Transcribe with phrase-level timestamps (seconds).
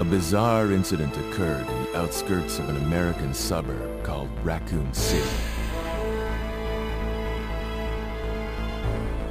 [0.00, 5.28] a bizarre incident occurred in the outskirts of an American suburb called Raccoon City.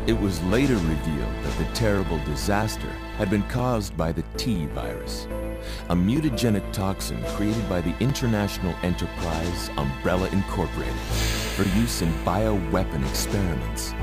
[0.07, 5.25] It was later revealed that the terrible disaster had been caused by the T virus,
[5.89, 10.93] a mutagenic toxin created by the international enterprise Umbrella Incorporated
[11.55, 13.93] for use in bioweapon experiments.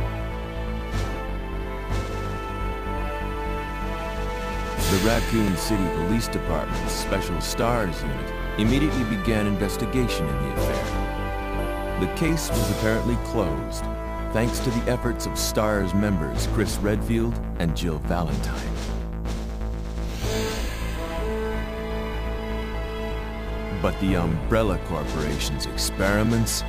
[4.95, 11.99] The Raccoon City Police Department's Special Stars Unit immediately began investigation in the affair.
[11.99, 13.83] The case was apparently closed,
[14.33, 18.55] thanks to the efforts of STARS members Chris Redfield and Jill Valentine.
[23.83, 26.63] But the Umbrella Corporation's experiments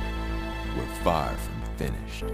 [0.76, 2.24] were far from finished.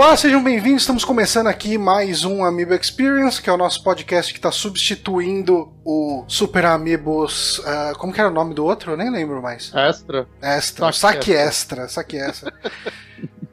[0.00, 0.80] Olá, sejam bem-vindos.
[0.80, 5.70] Estamos começando aqui mais um Amiibo Experience, que é o nosso podcast que está substituindo
[5.84, 7.58] o Super Amiibos.
[7.58, 8.92] Uh, como que era o nome do outro?
[8.92, 9.70] Eu nem lembro mais.
[9.74, 10.26] Extra.
[10.40, 10.90] Extra.
[10.92, 11.86] Saque Extra.
[11.86, 12.50] Saque Extra.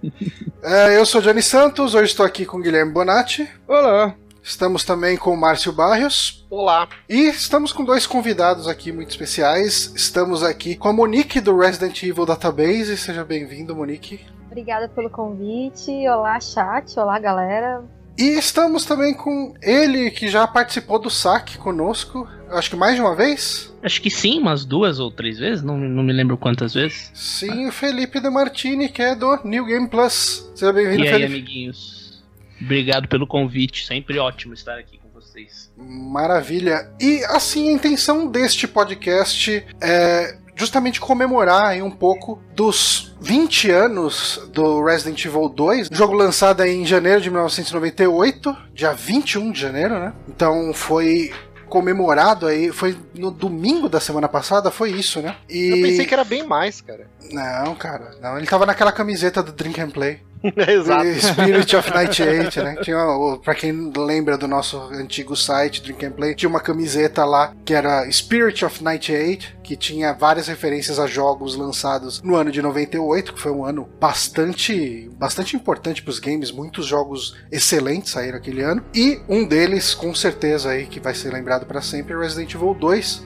[0.02, 3.46] uh, eu sou Johnny Santos, hoje estou aqui com Guilherme Bonatti.
[3.68, 4.16] Olá.
[4.42, 6.48] Estamos também com o Márcio Barrios.
[6.50, 6.88] Olá.
[7.10, 9.92] E estamos com dois convidados aqui muito especiais.
[9.94, 12.96] Estamos aqui com a Monique do Resident Evil Database.
[12.96, 14.37] Seja bem-vindo, Monique.
[14.58, 15.92] Obrigada pelo convite.
[16.10, 16.98] Olá, chat.
[17.00, 17.84] Olá, galera.
[18.18, 23.02] E estamos também com ele, que já participou do saque conosco, acho que mais de
[23.02, 23.72] uma vez.
[23.84, 27.12] Acho que sim, umas duas ou três vezes, não, não me lembro quantas vezes.
[27.14, 30.50] Sim, o Felipe De Martini, que é do New Game Plus.
[30.56, 31.34] Seja bem-vindo, E aí, Felipe.
[31.34, 32.24] amiguinhos?
[32.60, 35.72] Obrigado pelo convite, sempre ótimo estar aqui com vocês.
[35.78, 36.90] Maravilha.
[37.00, 44.42] E assim, a intenção deste podcast é justamente comemorar aí um pouco dos 20 anos
[44.52, 50.14] do Resident Evil 2, jogo lançado em janeiro de 1998, dia 21 de janeiro, né?
[50.28, 51.32] Então foi
[51.70, 55.36] comemorado aí, foi no domingo da semana passada, foi isso, né?
[55.50, 57.08] E Eu pensei que era bem mais, cara.
[57.32, 60.22] Não, cara, não, ele tava naquela camiseta do Drink and Play.
[60.68, 61.06] Exato.
[61.20, 62.76] Spirit of 98, né?
[62.82, 62.98] Tinha,
[63.44, 67.74] pra quem lembra do nosso antigo site, Drink and Play, tinha uma camiseta lá que
[67.74, 73.34] era Spirit of 98, que tinha várias referências a jogos lançados no ano de 98,
[73.34, 78.84] que foi um ano bastante, bastante importante pros games, muitos jogos excelentes saíram aquele ano.
[78.94, 82.74] E um deles, com certeza aí, que vai ser lembrado pra sempre, é Resident Evil
[82.74, 83.26] 2,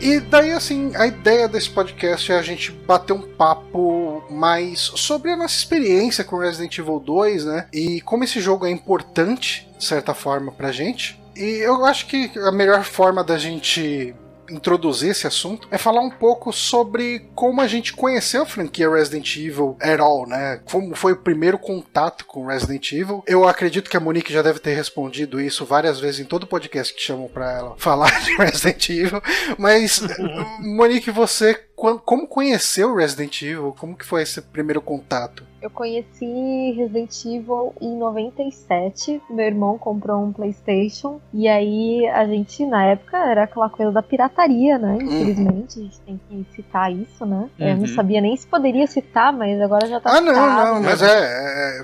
[0.00, 5.30] E daí, assim, a ideia desse podcast é a gente bater um papo mais sobre
[5.30, 7.66] a nossa experiência com Resident Evil 2, né?
[7.72, 11.20] E como esse jogo é importante, de certa forma, pra gente.
[11.36, 14.14] E eu acho que a melhor forma da gente
[14.50, 19.36] introduzir esse assunto é falar um pouco sobre como a gente conheceu a franquia Resident
[19.36, 20.60] Evil at all, né?
[20.64, 23.22] Como foi o primeiro contato com Resident Evil.
[23.26, 26.94] Eu acredito que a Monique já deve ter respondido isso várias vezes em todo podcast
[26.94, 29.22] que chamam pra ela falar de Resident Evil,
[29.58, 30.00] mas
[30.60, 31.54] Monique, você
[31.98, 33.74] como conheceu Resident Evil?
[33.78, 35.44] Como que foi esse primeiro contato?
[35.62, 39.20] Eu conheci Resident Evil em 97.
[39.30, 41.20] Meu irmão comprou um PlayStation.
[41.32, 44.98] E aí a gente, na época, era aquela coisa da pirataria, né?
[45.00, 47.48] Infelizmente, a gente tem que citar isso, né?
[47.58, 47.86] Eu não Uhum.
[47.88, 50.74] sabia nem se poderia citar, mas agora já tá Ah, não, citado.
[50.74, 51.82] não, mas é, é-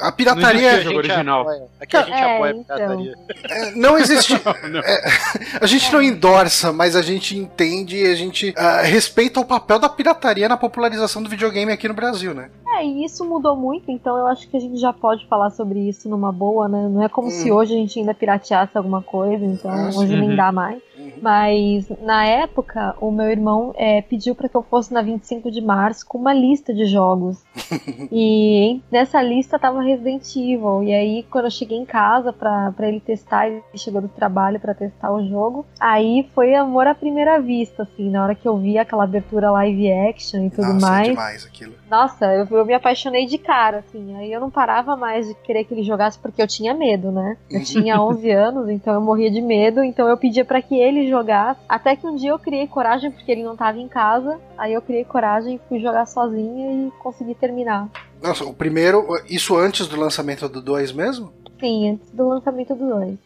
[0.00, 1.40] a pirataria Não jogo original.
[1.42, 1.62] Apoia.
[1.80, 2.76] Aqui a gente É, apoia a então.
[2.76, 3.14] pirataria.
[3.48, 4.34] É, não existe.
[4.84, 5.04] é,
[5.60, 9.78] a gente não endorça, mas a gente entende e a gente ah, respeita o papel
[9.78, 12.50] da pirataria na popularização do videogame aqui no Brasil, né?
[12.78, 15.78] É, e isso mudou muito, então eu acho que a gente já pode falar sobre
[15.88, 16.88] isso numa boa, né?
[16.90, 20.34] Não é como se hoje a gente ainda pirateasse alguma coisa, então Ah, hoje nem
[20.36, 20.82] dá mais.
[21.22, 25.60] Mas na época, o meu irmão é, pediu para que eu fosse na 25 de
[25.60, 27.38] março com uma lista de jogos.
[28.12, 30.82] e nessa lista tava Resident Evil.
[30.82, 34.58] E aí, quando eu cheguei em casa pra, pra ele testar, ele chegou do trabalho
[34.60, 35.64] pra testar o jogo.
[35.78, 39.92] Aí foi amor à primeira vista, assim, na hora que eu vi aquela abertura live
[39.92, 41.08] action e tudo Nossa, mais.
[41.08, 41.74] é demais aquilo.
[41.90, 44.16] Nossa, eu, eu me apaixonei de cara, assim.
[44.16, 47.36] Aí eu não parava mais de querer que ele jogasse porque eu tinha medo, né?
[47.50, 49.82] Eu tinha 11 anos, então eu morria de medo.
[49.82, 51.60] Então eu pedia pra que ele jogasse.
[51.68, 54.38] Até que um dia eu criei coragem porque ele não tava em casa.
[54.58, 57.88] Aí eu criei coragem, fui jogar sozinha e consegui terminar.
[58.22, 61.32] Nossa, o primeiro, isso antes do lançamento do 2 mesmo?
[61.60, 63.18] Sim, antes do lançamento do 2.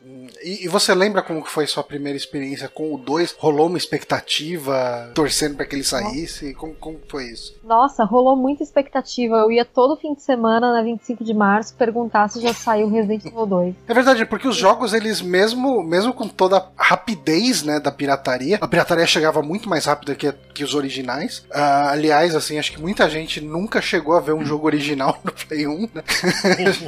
[0.43, 3.37] E, e você lembra como que foi sua primeira experiência com o 2?
[3.39, 6.55] Rolou uma expectativa, torcendo para que ele saísse?
[6.55, 7.55] Como, como foi isso?
[7.63, 9.37] Nossa, rolou muita expectativa.
[9.37, 13.25] Eu ia todo fim de semana, na 25 de março, perguntar se já saiu Resident
[13.25, 13.75] Evil 2.
[13.89, 18.59] É verdade, porque os jogos, eles mesmo, mesmo com toda a rapidez, né, da pirataria,
[18.61, 21.45] a pirataria chegava muito mais rápido que, que os originais.
[21.53, 25.33] Ah, aliás, assim, acho que muita gente nunca chegou a ver um jogo original no
[25.33, 26.03] Play 1, né?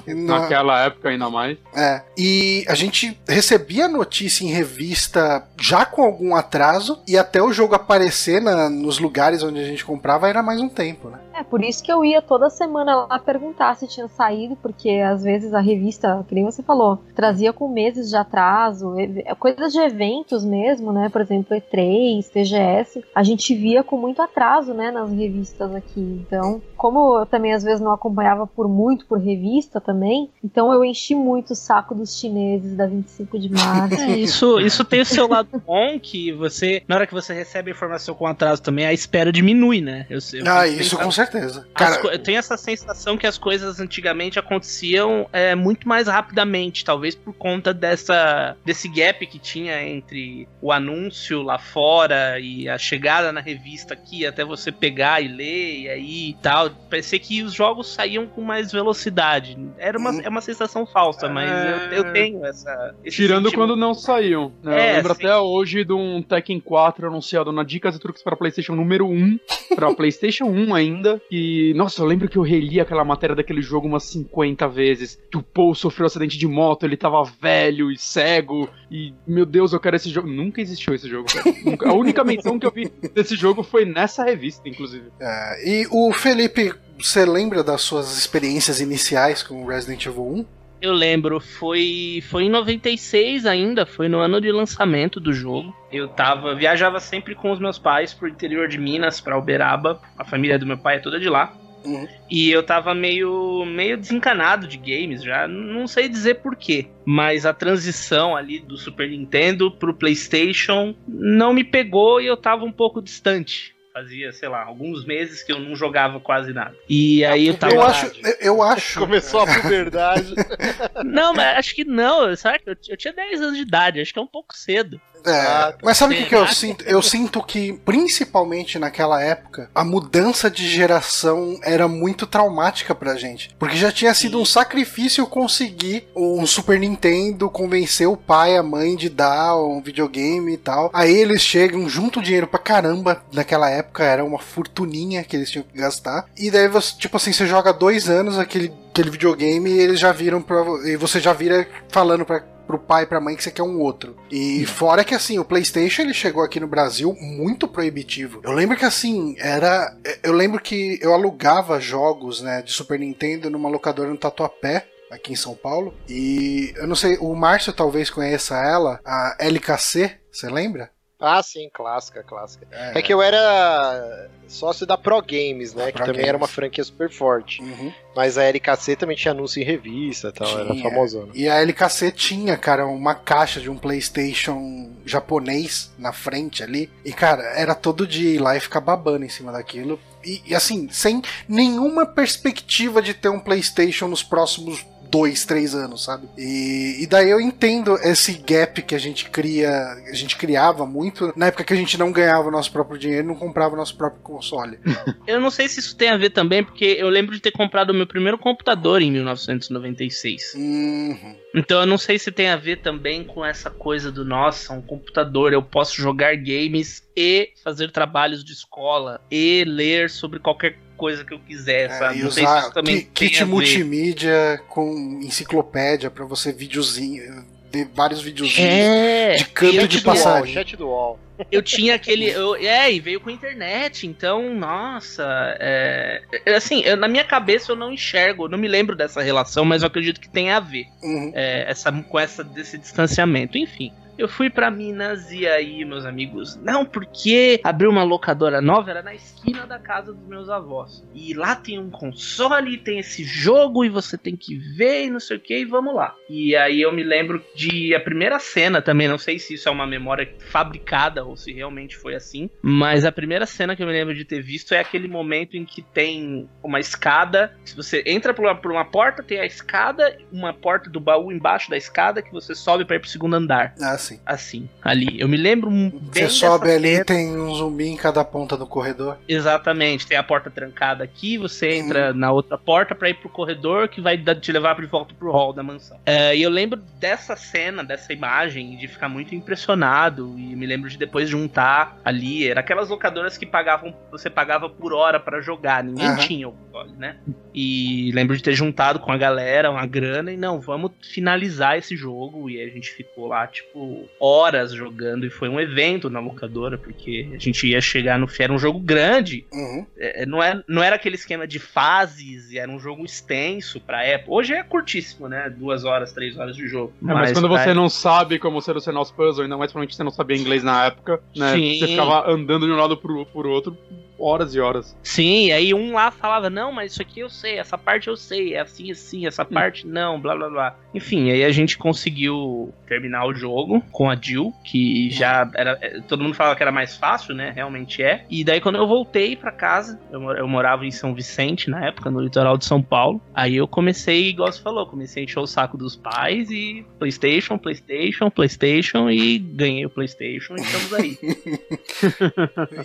[0.15, 1.59] Naquela época ainda mais.
[1.75, 7.43] É, e a gente recebia a notícia em revista já com algum atraso, e até
[7.43, 11.19] o jogo aparecer na- nos lugares onde a gente comprava era mais um tempo, né?
[11.35, 15.23] É, por isso que eu ia toda semana lá perguntar se tinha saído, porque às
[15.23, 19.79] vezes a revista, que nem você falou, trazia com meses de atraso, ev- coisas de
[19.81, 21.09] eventos mesmo, né?
[21.09, 26.23] Por exemplo, E3, TGS, a gente via com muito atraso, né, nas revistas aqui.
[26.27, 30.85] Então, como eu também às vezes não acompanhava por muito por revista também, então eu
[30.85, 33.95] enchi muito o saco dos chineses da 25 de março.
[34.01, 37.71] É, isso, isso tem o seu lado bom, que você, na hora que você recebe
[37.71, 40.07] a informação com atraso também, a espera diminui, né?
[40.11, 41.22] Eu, eu Ah, isso com certeza.
[41.23, 46.07] As Cara, co- eu tenho essa sensação que as coisas antigamente aconteciam é, muito mais
[46.09, 52.69] rapidamente, talvez por conta dessa desse gap que tinha entre o anúncio lá fora e
[52.69, 56.71] a chegada na revista aqui, até você pegar e ler e aí e tal.
[56.91, 59.57] Parecia que os jogos saíam com mais velocidade.
[59.79, 60.21] Era uma, Hum.
[60.25, 61.73] é uma sensação falsa, mas É.
[61.93, 62.95] eu, eu tenho essa.
[63.05, 63.57] esse Tirando sentimento.
[63.69, 64.53] quando não saíam.
[64.63, 64.79] né?
[64.89, 65.25] É, eu lembro sim.
[65.27, 69.39] até hoje de um Tekken 4 anunciado na Dicas e Truques para PlayStation número 1,
[69.75, 71.12] para PlayStation 1 ainda.
[71.31, 75.19] E, nossa, eu lembro que eu reli aquela matéria daquele jogo umas 50 vezes.
[75.31, 78.69] Que o Paul sofreu um acidente de moto, ele tava velho e cego.
[78.91, 80.29] E, meu Deus, eu quero esse jogo.
[80.29, 81.55] Nunca existiu esse jogo, cara.
[81.65, 81.89] Nunca.
[81.89, 85.07] A única menção que eu vi desse jogo foi nessa revista, inclusive.
[85.21, 90.62] é, e o Felipe, você lembra das suas experiências iniciais com Resident Evil 1?
[90.83, 95.73] Eu lembro, foi foi em 96 ainda, foi no ano de lançamento do jogo.
[95.93, 100.03] Eu tava viajava sempre com os meus pais pro interior de Minas, pra Uberaba.
[100.19, 101.55] A família do meu pai é toda de lá.
[101.85, 102.09] Uhum.
[102.29, 107.55] E eu tava meio meio desencanado de games já, não sei dizer porquê, mas a
[107.55, 113.01] transição ali do Super Nintendo pro PlayStation não me pegou e eu tava um pouco
[113.01, 113.72] distante.
[113.93, 116.75] Fazia, sei lá, alguns meses que eu não jogava quase nada.
[116.89, 118.99] E aí eu tava Eu acho, eu- eu acho.
[119.01, 120.35] Começou a puberdade.
[121.05, 122.61] Não, mas acho que não, sabe?
[122.65, 124.99] Eu, eu tinha 10 anos de idade, acho que é um pouco cedo.
[125.25, 126.85] É, Ah, mas sabe o que, que eu sinto?
[126.85, 133.55] Eu sinto que, principalmente naquela época, a mudança de geração era muito traumática pra gente.
[133.59, 138.97] Porque já tinha sido um sacrifício conseguir um Super Nintendo, convencer o pai, a mãe
[138.97, 140.91] de dar um videogame e tal.
[140.93, 143.23] Aí eles chegam, juntam dinheiro pra caramba.
[143.33, 146.27] Naquela época era uma fortuninha que eles tinham que gastar.
[146.37, 150.13] E daí, você, tipo assim, você joga dois anos aquele, aquele videogame e eles já
[150.13, 150.63] viram pra.
[150.85, 152.43] E você já vira falando pra
[152.73, 154.17] pro pai e pra mãe que você quer um outro.
[154.31, 158.41] E fora que assim, o PlayStation ele chegou aqui no Brasil muito proibitivo.
[158.43, 159.95] Eu lembro que assim, era.
[160.23, 164.87] Eu lembro que eu alugava jogos, né, de Super Nintendo numa locadora no Tatuapé.
[165.11, 165.93] Aqui em São Paulo.
[166.09, 170.91] E eu não sei, o Márcio talvez conheça ela, a LKC, você lembra?
[171.23, 172.67] Ah, sim, clássica, clássica.
[172.73, 175.87] É, que eu era sócio da Pro Games, né?
[175.87, 176.29] Que Pro também Games.
[176.29, 177.63] era uma franquia super forte.
[177.63, 177.93] Uhum.
[178.15, 180.83] Mas a LKC também tinha anúncio em revista e tal, era Tinha.
[180.83, 181.31] famosona.
[181.33, 186.91] E a LKC tinha, cara, uma caixa de um PlayStation japonês na frente ali.
[187.05, 189.99] E, cara, era todo dia ir lá e ficar babando em cima daquilo.
[190.25, 196.05] E, e, assim, sem nenhuma perspectiva de ter um PlayStation nos próximos dois, três anos,
[196.05, 196.27] sabe?
[196.39, 199.71] E, e daí eu entendo esse gap que a gente cria,
[200.11, 203.29] a gente criava muito na época que a gente não ganhava o nosso próprio dinheiro,
[203.29, 204.79] não comprava o nosso próprio console.
[205.27, 207.91] Eu não sei se isso tem a ver também, porque eu lembro de ter comprado
[207.91, 210.55] o meu primeiro computador em 1996.
[210.55, 211.37] Uhum.
[211.55, 214.81] Então eu não sei se tem a ver também com essa coisa do nossa, um
[214.81, 221.25] computador, eu posso jogar games e fazer trabalhos de escola e ler sobre qualquer coisa
[221.25, 222.21] que eu quiser, É, sabe?
[222.21, 227.89] e Não sei se usar isso também kit multimídia com enciclopédia pra você videozinho, ver
[227.93, 228.71] vários videozinhos.
[228.71, 230.55] É, de canto eu de tinha- passagem.
[230.55, 231.19] Wall, chat do UOL.
[231.51, 232.27] eu tinha aquele.
[232.31, 235.25] eu- é, e veio com a internet, então, nossa.
[235.59, 239.21] É, é, assim, eu- na minha cabeça eu não enxergo, eu não me lembro dessa
[239.23, 241.33] relação, mas eu acredito que tem a ver Uhum.
[241.35, 243.59] é, essa, com essa, desse distanciamento.
[243.59, 243.93] Enfim.
[244.19, 249.03] Eu fui para Minas e aí, meus amigos, não, porque abriu uma locadora nova, era
[249.03, 251.03] na esquina da casa dos meus avós.
[251.15, 255.19] E lá tem um console, tem esse jogo e você tem que ver e não
[255.19, 256.15] sei o que, e vamos lá.
[256.29, 259.73] E aí eu me lembro de a primeira cena também, não sei se isso é
[259.73, 263.93] uma memória fabricada ou se realmente foi assim, mas a primeira cena que eu me
[263.93, 268.35] lembro de ter visto é aquele momento em que tem uma escada, se você entra
[268.35, 272.23] por uma, por uma porta, tem a escada, uma porta do baú embaixo da escada
[272.23, 273.75] que você sobe para ir pro segundo andar.
[273.81, 274.21] Ah, sim.
[274.27, 275.21] Assim, ali.
[275.21, 275.71] Eu me lembro
[276.13, 277.05] Você sobe ali cena.
[277.05, 279.19] tem um zumbi em cada ponta do corredor.
[279.29, 283.89] Exatamente, tem a porta trancada aqui, você entra na outra porta pra ir pro corredor
[283.89, 285.99] que vai te levar de volta pro hall da mansão.
[286.05, 290.89] É, e eu lembro dessa cena, dessa imagem, de ficar muito impressionado e me lembro
[290.89, 295.85] de depois juntar ali, era aquelas locadoras que pagavam, você pagava por hora pra jogar,
[295.85, 296.17] ninguém Aham.
[296.17, 296.49] tinha
[296.83, 297.17] o console, né?
[297.55, 301.97] E lembro de ter juntado com a galera uma grana e não, vamos finalizar esse
[301.97, 306.79] jogo e a gente ficou lá tipo horas jogando e foi um evento na locadora
[306.79, 309.87] porque a gente ia chegar no era um jogo grande Uhum.
[309.97, 314.05] é, não, é, não era aquele esquema de fases, e era um jogo extenso pra
[314.05, 314.33] época.
[314.33, 315.49] Hoje é curtíssimo, né?
[315.51, 316.93] Duas horas, três horas de jogo.
[317.03, 320.03] É, mas quando pra você não sabe como solucionar os puzzles, ainda mais provavelmente você
[320.03, 321.55] não sabia inglês na época, né?
[321.55, 321.79] Sim.
[321.79, 323.77] Você ficava andando de um lado pro, pro outro
[324.23, 324.97] horas e horas.
[325.03, 328.17] Sim, e aí um lá falava, não, mas isso aqui eu sei, essa parte eu
[328.17, 330.77] sei, é assim, assim, essa parte não, blá blá blá.
[330.95, 335.79] Enfim, aí a gente conseguiu terminar o jogo com a Jill, que já era.
[335.81, 337.53] é, Todo mundo falava que era mais fácil, né?
[337.55, 338.25] Realmente é.
[338.31, 342.11] E daí quando eu voltei pra casa, eu, eu morava em São Vicente na época,
[342.11, 343.21] no litoral de São Paulo.
[343.35, 347.59] Aí eu comecei, igual você falou, comecei a encher o saco dos pais e PlayStation,
[347.59, 351.19] PlayStation, PlayStation e ganhei o PlayStation e estamos aí.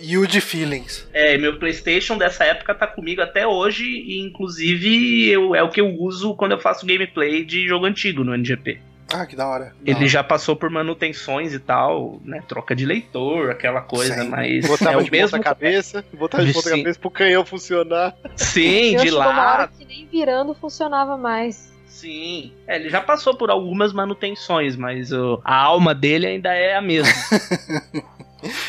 [0.02, 1.06] Huge Feelings.
[1.12, 5.80] É, meu PlayStation dessa época tá comigo até hoje e inclusive eu, é o que
[5.80, 8.80] eu uso quando eu faço gameplay de jogo antigo no NGP.
[9.12, 9.72] Ah, que da hora.
[9.86, 12.42] Ele já passou por manutenções e tal, né?
[12.46, 14.28] Troca de leitor, aquela coisa, Sim.
[14.28, 15.30] mas Botava é o de mesmo.
[15.38, 18.14] ponta cabeça, botava de ponta cabeça pro canhão funcionar.
[18.36, 19.68] Sim, Eu de chegou uma hora lá.
[19.68, 21.72] que nem virando funcionava mais.
[21.86, 22.52] Sim.
[22.66, 26.82] É, ele já passou por algumas manutenções, mas o- a alma dele ainda é a
[26.82, 27.10] mesma.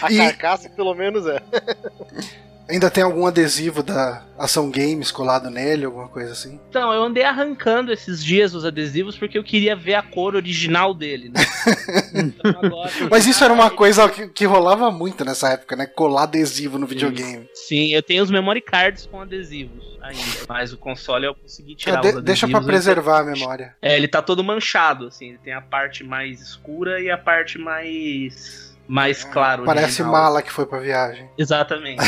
[0.01, 1.39] A E- carcaça, pelo menos, é.
[2.69, 6.59] Ainda tem algum adesivo da Ação Games colado nele, alguma coisa assim?
[6.69, 10.93] Então, eu andei arrancando esses dias os adesivos porque eu queria ver a cor original
[10.93, 11.39] dele, né?
[12.13, 15.85] Então, agora- Mas isso era uma coisa que, que rolava muito nessa época, né?
[15.88, 17.47] Colar adesivo no videogame.
[17.53, 21.97] Sim, eu tenho os memory cards com adesivos ainda, mas o console eu consegui tirar
[21.97, 22.23] Ah, de- os adesivos.
[22.25, 23.75] deixa pra eu- preservar a memória.
[23.81, 27.57] É, ele tá todo manchado, assim, ele tem a parte mais escura e a parte
[27.57, 29.63] mais mais clara.
[29.63, 30.12] Parece original.
[30.12, 31.29] mala que foi pra viagem.
[31.38, 32.03] Exatamente.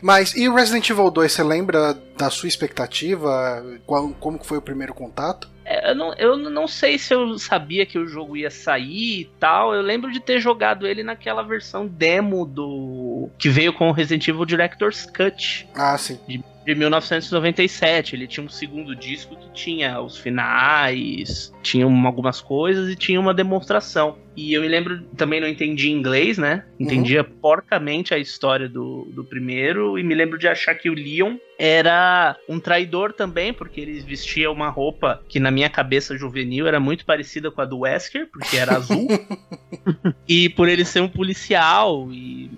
[0.00, 3.64] Mas e Resident Evil 2, você lembra da sua expectativa?
[3.86, 5.50] Qual- como que foi o primeiro contato?
[5.64, 9.30] É, eu, não, eu não sei se eu sabia que o jogo ia sair e
[9.38, 9.72] tal.
[9.74, 13.28] Eu lembro de ter jogado ele naquela versão demo do.
[13.38, 15.68] que veio com o Resident Evil Director's Cut.
[15.74, 16.18] Ah, sim.
[16.26, 18.14] de 1997.
[18.16, 23.20] Ele tinha um segundo disco que tinha os finais, tinha uma- algumas coisas e tinha
[23.20, 24.16] uma demonstração.
[24.34, 26.64] E eu me lembro, também não entendi inglês, né?
[26.80, 31.36] Entendia porcamente a história do, do primeiro e me lembro de achar que o Leon
[31.58, 36.80] era um traidor também, porque ele vestia uma roupa que na minha cabeça juvenil era
[36.80, 39.06] muito parecida com a do Wesker, porque era azul.
[40.26, 42.50] e por ele ser um policial e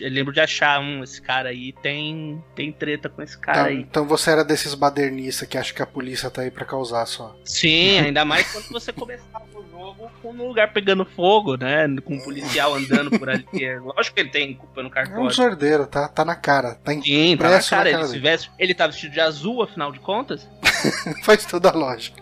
[0.00, 3.66] eu lembro de achar um esse cara aí tem tem treta com esse cara Então,
[3.72, 3.80] aí.
[3.80, 7.34] então você era desses badernistas que acha que a polícia tá aí pra causar só.
[7.44, 11.86] Sim, ainda mais quando você começava o jogo com um lugar pegando fogo, né?
[12.04, 13.46] Com um policial andando por ali.
[13.60, 15.30] É, Lógico que ele tem culpa no É um cartório.
[15.30, 16.74] sordeiro, tá, tá na cara.
[16.76, 17.02] Tá em...
[17.02, 18.50] Sim, tá na impresso na cara, cara ele veste.
[18.58, 20.48] Ele tá vestido de azul, afinal de contas.
[21.24, 22.16] Faz toda a lógica.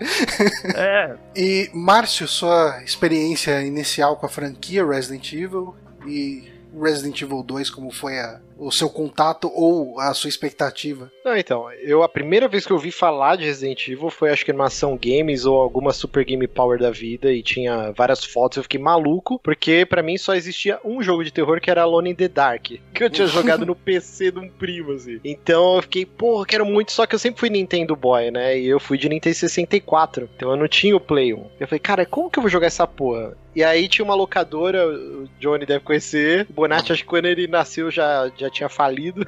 [0.76, 1.14] É.
[1.34, 5.74] E, Márcio, sua experiência inicial com a franquia Resident Evil
[6.06, 11.10] e Resident Evil 2, como foi a- o seu contato ou a sua expectativa?
[11.24, 14.44] Não, então, eu a primeira vez que eu ouvi falar de Resident Evil foi acho
[14.44, 18.56] que numa ação games ou alguma Super Game Power da vida e tinha várias fotos,
[18.56, 22.10] eu fiquei maluco, porque pra mim só existia um jogo de terror que era Alone
[22.10, 22.62] in the Dark,
[22.94, 25.20] que eu tinha jogado no PC de um primo, assim.
[25.24, 28.58] Então eu fiquei, porra, quero muito, só que eu sempre fui Nintendo Boy, né?
[28.58, 31.46] E eu fui de Nintendo 64, então eu não tinha o Play 1.
[31.60, 33.36] Eu falei, cara, como que eu vou jogar essa porra?
[33.54, 37.46] E aí tinha uma locadora, o Johnny deve conhecer, o Bonatti acho que quando ele
[37.46, 39.26] nasceu já, já tinha falido,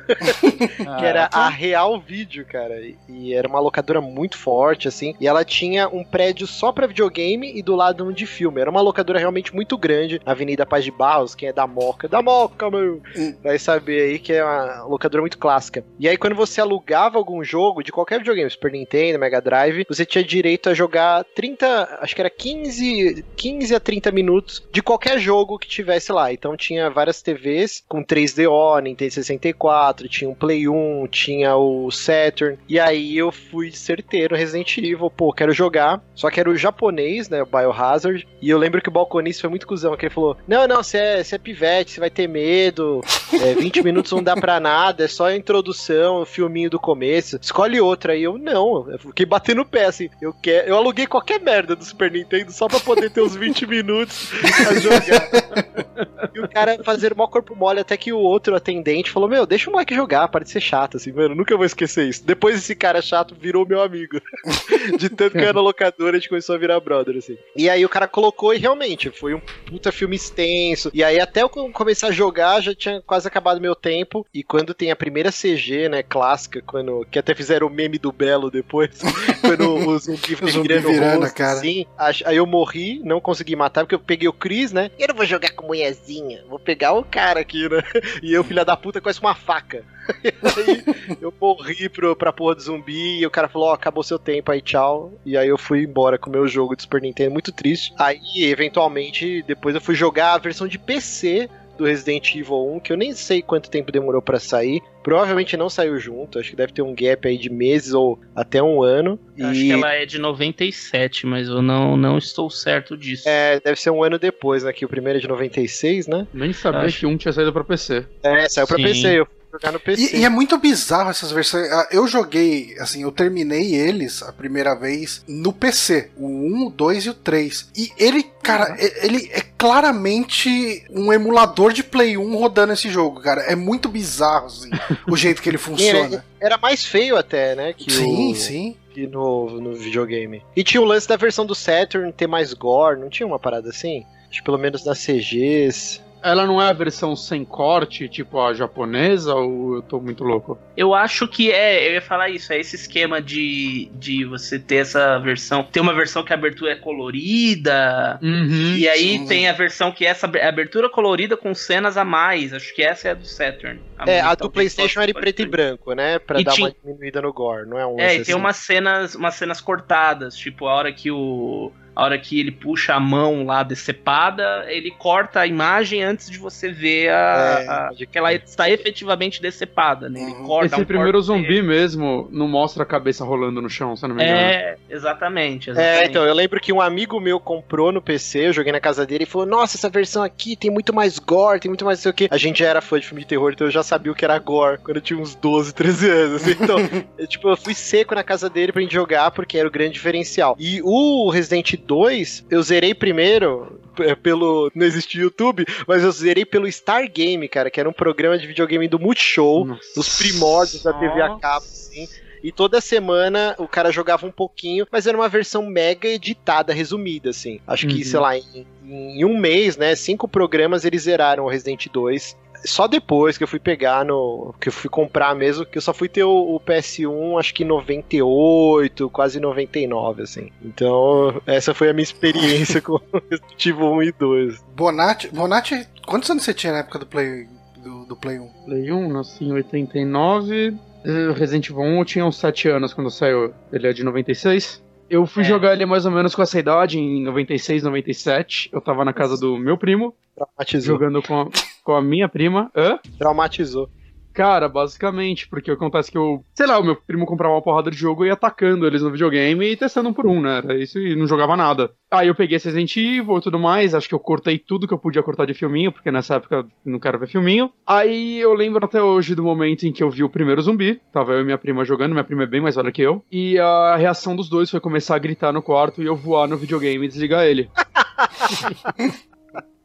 [0.87, 2.81] Ah, que era a Real Vídeo, cara.
[2.81, 5.15] E- E era uma locadora muito forte, assim.
[5.21, 8.61] E ela tinha um prédio só pra videogame e do lado um de filme.
[8.61, 10.21] Era uma locadora realmente muito grande.
[10.27, 12.09] Avenida Paz de Barros, quem é da Moca.
[12.09, 13.01] Da Moca, meu!
[13.17, 13.35] Hum.
[13.43, 15.85] Vai saber aí que é uma locadora muito clássica.
[15.99, 20.05] E aí, quando você alugava algum jogo de qualquer videogame, Super Nintendo, Mega Drive, você
[20.05, 25.19] tinha direito a jogar 30, acho que era 15, 15 a 30 minutos de qualquer
[25.19, 26.33] jogo que tivesse lá.
[26.33, 32.59] Então tinha várias TVs com 3DO, Nintendo 64, tinha um Play 1, tinha o Saturn.
[32.69, 36.03] E aí eu fui certeiro Resident Evil, pô, quero jogar.
[36.15, 38.27] Só que era o japonês, né, o Biohazard.
[38.41, 40.99] E eu lembro que o balconista foi muito cuzão, que ele falou: Não, não, você
[40.99, 43.01] é, é pivete, você vai ter medo.
[43.33, 47.39] É, 20 minutos não dá pra nada, é só a introdução, o filminho do começo.
[47.41, 48.13] Escolhe outra.
[48.13, 50.09] Aí eu, não, eu fiquei batendo o pé, assim.
[50.21, 53.67] Eu, quero, eu aluguei qualquer merda do Super Nintendo só pra poder ter os 20
[53.69, 54.31] minutos
[54.63, 55.29] pra jogar.
[56.35, 59.47] e o cara fazer o maior corpo mole, até que o outro atendente falou: Meu,
[59.47, 61.35] deixa o moleque jogar, para de ser chato, assim, mano.
[61.35, 62.25] Nunca vou esquecer isso.
[62.25, 64.21] Depois esse cara chato virou meu amigo.
[64.99, 67.37] de tanto que eu era locadora, a gente começou a virar brother, assim.
[67.57, 70.91] E aí o cara colocou e realmente foi um puta filme extenso.
[70.93, 74.27] E aí até eu começar a jogar já tinha quase acabado meu tempo.
[74.33, 78.13] E quando tem a primeira CG, né, clássica, quando que até fizeram o meme do
[78.13, 78.91] Belo depois,
[79.41, 81.59] quando o zumbi O zumbi virando rosto, cara.
[81.59, 81.87] assim,
[82.25, 84.91] aí eu morri, não consegui matar porque eu peguei o Chris, né?
[84.99, 87.83] Eu não vou jogar com mulherzinha, vou pegar o cara aqui, né?
[88.23, 89.83] E eu, filha da puta, com essa uma faca.
[90.15, 94.19] Aí eu morri pro, pra porra do zumbi e o cara falou, ó, acabou seu
[94.19, 95.11] tempo aí, tchau.
[95.25, 97.95] E aí eu fui embora com o meu jogo de Super Nintendo, muito triste.
[97.99, 102.93] Aí, eventualmente, depois eu fui jogar a versão de PC do Resident Evil 1, que
[102.93, 104.81] eu nem sei quanto tempo demorou pra sair.
[105.03, 108.63] Provavelmente não saiu junto, acho que deve ter um gap aí de meses ou até
[108.63, 109.19] um ano.
[109.37, 113.29] Eu Acho que ela é de 97, mas eu não, não estou certo disso.
[113.29, 114.73] É, deve ser um ano depois, né?
[114.73, 116.27] Que o primeiro é de 96, né?
[116.33, 117.01] Nem sabia Acho.
[117.01, 118.07] que um tinha saído pra PC.
[118.23, 118.83] É, saiu pra Sim.
[118.85, 120.17] PC, eu jogar no PC.
[120.17, 121.71] E, e é muito bizarro essas versões.
[121.71, 126.11] Ah, Eu joguei, assim, eu terminei eles a primeira vez no PC.
[126.17, 127.69] O 1, o 2 e o 3.
[127.77, 133.21] E ele, cara, e- ele é claramente um emulador de Play 1 rodando esse jogo,
[133.21, 133.43] cara.
[133.43, 134.71] É muito bizarro, assim,
[135.09, 136.25] o jeito que ele funciona.
[136.41, 137.73] Era mais feio até, né?
[137.73, 138.35] Que Sim, o...
[138.35, 138.77] sim.
[138.93, 140.43] que no, no videogame.
[140.55, 143.71] E tinha o lance da versão do Saturn ter mais gore, não tinha uma parada
[143.71, 144.05] assim?
[144.29, 146.01] Acho que pelo menos nas CGs.
[146.25, 150.59] Ela não é a versão sem corte, tipo a japonesa, ou eu tô muito louco?
[150.75, 154.77] Eu acho que é, eu ia falar isso, é esse esquema de, de você ter
[154.77, 155.63] essa versão.
[155.63, 158.19] Tem uma versão que a abertura é colorida.
[158.23, 158.75] Uhum.
[158.77, 159.27] E aí sim.
[159.27, 162.53] tem a versão que é essa ab- abertura colorida com cenas a mais.
[162.53, 163.81] Acho que essa é a do Saturn.
[164.07, 166.19] é, a do PlayStation era em preto e branco, né?
[166.19, 168.35] Pra E dar tinha- uma diminuída no gore, não é um É, e tem assim?
[168.35, 172.95] umas cenas, umas cenas cortadas, tipo a hora que o a hora que ele puxa
[172.95, 177.87] a mão lá decepada, ele corta a imagem antes de você ver a, É, a-
[177.89, 180.21] pode que ela está efetivamente decepada, né?
[180.23, 180.45] Ele Uhum.
[180.47, 184.09] corta Esse um primeiro zumbi mesmo não mostra a cabeça rolando no chão, se eu
[184.09, 184.41] não me engano.
[184.41, 185.99] É, exatamente, exatamente.
[186.03, 189.07] É, então, eu lembro que um amigo meu comprou no PC, eu joguei na casa
[189.07, 192.03] dele e falou: Nossa, essa versão aqui tem muito mais gore, tem muito mais não
[192.03, 192.29] sei o que.
[192.31, 194.25] A gente já era fã de filme de terror, então eu já sabia o que
[194.25, 196.43] era gore quando eu tinha uns 12, 13 anos.
[196.43, 196.57] assim.
[196.61, 196.77] Então,
[197.19, 199.93] eu, tipo, eu fui seco na casa dele pra gente jogar porque era o grande
[199.95, 200.57] diferencial.
[200.59, 204.71] E o Resident 2, eu zerei primeiro é, pelo.
[204.75, 208.47] Não existia YouTube, mas eu zerei pelo Star Game, cara, que era um programa de
[208.47, 209.95] videogame do Multishow Nossa.
[209.95, 212.09] dos primórdios da TV a cabo, assim.
[212.43, 217.31] E toda semana o cara jogava um pouquinho, mas era uma versão mega editada, resumida,
[217.31, 217.59] assim.
[217.67, 218.05] Acho que, Uhum.
[218.05, 219.95] sei lá, em, em um mês, né?
[219.97, 222.37] Cinco programas eles zeraram o Resident 2.
[222.65, 224.55] Só depois que eu fui pegar no.
[224.61, 227.63] que eu fui comprar mesmo, que eu só fui ter o, o PS1, acho que
[227.63, 230.51] em 98, quase 99, assim.
[230.65, 234.65] Então, essa foi a minha experiência com o Resident Evil 1 e 2.
[234.75, 237.47] Bonatti, Bonatti, quantos anos você tinha na época do Play,
[237.77, 238.49] do, do Play 1?
[238.65, 240.75] Play 1, nasci em 89.
[241.05, 243.53] eh, Resident Evil 1 eu tinha uns 7 anos quando saiu.
[243.73, 244.83] Ele é de 96.
[245.15, 245.47] Eu fui É.
[245.47, 248.69] jogar ele mais ou menos com essa idade, em 96, 97.
[248.73, 250.95] Eu tava na casa do meu primo, Traumatizou.
[250.99, 251.49] jogando com a,
[251.85, 252.71] com a minha prima.
[252.75, 252.99] Hã?
[253.19, 253.89] Traumatizou.
[254.35, 257.97] Cara, basicamente, porque acontece que eu, sei lá, o meu primo comprava uma porrada de
[257.97, 260.59] jogo e ia atacando eles no videogame e testando um por um, né?
[260.59, 261.93] Era isso e não jogava nada.
[262.11, 264.93] Aí eu peguei esse Resident Evil e tudo mais, acho que eu cortei tudo que
[264.93, 267.71] eu podia cortar de filminho, porque nessa época eu não quero ver filminho.
[267.87, 271.33] Aí eu lembro até hoje do momento em que eu vi o primeiro zumbi, tava
[271.35, 273.95] eu e minha prima jogando, minha prima é bem mais velha que eu, e a
[273.95, 277.09] reação dos dois foi começar a gritar no quarto e eu voar no videogame e
[277.09, 277.71] desligar ele.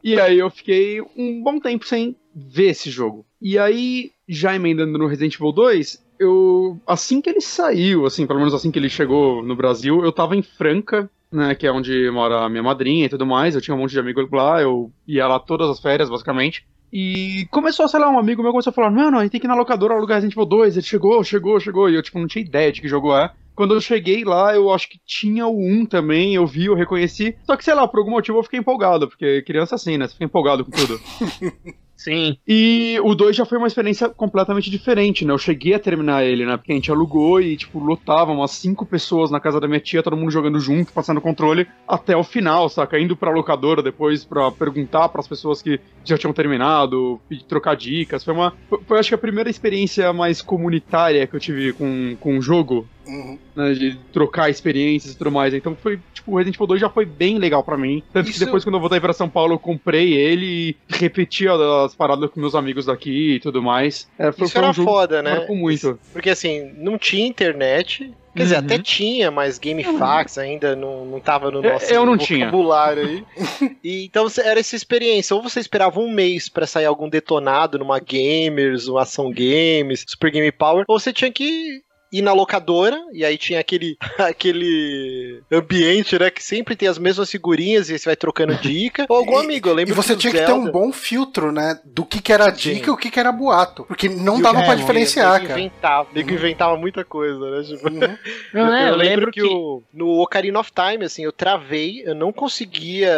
[0.02, 3.26] E aí eu fiquei um bom tempo sem ver esse jogo.
[3.40, 6.78] E aí, já emendando no Resident Evil 2, eu.
[6.86, 10.36] Assim que ele saiu, assim, pelo menos assim que ele chegou no Brasil, eu tava
[10.36, 11.54] em Franca, né?
[11.54, 13.54] Que é onde mora a minha madrinha e tudo mais.
[13.54, 16.66] Eu tinha um monte de amigos lá, eu ia lá todas as férias, basicamente.
[16.92, 19.46] E começou, sei lá, um amigo meu começou a falar: Mano, a gente tem que
[19.46, 20.76] ir na locadora alugar Resident Evil 2.
[20.76, 21.88] Ele chegou, chegou, chegou.
[21.88, 23.32] E eu, tipo, não tinha ideia de que jogo é.
[23.54, 27.36] Quando eu cheguei lá, eu acho que tinha o 1 também, eu vi, eu reconheci.
[27.44, 30.06] Só que, sei lá, por algum motivo eu fiquei empolgado, porque criança assim, né?
[30.06, 30.98] Você fica empolgado com tudo.
[32.00, 32.38] Sim.
[32.48, 35.34] E o 2 já foi uma experiência completamente diferente, né?
[35.34, 36.56] Eu cheguei a terminar ele, né?
[36.56, 40.02] Porque a gente alugou e, tipo, lotava umas cinco pessoas na casa da minha tia,
[40.02, 42.98] todo mundo jogando junto, passando controle até o final, saca?
[42.98, 48.24] Indo pra locadora depois pra perguntar pras pessoas que já tinham terminado, trocar dicas.
[48.24, 48.54] Foi uma.
[48.70, 52.40] Foi, foi, acho que a primeira experiência mais comunitária que eu tive com, com o
[52.40, 52.88] jogo.
[53.10, 53.38] Uhum.
[53.56, 55.52] Né, de trocar experiências e tudo mais.
[55.52, 58.02] Então foi, tipo, o Resident Evil 2 já foi bem legal pra mim.
[58.12, 61.46] Tanto Isso- que depois, quando eu voltei pra São Paulo, eu comprei ele e repeti
[61.48, 64.08] as paradas com meus amigos daqui e tudo mais.
[64.18, 65.46] É, foi, Isso foi era um jogo foda, né?
[65.48, 65.98] muito.
[66.12, 68.12] Porque assim, não tinha internet.
[68.36, 68.64] Quer dizer, Uhum.
[68.64, 72.46] até tinha, mas GameFAQs ainda não, não tava no Eu- nosso eu não tinha.
[72.46, 73.24] vocabulário aí.
[73.82, 75.34] E, então era essa experiência.
[75.34, 80.30] Ou você esperava um mês pra sair algum detonado numa Gamers, uma Ação Games, Super
[80.30, 81.80] Game Power, ou você tinha que
[82.12, 87.30] ir na locadora, e aí tinha aquele, aquele ambiente, né, que sempre tem as mesmas
[87.30, 89.06] figurinhas e você vai trocando dica.
[89.08, 91.52] Ou algum E- amigo, eu lembro E você tinha que ter um Zelda- bom filtro,
[91.52, 91.78] né?
[91.84, 92.74] Do que, que era Sim.
[92.74, 93.84] dica e o que, que era boato.
[93.84, 95.60] Porque não E o dava que- pra é, diferenciar, cara.
[95.60, 97.62] Inventava, nego inventava muita coisa, né?
[97.62, 98.16] Tipo, Uhum.
[98.54, 102.14] Não, é, eu, eu lembro que, o- no Ocarina of Time, assim, eu travei, eu
[102.14, 103.12] não conseguia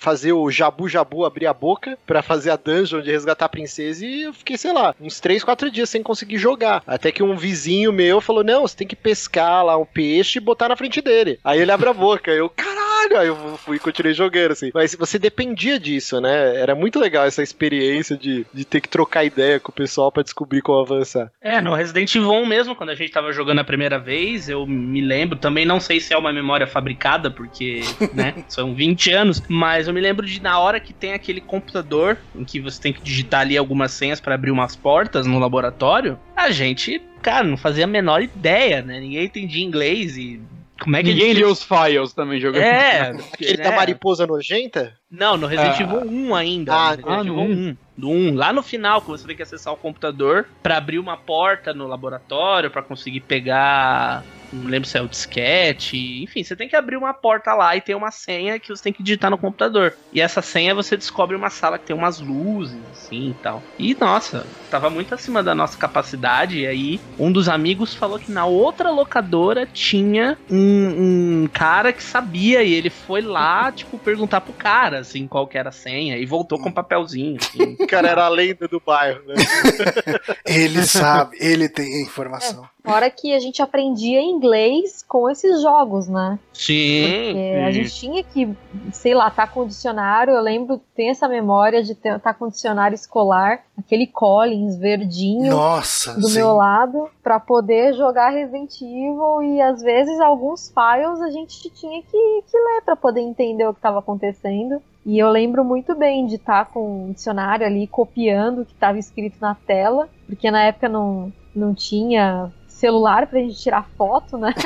[0.00, 4.04] fazer o Jabu Jabu abrir a boca pra fazer a dungeon de resgatar a princesa
[4.04, 6.82] e eu fiquei, sei lá, uns 3, 4 dias sem conseguir jogar.
[6.86, 10.42] Até que um vizinho meu falou: Não, você tem que pescar lá um peixe e
[10.42, 11.38] botar na frente dele.
[11.44, 12.30] Aí ele abre a boca.
[12.30, 12.79] Eu, caralho!
[13.16, 14.70] Aí eu fui e continuei jogando, assim.
[14.74, 16.56] Mas você dependia disso, né?
[16.56, 20.22] Era muito legal essa experiência de, de ter que trocar ideia com o pessoal pra
[20.22, 21.30] descobrir como avançar.
[21.40, 24.66] É, no Resident Evil 1 mesmo, quando a gente tava jogando a primeira vez, eu
[24.66, 27.80] me lembro, também não sei se é uma memória fabricada, porque,
[28.14, 32.18] né, são 20 anos, mas eu me lembro de na hora que tem aquele computador
[32.34, 36.18] em que você tem que digitar ali algumas senhas pra abrir umas portas no laboratório,
[36.36, 39.00] a gente, cara, não fazia a menor ideia, né?
[39.00, 40.40] Ninguém entendia inglês e
[40.82, 42.62] como é que Ninguém lia os files também jogando.
[42.62, 43.64] É, Aquele né?
[43.64, 44.94] da mariposa nojenta?
[45.10, 45.82] Não, no Resident Ah.
[45.82, 46.72] Evil 1 ainda.
[46.74, 47.76] Ah, no Resident ah, no Evil 1.
[47.96, 48.34] Do 1.
[48.34, 51.86] Lá no final, que você tem que acessar o computador pra abrir uma porta no
[51.86, 54.24] laboratório, pra conseguir pegar.
[54.52, 56.22] Não lembro se é o disquete.
[56.22, 58.92] Enfim, você tem que abrir uma porta lá e tem uma senha que você tem
[58.92, 59.94] que digitar no computador.
[60.12, 63.62] E essa senha você descobre uma sala que tem umas luzes, assim e tal.
[63.78, 66.58] E nossa, tava muito acima da nossa capacidade.
[66.58, 72.02] E aí, um dos amigos falou que na outra locadora tinha um, um cara que
[72.02, 72.62] sabia.
[72.62, 76.16] E ele foi lá, tipo, perguntar pro cara, assim, qual que era a senha.
[76.16, 77.76] E voltou com um papelzinho, assim.
[77.78, 79.34] O cara era a lenda do bairro, né?
[80.44, 82.68] Ele sabe, ele tem informação.
[82.82, 86.38] Fora que a gente aprendia inglês com esses jogos, né?
[86.52, 87.04] Sim.
[87.04, 88.56] Porque a gente tinha que,
[88.92, 90.34] sei lá, tá com dicionário.
[90.34, 96.14] Eu lembro, tem essa memória de estar tá com dicionário escolar, aquele Collins verdinho Nossa,
[96.14, 96.36] do sim.
[96.36, 99.42] meu lado, pra poder jogar Resident Evil.
[99.42, 103.72] E às vezes alguns files a gente tinha que, que ler pra poder entender o
[103.72, 104.80] que estava acontecendo.
[105.04, 108.98] E eu lembro muito bem de estar com o dicionário ali copiando o que estava
[108.98, 114.54] escrito na tela, porque na época não, não tinha celular pra gente tirar foto, né?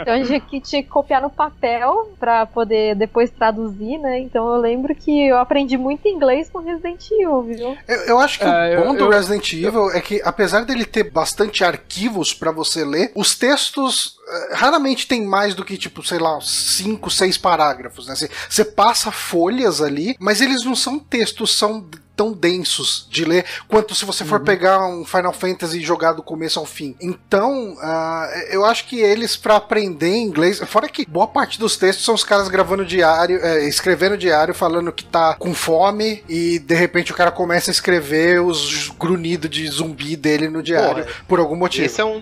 [0.00, 4.20] Então a gente que tinha que copiar no papel pra poder depois traduzir, né?
[4.20, 7.76] Então eu lembro que eu aprendi muito inglês com Resident Evil, viu?
[7.86, 10.64] Eu, eu acho que É, o bom eu- do eu- Resident Evil é que, apesar
[10.64, 15.76] dele ter bastante arquivos pra você ler, os textos eh, raramente tem mais do que,
[15.76, 18.14] tipo, sei lá, cinco, seis parágrafos, né?
[18.48, 21.84] Você passa folhas ali, mas eles não são textos, são
[22.18, 26.22] tão densos de ler quanto se você for pegar um Final Fantasy e jogar do
[26.22, 26.96] começo ao fim.
[27.00, 32.04] Então, ah, eu acho que eles, pra aprender inglês, fora que boa parte dos textos
[32.04, 36.74] são os caras gravando diário, eh, escrevendo diário, falando que tá com fome e de
[36.74, 41.38] repente o cara começa a escrever os grunhidos de zumbi dele no diário Pô, por
[41.38, 41.86] algum motivo.
[41.86, 42.20] Esse é um,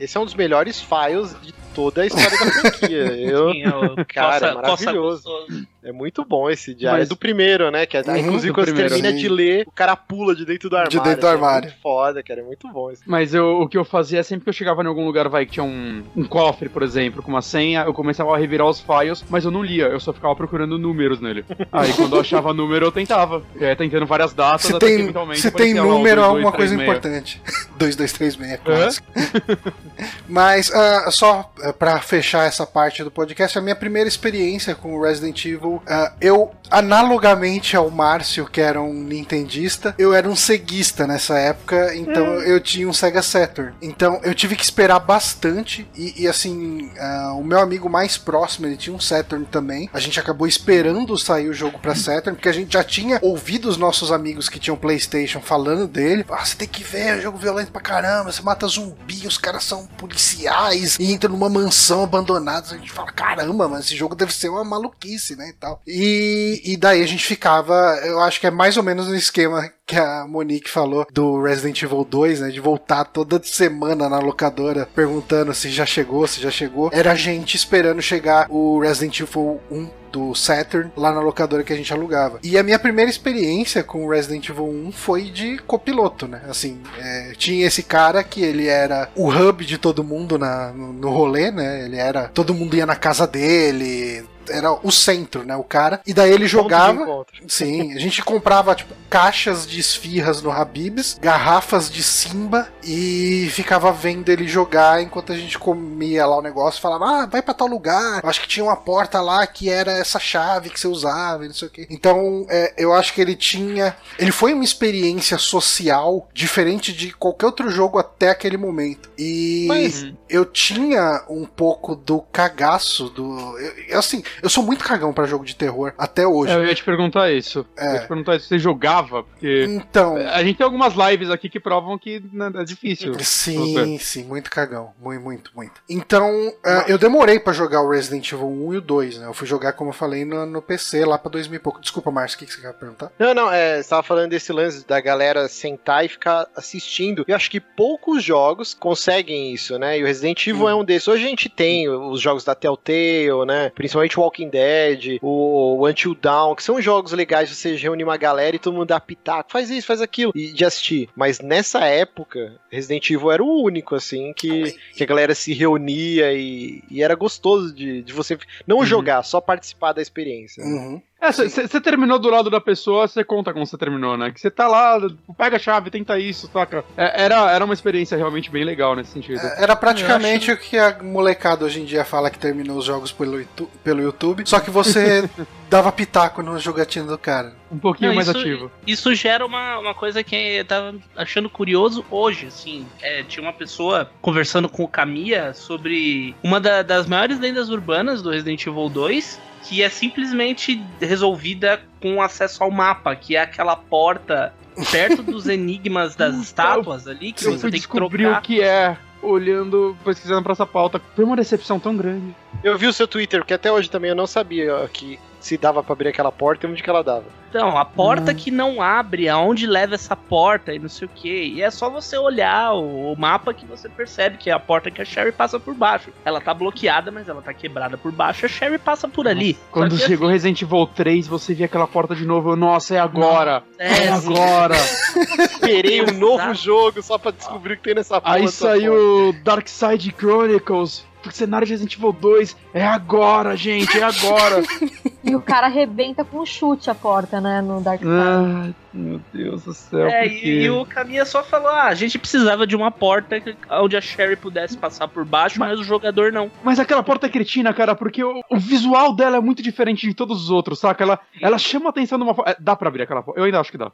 [0.00, 3.04] esse é um dos melhores files de toda a história da franquia.
[3.22, 5.22] Eu, Sim, o Cara, coça- coça maravilhoso.
[5.22, 5.66] gostoso.
[5.88, 6.98] É muito bom esse diário.
[7.00, 7.86] Mas- É do primeiro, né?
[7.86, 8.94] Que é, Uhum, inclusive, do quando você primeiro.
[8.94, 9.18] termina Sim.
[9.18, 11.00] de ler, o cara pula de dentro do armário.
[11.02, 11.66] dentro do assim, armário.
[11.66, 12.40] É muito foda, cara.
[12.40, 13.02] É muito bom esse.
[13.06, 15.52] Mas eu- o que eu fazia sempre que eu chegava em algum lugar, vai, que
[15.52, 19.24] tinha um, um cofre, por exemplo, com uma senha, eu começava a revirar os files,
[19.28, 21.44] mas eu não lia, eu só ficava procurando números nele.
[21.72, 23.42] Aí quando eu achava número, eu tentava.
[23.60, 26.26] Ia tentando várias datas, Se até que tem, eventualmente se tem número, é 2236.
[26.28, 27.42] alguma coisa importante.
[27.78, 29.06] 2236, clássico.
[30.28, 34.94] Mas, ah, só ah, pra fechar essa parte do podcast, a minha primeira experiência com
[34.94, 40.36] o Resident Evil uh, eu analogamente ao Márcio, que era um nintendista, eu era um
[40.36, 42.40] ceguista nessa época, então hum.
[42.40, 43.74] eu tinha um Sega Saturn.
[43.80, 48.66] Então eu tive que esperar bastante e, e assim, uh, o meu amigo mais próximo,
[48.66, 49.88] ele tinha um Saturn também.
[49.92, 53.68] A gente acabou esperando sair o jogo para Saturn, porque a gente já tinha ouvido
[53.68, 56.24] os nossos amigos que tinham PlayStation falando dele.
[56.30, 59.38] Ah, você tem que ver, é um jogo violento pra caramba, você mata zumbi, os
[59.38, 62.66] caras são policiais e entra numa mansão abandonada.
[62.70, 65.67] A gente fala, caramba, mas esse jogo deve ser uma maluquice, né, e tal.
[65.86, 69.70] E e, daí a gente ficava, eu acho que é mais ou menos no esquema
[69.86, 72.48] que a Monique falou do Resident Evil 2, né?
[72.50, 76.90] De voltar toda semana na locadora perguntando se já chegou, se já chegou.
[76.92, 81.72] Era a gente esperando chegar o Resident Evil 1 do Saturn lá na locadora que
[81.72, 82.38] a gente alugava.
[82.42, 86.42] E a minha primeira experiência com o Resident Evil 1 foi de copiloto, né?
[86.48, 90.92] Assim, é, tinha esse cara que ele era o hub de todo mundo na, no,
[90.92, 91.84] no rolê, né?
[91.84, 92.28] Ele era.
[92.28, 95.56] Todo mundo ia na casa dele, era o centro, né?
[95.56, 96.00] O cara.
[96.06, 97.26] E daí ele jogava.
[97.46, 103.92] Sim, a gente comprava, tipo, caixas de esfirras no Habibs, garrafas de Simba e ficava
[103.92, 106.80] vendo ele jogar enquanto a gente comia lá o negócio.
[106.80, 108.20] Falava, ah, vai para tal lugar.
[108.24, 111.54] acho que tinha uma porta lá que era essa chave que você usava e não
[111.54, 111.86] sei o quê.
[111.90, 113.96] Então, é, eu acho que ele tinha.
[114.18, 119.10] Ele foi uma experiência social diferente de qualquer outro jogo até aquele momento.
[119.18, 120.12] E Mas...
[120.28, 123.58] eu tinha um pouco do cagaço do.
[123.88, 126.52] Eu, assim, eu sou muito cagão para jogo de terror até hoje.
[126.52, 127.66] É, eu ia te perguntar isso.
[127.76, 127.88] É.
[127.88, 129.64] Eu ia te perguntar se você jogava, porque.
[129.68, 130.16] Então.
[130.16, 133.14] A gente tem algumas lives aqui que provam que né, é difícil.
[133.20, 134.92] Sim, sim, muito cagão.
[135.00, 135.80] Muito, muito, muito.
[135.88, 139.26] Então, uh, eu demorei para jogar o Resident Evil 1 e o 2, né?
[139.26, 141.80] Eu fui jogar, como eu falei, no, no PC lá pra 2000 e pouco.
[141.80, 143.10] Desculpa, Márcio, o que, que você quer perguntar?
[143.18, 147.24] Não, não, é, você tava falando desse lance da galera sentar e ficar assistindo.
[147.26, 149.98] Eu acho que poucos jogos conseguem isso, né?
[149.98, 150.68] E o Resident Evil hum.
[150.68, 151.08] é um desses.
[151.08, 153.70] Hoje a gente tem os jogos da Telltale, né?
[153.74, 158.54] Principalmente o Walking Dead, o Until Dawn, que são jogos legais, você reúne uma galera
[158.54, 161.08] e todo mundo dá pitaco, faz isso, faz aquilo, e de assistir.
[161.16, 166.32] Mas nessa época, Resident Evil era o único, assim, que, que a galera se reunia
[166.32, 168.84] e, e era gostoso de, de você não uhum.
[168.84, 170.62] jogar, só participar da experiência.
[170.62, 171.00] Uhum.
[171.20, 174.30] Você terminou do lado da pessoa, você conta como você terminou, né?
[174.30, 175.00] Que você tá lá,
[175.36, 176.84] pega a chave, tenta isso, saca?
[176.96, 179.40] É, era, era uma experiência realmente bem legal nesse sentido.
[179.40, 180.60] É, era praticamente acho...
[180.60, 183.44] o que a molecada hoje em dia fala que terminou os jogos pelo,
[183.82, 185.28] pelo YouTube, só que você
[185.68, 187.52] dava pitaco no jogatina do cara.
[187.70, 188.70] Um pouquinho Não, mais isso, ativo.
[188.86, 192.86] Isso gera uma, uma coisa que eu tava achando curioso hoje, assim.
[193.02, 198.22] É, tinha uma pessoa conversando com o Kamiya sobre uma da, das maiores lendas urbanas
[198.22, 203.76] do Resident Evil 2, que é simplesmente resolvida com acesso ao mapa, que é aquela
[203.76, 204.54] porta
[204.90, 208.38] perto dos enigmas das estátuas ali que você tem que trocar.
[208.38, 211.00] o que é olhando, pesquisando pra essa pauta.
[211.14, 212.34] Foi uma decepção tão grande.
[212.64, 215.82] Eu vi o seu Twitter, que até hoje também eu não sabia que se dava
[215.82, 217.24] para abrir aquela porta e onde que ela dava.
[217.48, 218.34] Então, a porta hum.
[218.34, 221.44] que não abre, aonde leva essa porta e não sei o que.
[221.54, 224.90] E é só você olhar o, o, mapa que você percebe que é a porta
[224.90, 226.10] que a Sherry passa por baixo.
[226.24, 229.56] Ela tá bloqueada, mas ela tá quebrada por baixo, a Sherry passa por ali.
[229.70, 230.34] Quando chegou assim...
[230.34, 232.54] Resident Evil 3, você via aquela porta de novo.
[232.54, 233.62] Nossa, é agora!
[233.78, 234.76] É, é agora!
[235.40, 238.38] Esperei um novo jogo só pra descobrir o que tem nessa porta.
[238.38, 244.02] Aí saiu Dark Side Chronicles o cenário de Resident Evil 2 é agora, gente, é
[244.02, 244.62] agora.
[245.28, 248.10] e o cara arrebenta com um chute a porta, né, no Dark Side.
[248.12, 250.06] Ah, meu Deus do céu.
[250.06, 253.96] É, e, e, o Caminha só falou: ah, a gente precisava de uma porta onde
[253.96, 256.50] a Sherry pudesse passar por baixo, mas, mas o jogador não.
[256.62, 260.14] Mas aquela porta é cretina, cara, porque o, o, visual dela é muito diferente de
[260.14, 261.04] todos os outros, saca?
[261.04, 262.50] Ela, ela chama a atenção de uma forma.
[262.50, 263.40] É, dá pra abrir aquela porta?
[263.40, 263.92] Eu ainda acho que dá.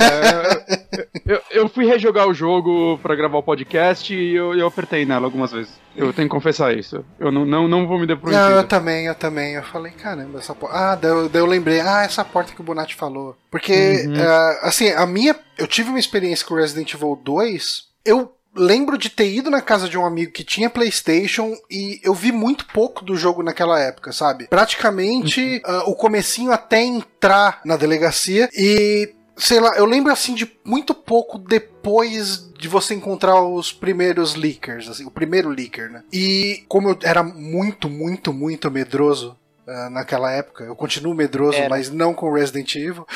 [0.00, 5.04] é, eu, eu, fui rejogar o jogo pra gravar o podcast e eu, eu apertei
[5.04, 5.80] nela algumas vezes.
[5.94, 7.04] Eu tenho que confessar isso.
[7.18, 9.54] Eu não, não, não vou me dar Não, eu também, eu também.
[9.54, 10.61] Eu falei, caramba, essa porta.
[10.70, 13.36] Ah, daí eu, daí eu lembrei, ah, essa porta que o Bonatti falou.
[13.50, 14.14] Porque, uhum.
[14.14, 15.36] uh, assim, a minha.
[15.58, 17.84] Eu tive uma experiência com Resident Evil 2.
[18.04, 22.14] Eu lembro de ter ido na casa de um amigo que tinha PlayStation e eu
[22.14, 24.46] vi muito pouco do jogo naquela época, sabe?
[24.48, 25.78] Praticamente uhum.
[25.78, 30.94] uh, o comecinho até entrar na delegacia e sei lá, eu lembro assim de muito
[30.94, 36.04] pouco depois de você encontrar os primeiros leakers, assim, o primeiro leaker, né?
[36.12, 40.64] E como eu era muito, muito, muito medroso Uh, naquela época.
[40.64, 41.68] Eu continuo medroso, Era.
[41.68, 43.06] mas não com Resident Evil.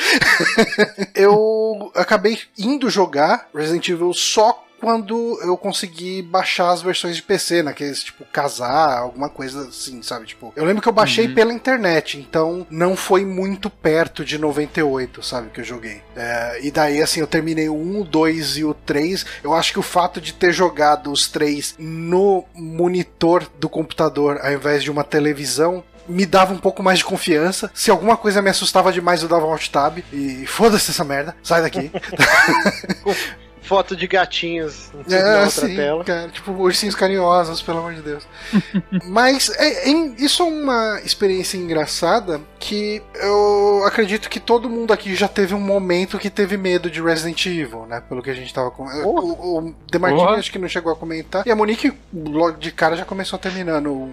[1.13, 7.63] eu acabei indo jogar Resident Evil só quando eu consegui baixar as versões de PC,
[7.63, 10.27] naqueles, tipo, casar, alguma coisa assim, sabe?
[10.27, 11.33] Tipo, eu lembro que eu baixei uhum.
[11.33, 15.49] pela internet, então não foi muito perto de 98, sabe?
[15.49, 16.01] Que eu joguei.
[16.15, 19.25] É, e daí, assim, eu terminei o 1, o 2 e o 3.
[19.43, 24.51] Eu acho que o fato de ter jogado os três no monitor do computador ao
[24.51, 27.69] invés de uma televisão me dava um pouco mais de confiança.
[27.73, 29.99] Se alguma coisa me assustava demais, eu dava um alt tab.
[30.13, 31.91] E foda-se essa merda, sai daqui.
[33.61, 36.01] Foto de gatinhos É, na outra sim, tela.
[36.05, 38.25] cara, tipo ursinhos carinhosos, pelo amor de Deus.
[39.09, 45.13] Mas é- é- isso é uma experiência engraçada que eu acredito que todo mundo aqui
[45.15, 48.01] já teve um momento que teve medo de Resident Evil, né?
[48.07, 48.85] Pelo que a gente tava com.
[48.85, 50.37] O, o Demartini Porra.
[50.39, 51.45] acho que não chegou a comentar.
[51.45, 54.09] E a Monique, logo de cara, já começou terminando.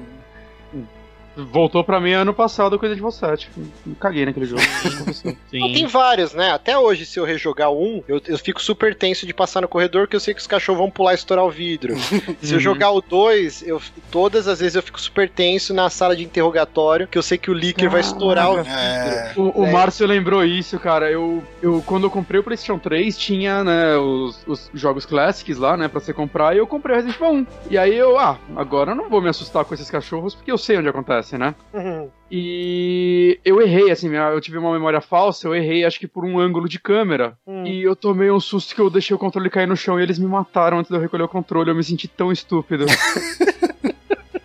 [1.37, 3.51] Voltou pra mim ano passado coisa de Evil 7.
[3.85, 4.63] Me caguei naquele jogo.
[5.53, 6.53] Não, tem vários, né?
[6.53, 10.07] Até hoje, se eu rejogar um, eu, eu fico super tenso de passar no corredor,
[10.07, 11.95] que eu sei que os cachorros vão pular e estourar o vidro.
[12.41, 16.15] se eu jogar o dois, eu, todas as vezes eu fico super tenso na sala
[16.17, 18.71] de interrogatório, que eu sei que o leaker vai estourar o vidro.
[18.71, 19.73] É, O, o É.
[19.73, 21.11] Márcio lembrou isso, cara.
[21.11, 25.77] Eu, eu, quando eu comprei o PlayStation 3, tinha, né, os, os jogos Classics lá,
[25.77, 27.47] né, pra você comprar, e eu comprei o Resident Evil 1.
[27.71, 30.59] E aí eu, ah, agora eu não vou me assustar com esses cachorros, porque eu
[30.59, 31.55] sei onde acontece, né?
[31.73, 32.09] Uhum.
[32.31, 36.39] E eu errei, assim, eu tive uma memória falsa, eu errei, acho que por um
[36.39, 37.37] ângulo de câmera.
[37.47, 37.65] Hum.
[37.65, 40.19] E eu tomei um susto que eu deixei o controle cair no chão e eles
[40.19, 41.71] me mataram antes de eu recolher o controle.
[41.71, 42.87] Eu me senti tão estúpido.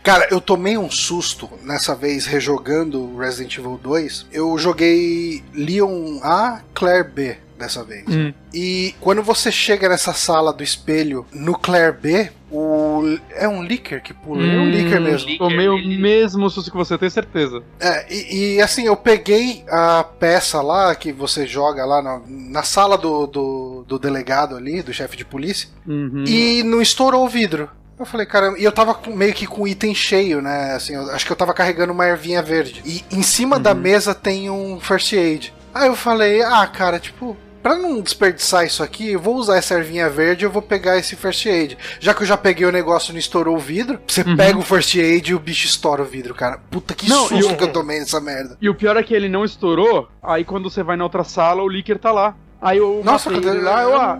[0.04, 4.28] Cara, eu tomei um susto nessa vez rejogando Resident Evil 2.
[4.32, 8.06] Eu joguei Leon A, Claire B dessa vez.
[8.08, 8.34] Hum.
[8.54, 14.02] E quando você chega nessa sala do espelho no Claire B, o é um Licker
[14.02, 15.30] que pula, é um Hum, Licker mesmo.
[15.30, 17.62] Licker, Tomei o mesmo susto que você, tenho certeza.
[17.80, 22.64] É, e, e, assim, eu peguei a peça lá que você joga lá na, na
[22.64, 26.24] sala do, do, do delegado ali, do chefe de polícia, Uhum.
[26.28, 27.70] e não estourou o vidro.
[28.00, 30.72] Eu falei, caramba, e eu tava com- meio que com o item cheio, né?
[30.74, 32.82] Assim, eu acho que eu tava carregando uma ervinha verde.
[32.86, 35.54] E em cima da mesa tem um first aid.
[35.74, 39.76] Aí eu falei, ah, cara, tipo, pra não desperdiçar isso aqui, eu vou usar essa
[39.76, 41.78] ervinha verde e eu vou pegar esse first aid.
[42.00, 44.62] Já que eu já peguei o negócio e não estourou o vidro, você pega o
[44.62, 46.60] first aid e o bicho estoura o vidro, cara.
[46.72, 48.58] Puta que Não, susto o- que eu tomei nessa merda.
[48.62, 51.62] E o pior é que ele não estourou, aí quando você vai na outra sala,
[51.64, 52.36] o Licker tá lá.
[52.62, 54.20] Aí eu Nossa, cadê- ele lá, eu, eu ah,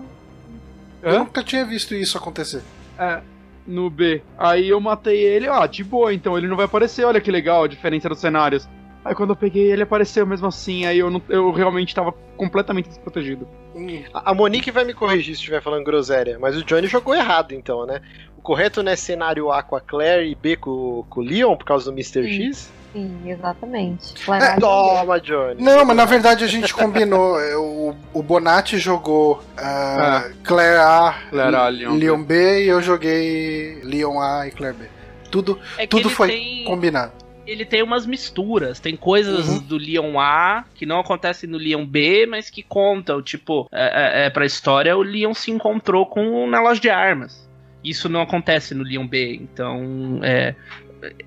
[1.02, 2.62] Eu nunca tinha visto isso acontecer.
[2.98, 3.20] É,
[3.66, 4.22] no B.
[4.38, 7.64] Aí eu matei ele, ah, de boa, então ele não vai aparecer, olha que legal
[7.64, 8.68] a diferença dos cenários.
[9.04, 12.88] Aí quando eu peguei ele apareceu mesmo assim, aí eu, não, eu realmente tava completamente
[12.88, 13.48] desprotegido.
[13.74, 17.52] Hum, A Monique vai me corrigir se estiver falando groselha, mas o Johnny jogou errado
[17.54, 18.00] então, né?
[18.36, 21.56] O correto não é cenário A com a Claire e B com, com o Leon
[21.56, 22.22] por causa do Mr.
[22.24, 22.46] Sim.
[22.48, 22.70] X?
[22.92, 24.14] Sim, exatamente.
[24.28, 25.62] É, Toma, Johnny.
[25.62, 27.36] Não, mas na verdade a gente combinou.
[27.56, 31.98] O, o Bonatti jogou ah, Claire A, Claire A, Leon B.
[32.00, 34.86] Leon B e eu joguei Leon A e Claire B.
[35.30, 37.12] Tudo, É tudo foi tem- combinado.
[37.50, 38.78] Ele tem umas misturas.
[38.80, 39.58] Tem coisas Uhum.
[39.60, 43.20] do Leon A que não acontecem no Leon B, mas que contam.
[43.22, 47.48] Tipo, é, é, é, pra história, o Leon se encontrou com na loja de armas.
[47.82, 49.34] Isso não acontece no Leon B.
[49.42, 50.54] Então, é.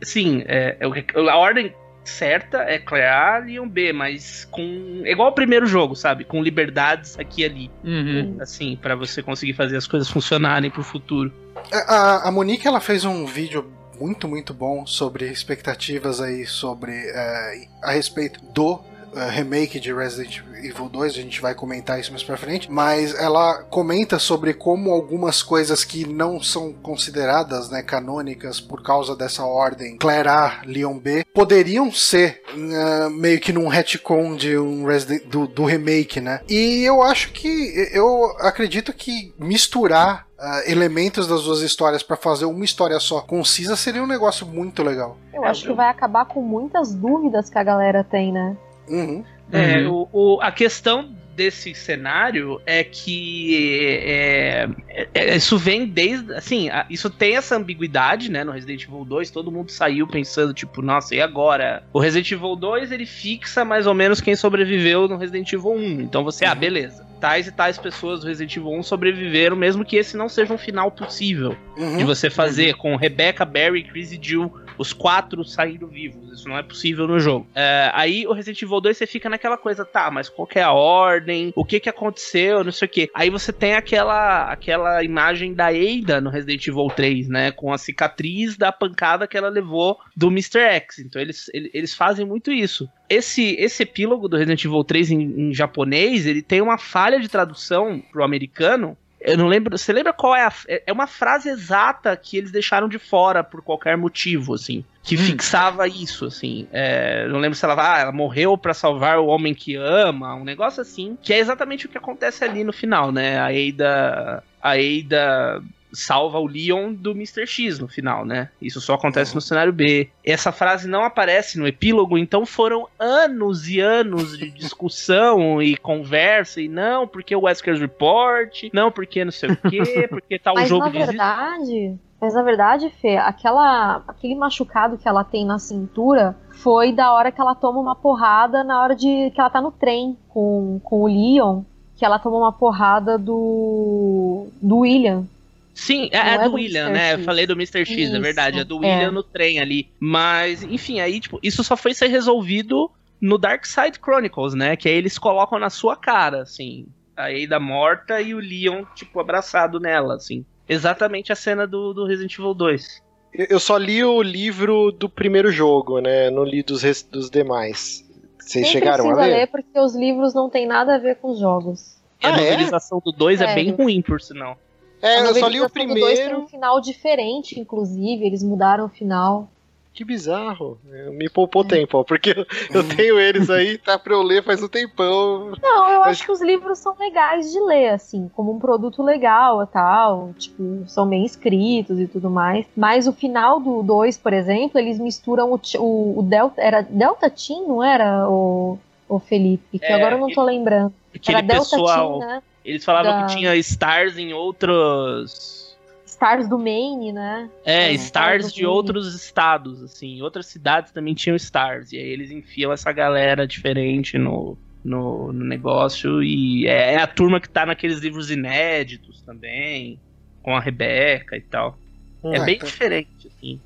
[0.02, 5.02] Sim, é, é a ordem certa é Claire A, Leon B, mas com.
[5.06, 6.24] é Igual o primeiro jogo, sabe?
[6.24, 7.72] Com liberdades aqui e ali.
[7.84, 8.38] Uhum.
[8.40, 11.32] Assim, pra você conseguir fazer as coisas funcionarem pro futuro.
[11.72, 13.66] A, a Monique ela fez um vídeo
[14.00, 18.80] muito, muito bom sobre expectativas aí sobre eh, a respeito do
[19.16, 23.14] eh, remake de Resident Evil 2, a gente vai comentar isso mais pra frente, mas
[23.14, 29.46] ela comenta sobre como algumas coisas que não são consideradas né, canônicas por causa dessa
[29.46, 35.26] ordem Claire A, Leon B, poderiam ser eh, meio que num retcon de um Resident,
[35.28, 36.42] do, do remake, né?
[36.50, 42.46] E eu acho que, eu acredito que misturar ah, elementos das duas histórias pra fazer
[42.46, 45.18] uma história só concisa seria um negócio muito legal.
[45.34, 48.56] Eu acho que vai acabar com muitas dúvidas que a galera tem, né?
[48.90, 49.24] Uhum.
[49.52, 50.08] É, Uhum.
[50.12, 54.68] o, o- a questão desse cenário é que é,
[55.14, 56.32] é, é, isso vem desde.
[56.34, 58.44] Assim, a- isso tem essa ambiguidade, né?
[58.44, 61.84] No Resident Evil 2, todo mundo saiu pensando, tipo, nossa, e agora?
[61.92, 66.02] O Resident Evil 2 ele fixa mais ou menos quem sobreviveu no Resident Evil 1.
[66.02, 66.60] Então você, ah, Uhum.
[66.60, 67.04] beleza.
[67.24, 70.58] Tais e tais pessoas do Resident Evil 1 sobreviveram, mesmo que esse não seja um
[70.58, 71.96] final possível Uhum.
[71.98, 76.34] de você fazer com Rebecca, Barry, Chris e Jill, os quatro saindo vivos.
[76.34, 77.48] Isso não é possível no jogo.
[77.56, 80.64] É, aí o Resident Evil 2 você fica naquela coisa, tá, mas qual que é
[80.64, 81.54] a ordem?
[81.56, 82.64] O que que aconteceu?
[82.64, 83.10] Não sei o que.
[83.14, 87.52] Aí você tem aquela, aquela imagem da Ada no Resident Evil 3, né?
[87.52, 90.60] Com a cicatriz da pancada que ela levou do Mr.
[90.60, 91.00] X.
[91.00, 92.90] Então eles, ele- eles fazem muito isso.
[93.10, 97.28] Esse, esse epílogo do Resident Evil 3 em, em japonês, ele tem uma falha de
[97.30, 99.78] tradução pro americano eu não lembro.
[99.78, 100.54] Você lembra qual é a.
[100.68, 104.84] É é uma frase exata que eles deixaram de fora por qualquer motivo, assim.
[105.02, 105.20] Que Hum.
[105.20, 106.68] fixava isso, assim.
[106.74, 110.44] É, não lembro se ela, ah, ela morreu pra salvar o homem que ama, um
[110.44, 111.18] negócio assim.
[111.22, 113.40] Que é exatamente o que acontece ali no final, né?
[113.40, 114.44] A Ada.
[114.62, 117.46] A Ada salva o Leon do Mr.
[117.46, 118.50] X no final, né?
[118.62, 120.10] Isso só acontece no cenário B.
[120.26, 126.60] Essa frase não aparece no epílogo, então foram anos e anos de discussão e conversa,
[126.62, 130.68] e não, porque o Wesker's Report, não, porque não sei o quê, porque tal Mas
[130.68, 135.60] jogo na diz- verdade, mas na verdade, Fê, aquela, aquele machucado que ela tem na
[135.60, 139.62] cintura foi da hora que ela toma uma porrada na hora de que ela tá
[139.62, 141.64] no trem com, com o Leon,
[141.98, 145.26] que ela toma uma porrada do do William.
[145.74, 146.94] Sim, é, é é do do William, Mr.
[146.94, 147.10] né?
[147.14, 147.26] X.
[147.26, 147.86] falei do Mr.
[147.86, 148.60] X, é Isso, verdade.
[148.60, 148.88] É do é.
[148.94, 149.90] William no trem ali.
[150.00, 154.76] Mas, enfim, aí, tipo, isso só foi ser resolvido no Dark Side Chronicles, né?
[154.76, 156.86] Que aí eles colocam na sua cara, assim.
[157.18, 160.46] A Ada morta e o Leon, tipo, abraçado nela, assim.
[160.70, 163.02] Exatamente a cena do, do Resident Evil 2.
[163.34, 166.30] Eu eu só li o livro do primeiro jogo, né?
[166.30, 168.08] Não li dos, dos demais.
[168.38, 169.38] Vocês Nem chegaram a precisa ler?
[169.40, 171.98] ler porque os livros não tem nada a ver com os jogos.
[172.22, 172.52] A Ah, é?
[172.52, 173.46] novelização do 2 é?
[173.46, 173.56] É.
[173.56, 174.58] bem ruim, por sinal.
[175.04, 176.40] É, eu só li o do dois tem primeiro.
[176.42, 179.50] um final diferente, inclusive, eles mudaram o final.
[179.94, 180.80] Que bizarro.
[181.12, 184.64] Me poupou tempo, ó, porque eu, eu tenho eles aí, tá pra eu ler faz
[184.64, 185.52] um tempão.
[185.62, 189.04] Não, eu Mas- acho que os livros são legais de ler, assim, como um produto
[189.04, 190.34] legal e tal.
[190.36, 192.66] Tipo, são bem escritos e tudo mais.
[192.76, 196.60] Mas o final do 2, por exemplo, eles misturam o, o, o Delta.
[196.60, 199.78] Era Delta Team, não era o, o Felipe?
[199.78, 200.92] Que É, agora eu não tô lembrando.
[201.28, 202.18] Era Delta pessoal.
[202.18, 202.42] Team, né?
[202.66, 205.76] Eles falavam Da- que tinha stars em outros.
[206.06, 207.50] Stars do Maine, né?
[207.66, 210.22] É, É, stars Stars de outros estados, assim.
[210.22, 211.92] Outras cidades também tinham stars.
[211.92, 216.24] E aí eles enfiam essa galera diferente no, no, no negócio.
[216.24, 220.00] E é, é a turma que tá naqueles livros inéditos também.
[220.42, 221.78] Com a Rebeca e tal.
[222.26, 223.60] É Ah, bem então- diferente, assim.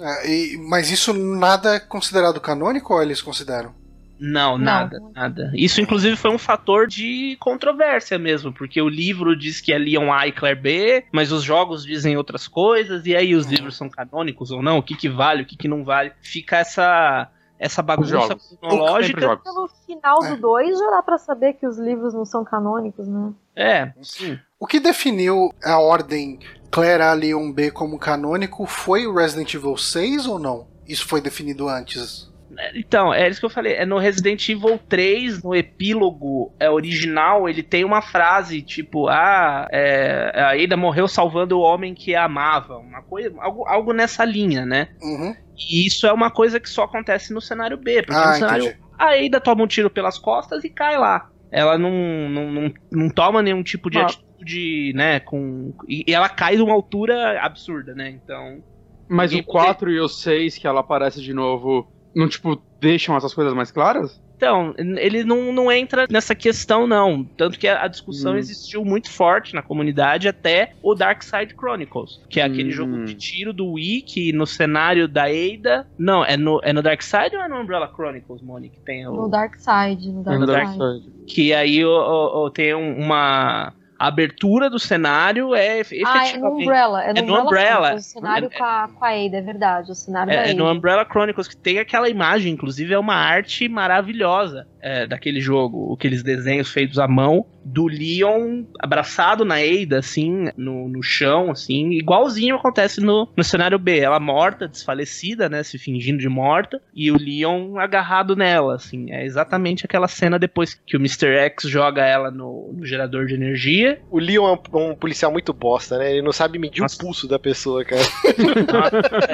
[0.00, 3.74] É, e- mas isso nada é considerado canônico ou eles consideram?
[4.18, 4.64] Não, Não.
[4.64, 5.52] nada, nada.
[5.54, 10.12] Isso, inclusive, foi um fator de controvérsia mesmo, porque o livro diz que é Leon
[10.12, 13.88] A e Claire B, mas os jogos dizem outras coisas, e aí os livros são
[13.88, 14.78] canônicos ou não?
[14.78, 16.12] O que, que vale, o que, que não vale?
[16.20, 19.36] Fica essa, essa bagunça cronológica.
[19.38, 20.30] Pelo final É.
[20.34, 23.32] do 2 já dá pra saber que os livros não são canônicos, né?
[23.54, 24.38] É, sim.
[24.58, 26.38] O que definiu a ordem
[26.70, 30.66] Claire A, Leon B como canônico foi o Resident Evil 6 ou não?
[30.86, 32.28] Isso foi definido antes?
[32.74, 33.74] Então, é isso que eu falei.
[33.74, 39.68] É no Resident Evil 3, no epílogo é, original, ele tem uma frase tipo: Ah,
[39.70, 42.78] é, a Ada morreu salvando o homem que a amava.
[42.78, 44.88] Uma coisa, algo, algo nessa linha, né?
[45.02, 45.34] Uhum.
[45.56, 48.02] E isso é uma coisa que só acontece no cenário B.
[48.02, 48.82] Porque Ah, no cenário entendi.
[48.98, 51.30] A Ada toma um tiro pelas costas e cai lá.
[51.50, 51.90] Ela não,
[52.28, 54.02] não, não, não toma nenhum tipo de Ah.
[54.02, 55.20] atitude, né?
[55.20, 58.10] Com, e, e ela cai de uma altura absurda, né?
[58.10, 58.62] Então.
[59.08, 63.32] Mas o 4 e o 6, que ela aparece de novo, não, tipo, deixam essas
[63.34, 64.20] coisas mais claras?
[64.36, 67.24] Então, ele não, não entra nessa questão, não.
[67.24, 68.38] Tanto que a, a discussão Hum.
[68.38, 72.72] existiu muito forte na comunidade até o Dark Side Chronicles, que é aquele Hum.
[72.72, 75.88] jogo de tiro do Wii, que no cenário da Ada.
[75.98, 78.68] Não, é no, é no Dark Side ou é no Umbrella Chronicles, Moni?
[78.68, 79.12] Que tem o.
[79.12, 80.08] No Dark Side.
[80.12, 81.10] No Dark, no Dark Side.
[81.26, 83.72] Que aí o, o- o- tem um- uma.
[83.98, 86.62] A abertura do cenário é efe- Ah, é no efetivamente.
[86.62, 87.02] Umbrella.
[87.04, 87.76] É no, É no Umbrella.
[87.88, 89.90] Chronicles, O cenário É- com, a, com a Ada, é verdade.
[89.90, 90.70] O cenário É, é no.
[90.70, 96.22] Umbrella Chronicles que tem aquela imagem, inclusive é uma arte maravilhosa é, daquele jogo, aqueles
[96.22, 102.56] desenhos feitos à mão do Leon abraçado na Ada, assim, no, no chão, assim, igualzinho
[102.56, 103.98] acontece no, no cenário B.
[103.98, 109.12] Ela morta, desfalecida, né, se fingindo de morta, e o Leon agarrado nela, assim.
[109.12, 111.36] É exatamente aquela cena depois que o Mr.
[111.36, 114.00] X joga ela no, no gerador de energia.
[114.10, 116.12] O Leon é um, um policial muito bosta, né?
[116.12, 116.96] Ele não sabe medir Nossa.
[116.96, 118.02] o pulso da pessoa, cara.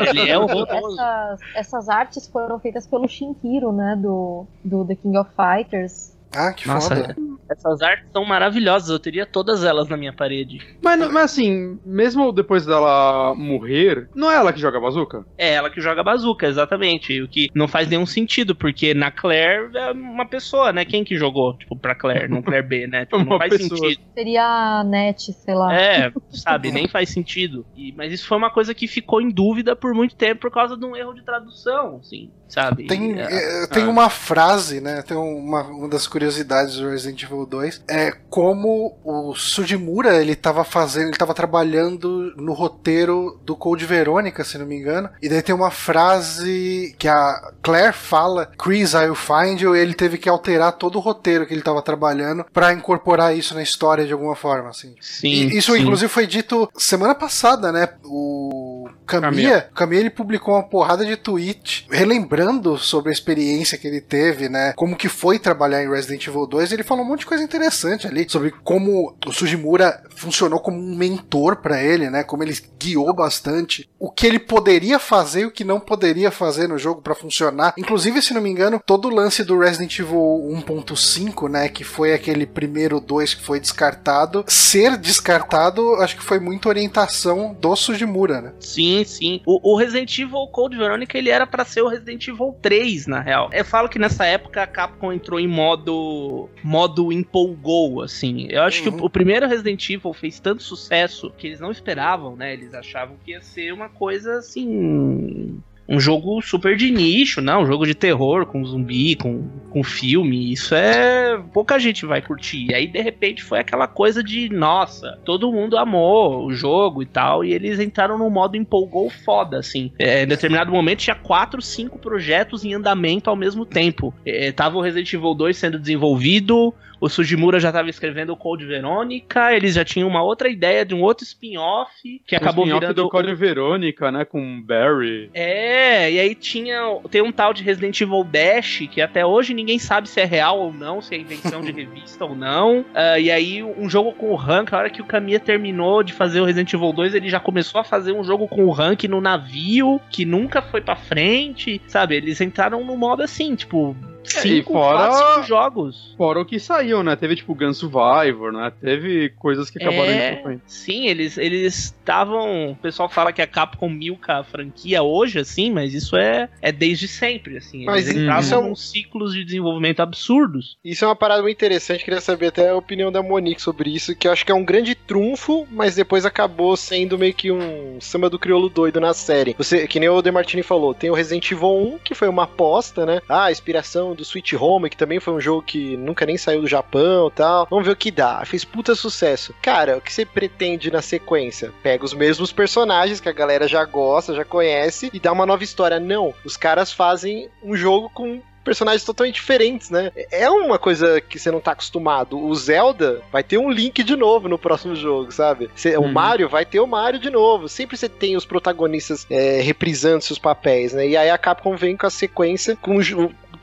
[0.09, 1.01] Ele é horroroso.
[1.01, 3.97] Essas, essas artes foram feitas pelo Shinkiro, né?
[4.01, 6.14] Do, do The King of Fighters.
[6.35, 7.17] Ah, que Nossa, foda.
[7.51, 10.59] essas artes são maravilhosas, eu teria todas elas na minha parede.
[10.83, 15.25] Mas, mas assim, mesmo depois dela morrer, não é ela que joga bazuca?
[15.39, 17.21] É ela que joga bazuca, exatamente.
[17.23, 20.85] O que não faz nenhum sentido, porque na Claire é uma pessoa, né?
[20.85, 23.05] Quem que jogou, tipo, pra Claire, no Claire B, né?
[23.15, 23.79] Tipo, não Uma faz pessoa.
[23.79, 24.01] sentido.
[24.15, 24.45] Seria
[24.81, 25.75] a Net, sei lá.
[25.75, 27.67] É, sabe, nem faz sentido.
[27.77, 30.77] E- mas isso foi uma coisa que ficou em dúvida por muito tempo por causa
[30.77, 32.87] de um erro de tradução, assim, sabe?
[32.87, 33.89] Tem, É, é, tem ah.
[33.89, 35.03] uma frase, né?
[35.03, 40.65] Tem uma, uma das curiosidades do Resident Evil 2 é como o Sujimura ele tava
[40.65, 45.11] fazendo, ele tava trabalhando no roteiro do Code Verônica, se não me engano.
[45.21, 49.95] E daí tem uma frase que a Claire fala, Chris, I'll find you, e ele
[49.95, 54.07] teve que alterar todo o roteiro que ele tava trabalhando pra incorporar isso na história
[54.07, 54.95] de alguma forma, assim.
[55.01, 55.29] Sim.
[55.29, 55.81] E isso, sim.
[55.81, 57.89] inclusive, foi dito semana passada, né?
[58.05, 58.74] O
[59.05, 64.49] O Kamiya ele publicou uma porrada de tweet relembrando sobre a experiência que ele teve,
[64.49, 64.73] né?
[64.75, 66.73] Como que foi trabalhar em Resident Evil 2.
[66.73, 70.97] Ele falou um monte de coisa interessante ali sobre como o Sujimura funcionou como um
[70.97, 72.25] mentor pra ele, né?
[72.25, 76.69] Como ele guiou bastante o que ele poderia fazer e o que não poderia fazer
[76.69, 77.75] no jogo pra funcionar.
[77.77, 82.15] Inclusive, se não me engano, todo o lance do Resident Evil 1.5, né, que foi
[82.15, 88.41] aquele primeiro 2 que foi descartado, ser descartado, acho que foi muita orientação do Sujimura,
[88.41, 88.53] né?
[88.61, 89.41] Sim, sim.
[89.47, 93.21] O, o Resident Evil Code Veronica, ele era pra ser o Resident Evil 3, na
[93.21, 93.49] real.
[93.51, 98.47] Eu falo que nessa época a Capcom entrou em modo modo empolgou, assim.
[98.51, 99.01] Eu acho que Uhum.
[99.01, 102.53] o, o primeiro Resident Evil fez tanto sucesso que eles não esperavam, né?
[102.53, 105.59] Eles achavam que ia ser uma coisa assim,
[105.89, 110.53] um jogo super de nicho, não, um jogo de terror com zumbi, com, com filme,
[110.53, 111.39] isso é.
[111.53, 112.71] pouca gente vai curtir.
[112.71, 117.07] E aí, de repente, foi aquela coisa de, nossa, todo mundo amou o jogo e
[117.07, 119.93] tal, e eles entraram no modo empolgou foda, assim.
[119.99, 124.15] É, em determinado momento tinha quatro, cinco projetos em andamento ao mesmo tempo.
[124.25, 126.75] É, tava o Resident Evil 2 sendo desenvolvido.
[127.01, 130.95] O Sujimura já estava escrevendo o Code Verônica, eles já tinham uma outra ideia de
[130.95, 134.25] um outro spin-off que acabou o spin-off virando do Code Verônica, né?
[134.25, 135.31] Com Barry.
[135.35, 136.79] é, e aí tinha.
[137.11, 140.59] Tem um tal de Resident Evil Dash, que até hoje ninguém sabe se é real
[140.59, 142.85] ou não, se é invenção de revista ou não.
[142.95, 146.13] Ah, e aí, um jogo com o Rank, a hora que o Kamiya terminou de
[146.13, 149.05] fazer o Resident Evil 2, ele já começou a fazer um jogo com o Rank
[149.05, 152.17] no navio, que nunca foi pra frente, sabe?
[152.17, 153.97] Eles entraram no modo assim, tipo.
[154.25, 156.15] Cinco, fora- quatro, cinco jogos.
[156.17, 157.17] Fora o que saiu, né?
[157.17, 158.73] Teve tipo Gun Survivor, né?
[158.81, 162.73] Teve coisas que acabaram É, sim, eles eles estavam.
[162.73, 166.71] O pessoal fala que a Capcom milka a franquia hoje, assim, mas isso é, é
[166.73, 167.85] desde sempre, assim.
[167.85, 170.77] Mas eles isso entravam é um- ciclos de desenvolvimento absurdos.
[170.85, 174.15] Isso é uma parada muito interessante, queria saber até a opinião da Monique sobre isso,
[174.15, 177.99] que eu acho que é um grande trunfo, mas depois acabou sendo meio que um
[178.01, 179.55] samba do crioulo doido na série.
[179.59, 183.05] Você, que nem o Demartini falou, tem o Resident Evil 1, que foi uma aposta,
[183.07, 183.21] né?
[183.29, 186.61] Ah, a inspiração do Sweet Home, que também foi um jogo que nunca nem saiu
[186.63, 187.67] do Japão e tal.
[187.71, 188.45] Vamos ver o que dá.
[188.45, 189.55] Fez puta sucesso.
[189.61, 191.73] Cara, o que você pretende na sequência?
[191.83, 195.65] Pega os mesmos personagens que a galera já gosta, já conhece, e dá uma nova
[195.65, 195.99] história.
[196.01, 200.11] Não, os caras fazem um jogo com personagens totalmente diferentes, né?
[200.31, 202.39] É uma coisa que você não tá acostumado.
[202.43, 205.69] O Zelda vai ter um Link de novo no próximo jogo, sabe?
[205.77, 206.13] Cê- O Uhum.
[206.13, 207.69] Mario vai ter o Mario de novo.
[207.69, 211.07] Sempre você tem os protagonistas é, reprisando seus papéis, né?
[211.07, 213.03] E aí a Capcom vem com a sequência com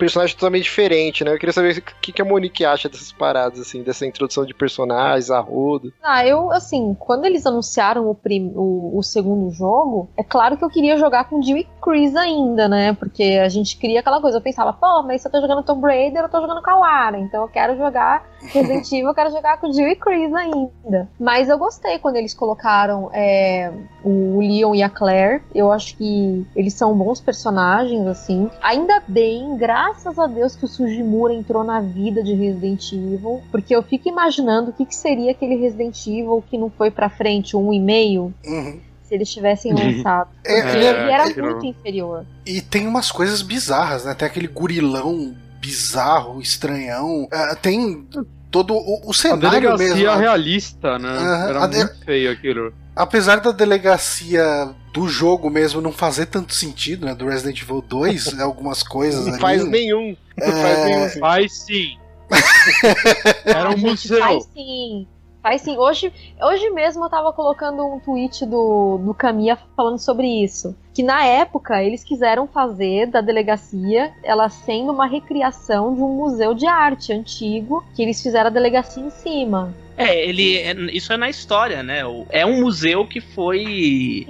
[0.01, 1.31] personagem totalmente diferente, né?
[1.33, 4.53] Eu queria saber o que, que a Monique acha dessas paradas, assim, dessa introdução de
[4.53, 5.93] personagens, a rodo.
[6.03, 10.65] Ah, eu, assim, quando eles anunciaram o, prim- o, o segundo jogo, é claro que
[10.65, 12.93] eu queria jogar com Jill e Chris ainda, né?
[12.93, 14.37] Porque a gente cria aquela coisa.
[14.37, 16.79] Eu pensava, pô, mas se eu tô jogando Tomb Raider, eu tô jogando com a
[16.79, 17.19] Lara.
[17.19, 21.07] Então eu quero jogar Resident Evil, eu quero jogar com Jill e Chris ainda.
[21.19, 23.71] Mas eu gostei quando eles colocaram é,
[24.03, 25.43] o Leon e a Claire.
[25.53, 28.49] Eu acho que eles são bons personagens, assim.
[28.63, 33.41] Ainda bem, graças a Deus, que o Sujimura entrou na vida de Resident Evil.
[33.51, 37.09] Porque eu fico imaginando o que, que seria aquele Resident Evil que não foi pra
[37.09, 38.79] frente, um e meio, Uhum.
[39.03, 40.29] se eles tivessem lançado.
[40.45, 42.25] É, Porque é- ele era muito inferior.
[42.45, 44.13] E tem umas coisas bizarras, né?
[44.13, 47.27] Tem aquele gurilão bizarro, estranhão.
[47.31, 48.07] Ah, tem
[48.51, 50.19] todo o, o A cenário delegacia mesmo.
[50.19, 51.09] realista, né?
[51.09, 52.73] Aham, Era a de- muito feio aquilo.
[52.95, 57.15] Apesar da delegacia do jogo mesmo não fazer tanto sentido, né?
[57.15, 59.41] Do Resident Evil 2, algumas coisas Não ali.
[59.41, 60.15] faz nenhum.
[60.37, 61.03] Não É, faz nenhum.
[61.05, 61.19] assim.
[61.19, 61.97] Faz sim.
[63.45, 64.19] Era um museu.
[64.19, 65.07] Faz sim.
[65.41, 65.77] Faz sim.
[65.77, 70.75] Hoje, hoje mesmo eu tava colocando um tweet do, do Kamiya falando sobre isso.
[70.93, 76.53] Que na época eles quiseram fazer da delegacia ela sendo uma recriação de um museu
[76.53, 79.73] de arte antigo, que eles fizeram a delegacia em cima.
[79.97, 80.57] É, ele.
[80.57, 82.03] é- isso é na história, né?
[82.05, 84.25] O- É um museu que foi.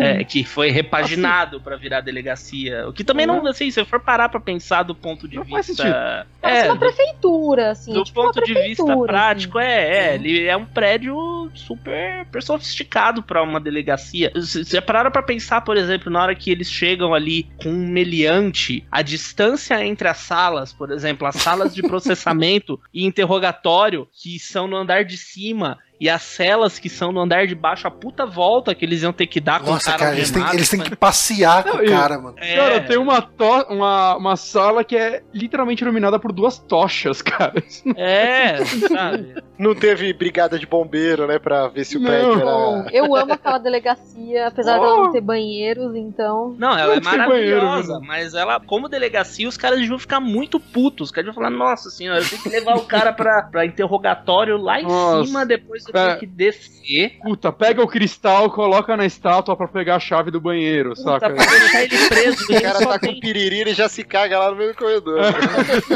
[0.00, 2.88] É, que foi repaginado pra virar delegacia.
[2.88, 5.44] O que também não, assim, se eu for parar pra pensar do ponto de Não
[5.44, 6.26] vista.
[6.40, 7.92] Parece É, uma prefeitura, assim.
[7.92, 10.14] do tipo ponto de vista prefeitura, prático, é, é, Uhum.
[10.24, 11.16] ele é um prédio
[11.54, 14.32] super, super sofisticado pra uma delegacia.
[14.42, 17.86] Se você pararam pra pensar, por exemplo, na hora que eles chegam ali com um
[17.86, 24.38] meliante, a distância entre as salas, por exemplo, as salas de processamento e interrogatório, que
[24.38, 27.90] são no andar de cima, e as celas que são no andar de baixo, a
[27.90, 30.42] puta volta que eles iam ter que dar com o Nossa, cara cara, eles têm,
[30.52, 32.34] eles têm que passear com Não, o e- cara, mano.
[32.38, 37.22] É, Cara, tem uma, to- uma, uma sala que é literalmente iluminada por duas tochas,
[37.22, 37.54] cara.
[37.96, 39.34] É, sabe?
[39.58, 41.38] Não teve brigada de bombeiro, né?
[41.38, 42.86] Pra ver se o prédio era.
[42.92, 44.82] eu amo aquela delegacia, apesar Oh.
[44.82, 46.54] dela não ter banheiros, então.
[46.58, 48.06] Não, ela é Não banheiro, maravilhosa, né?
[48.06, 51.08] mas ela, como delegacia, os caras deviam ficar muito putos.
[51.08, 54.56] Os caras deviam falar, nossa senhora, eu tenho que levar o cara pra, pra interrogatório
[54.56, 55.24] lá em Nossa.
[55.26, 56.10] cima, depois É.
[56.10, 57.18] tem que descer.
[57.22, 61.30] Puta, pega o cristal, coloca na estátua pra pegar a chave do banheiro, Puta, saca?
[61.30, 62.44] pra deixar ele preso.
[62.44, 64.76] O cara só tá com tem piriri, ele já se caga lá no meio do
[64.78, 65.20] corredor.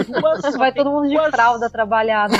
[0.07, 2.39] duas, só Vai todo mundo de duas- fralda trabalhar, né?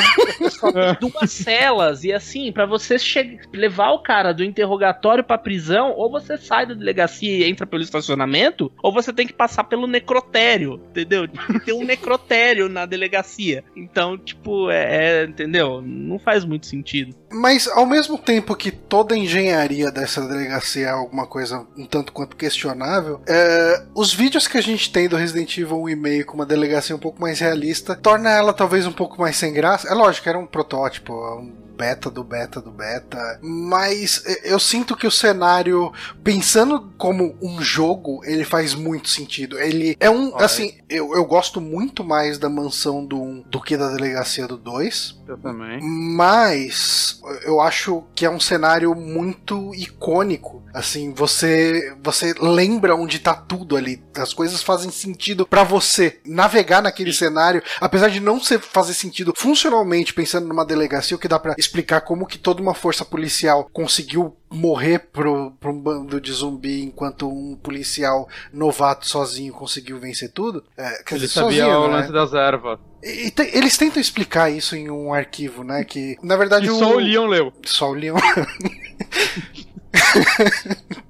[1.01, 6.11] duas celas e assim, pra você che- levar o cara do interrogatório pra prisão, ou
[6.11, 10.81] você sai da delegacia e entra pelo estacionamento, ou você tem que passar pelo necrotério,
[10.91, 11.27] entendeu?
[11.65, 13.65] Tem um necrotério na delegacia.
[13.77, 15.81] Então, tipo, é, é, entendeu?
[15.83, 17.15] Não faz muito sentido.
[17.31, 22.13] Mas ao mesmo tempo que toda a engenharia dessa delegacia é alguma coisa um tanto
[22.13, 26.47] quanto questionável, é, os vídeos que a gente tem do Resident Evil 1,5 com uma
[26.47, 29.89] delegacia um pouco mais realista torna ela talvez um pouco mais sem graça.
[29.89, 35.07] É lógico, era um protótipo, um beta do beta do beta, mas eu sinto que
[35.07, 35.93] o cenário,
[36.25, 39.59] pensando como um jogo, ele faz muito sentido.
[39.61, 40.45] Ele é um, Olha.
[40.45, 44.57] assim, eu, eu gosto muito mais da mansão do 1 do que da delegacia do
[44.57, 45.21] 2.
[45.29, 45.79] Eu também.
[45.81, 50.65] Mas eu acho que é um cenário muito icônico.
[50.75, 54.03] Assim, você você lembra onde tá tudo ali.
[54.17, 59.33] As coisas fazem sentido pra você navegar naquele cenário, apesar de não ser, fazer sentido
[59.37, 63.69] funcionalmente pensando numa delegacia, o que dá pra explicar como que toda uma força policial
[63.73, 70.31] conseguiu morrer pro, pro um bando de zumbi enquanto um policial novato sozinho conseguiu vencer
[70.33, 70.65] tudo.
[70.77, 71.97] É, quer Ele dizer, sabia sozinho, o né?
[71.99, 72.79] lance das ervas.
[73.03, 75.85] E, e te- eles tentam explicar isso em um arquivo, né?
[75.85, 77.53] Que na verdade E só o Leon leu.
[77.65, 78.17] só o Leon.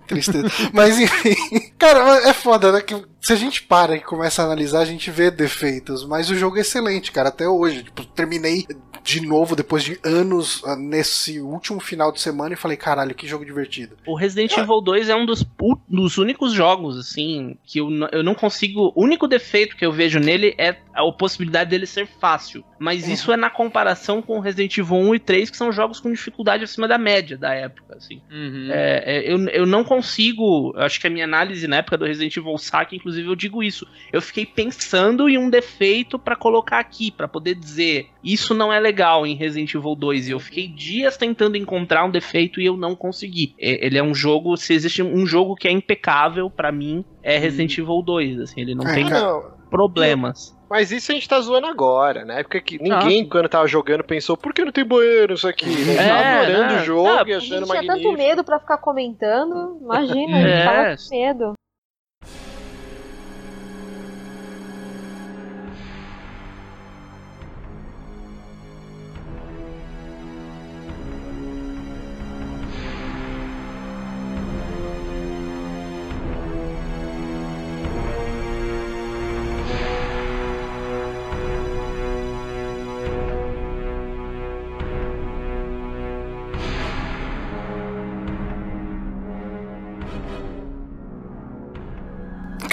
[0.06, 0.48] Tristeza.
[0.72, 1.34] Mas enfim.
[1.78, 2.80] Cara, é foda, né?
[2.80, 6.04] Que se a gente para e começa a analisar, a gente vê defeitos.
[6.06, 7.82] Mas o jogo é excelente, cara, até hoje.
[7.84, 8.66] Tipo, terminei
[9.08, 13.26] de novo depois de anos ah, nesse último final de semana e falei, caralho, que
[13.26, 13.96] jogo divertido.
[14.06, 15.44] O Resident Evil 2 é um dos,
[15.88, 18.92] dos únicos jogos, assim, que eu, eu não consigo.
[18.94, 22.62] O único defeito que eu vejo nele é a possibilidade dele ser fácil.
[22.78, 23.12] Mas Uhum.
[23.12, 26.64] isso é na comparação com Resident Evil 1 e 3, que são jogos com dificuldade
[26.64, 28.20] acima da média da época, assim.
[28.30, 28.68] Uhum.
[28.70, 30.72] É, é, eu, eu não consigo.
[30.76, 33.62] eu Acho que a minha análise na época do Resident Evil Saque, inclusive, eu digo
[33.62, 33.86] isso.
[34.12, 38.80] Eu fiquei pensando em um defeito pra colocar aqui, pra poder dizer isso não é
[38.80, 40.28] legal em Resident Evil 2.
[40.28, 43.54] E eu fiquei dias tentando encontrar um defeito e eu não consegui.
[43.58, 44.56] É, ele é um jogo.
[44.56, 48.40] Se existe um jogo que é impecável pra mim, é Resident Evil 2.
[48.40, 49.04] Assim, ele não É, tem.
[49.08, 50.56] Não, problemas.
[50.70, 52.24] mas isso a gente tá zoando agora.
[52.24, 55.66] Na época que ninguém, quando tava jogando, pensou, por que não tem banheiro isso aqui?
[55.66, 55.94] Né?
[55.94, 56.80] É, Tava adorando né?
[56.80, 58.02] o jogo Ah, e A gente achando tinha magnífico.
[58.10, 59.78] tanto medo pra ficar comentando.
[59.80, 60.64] Imagina, a gente É.
[60.64, 61.52] tava com medo.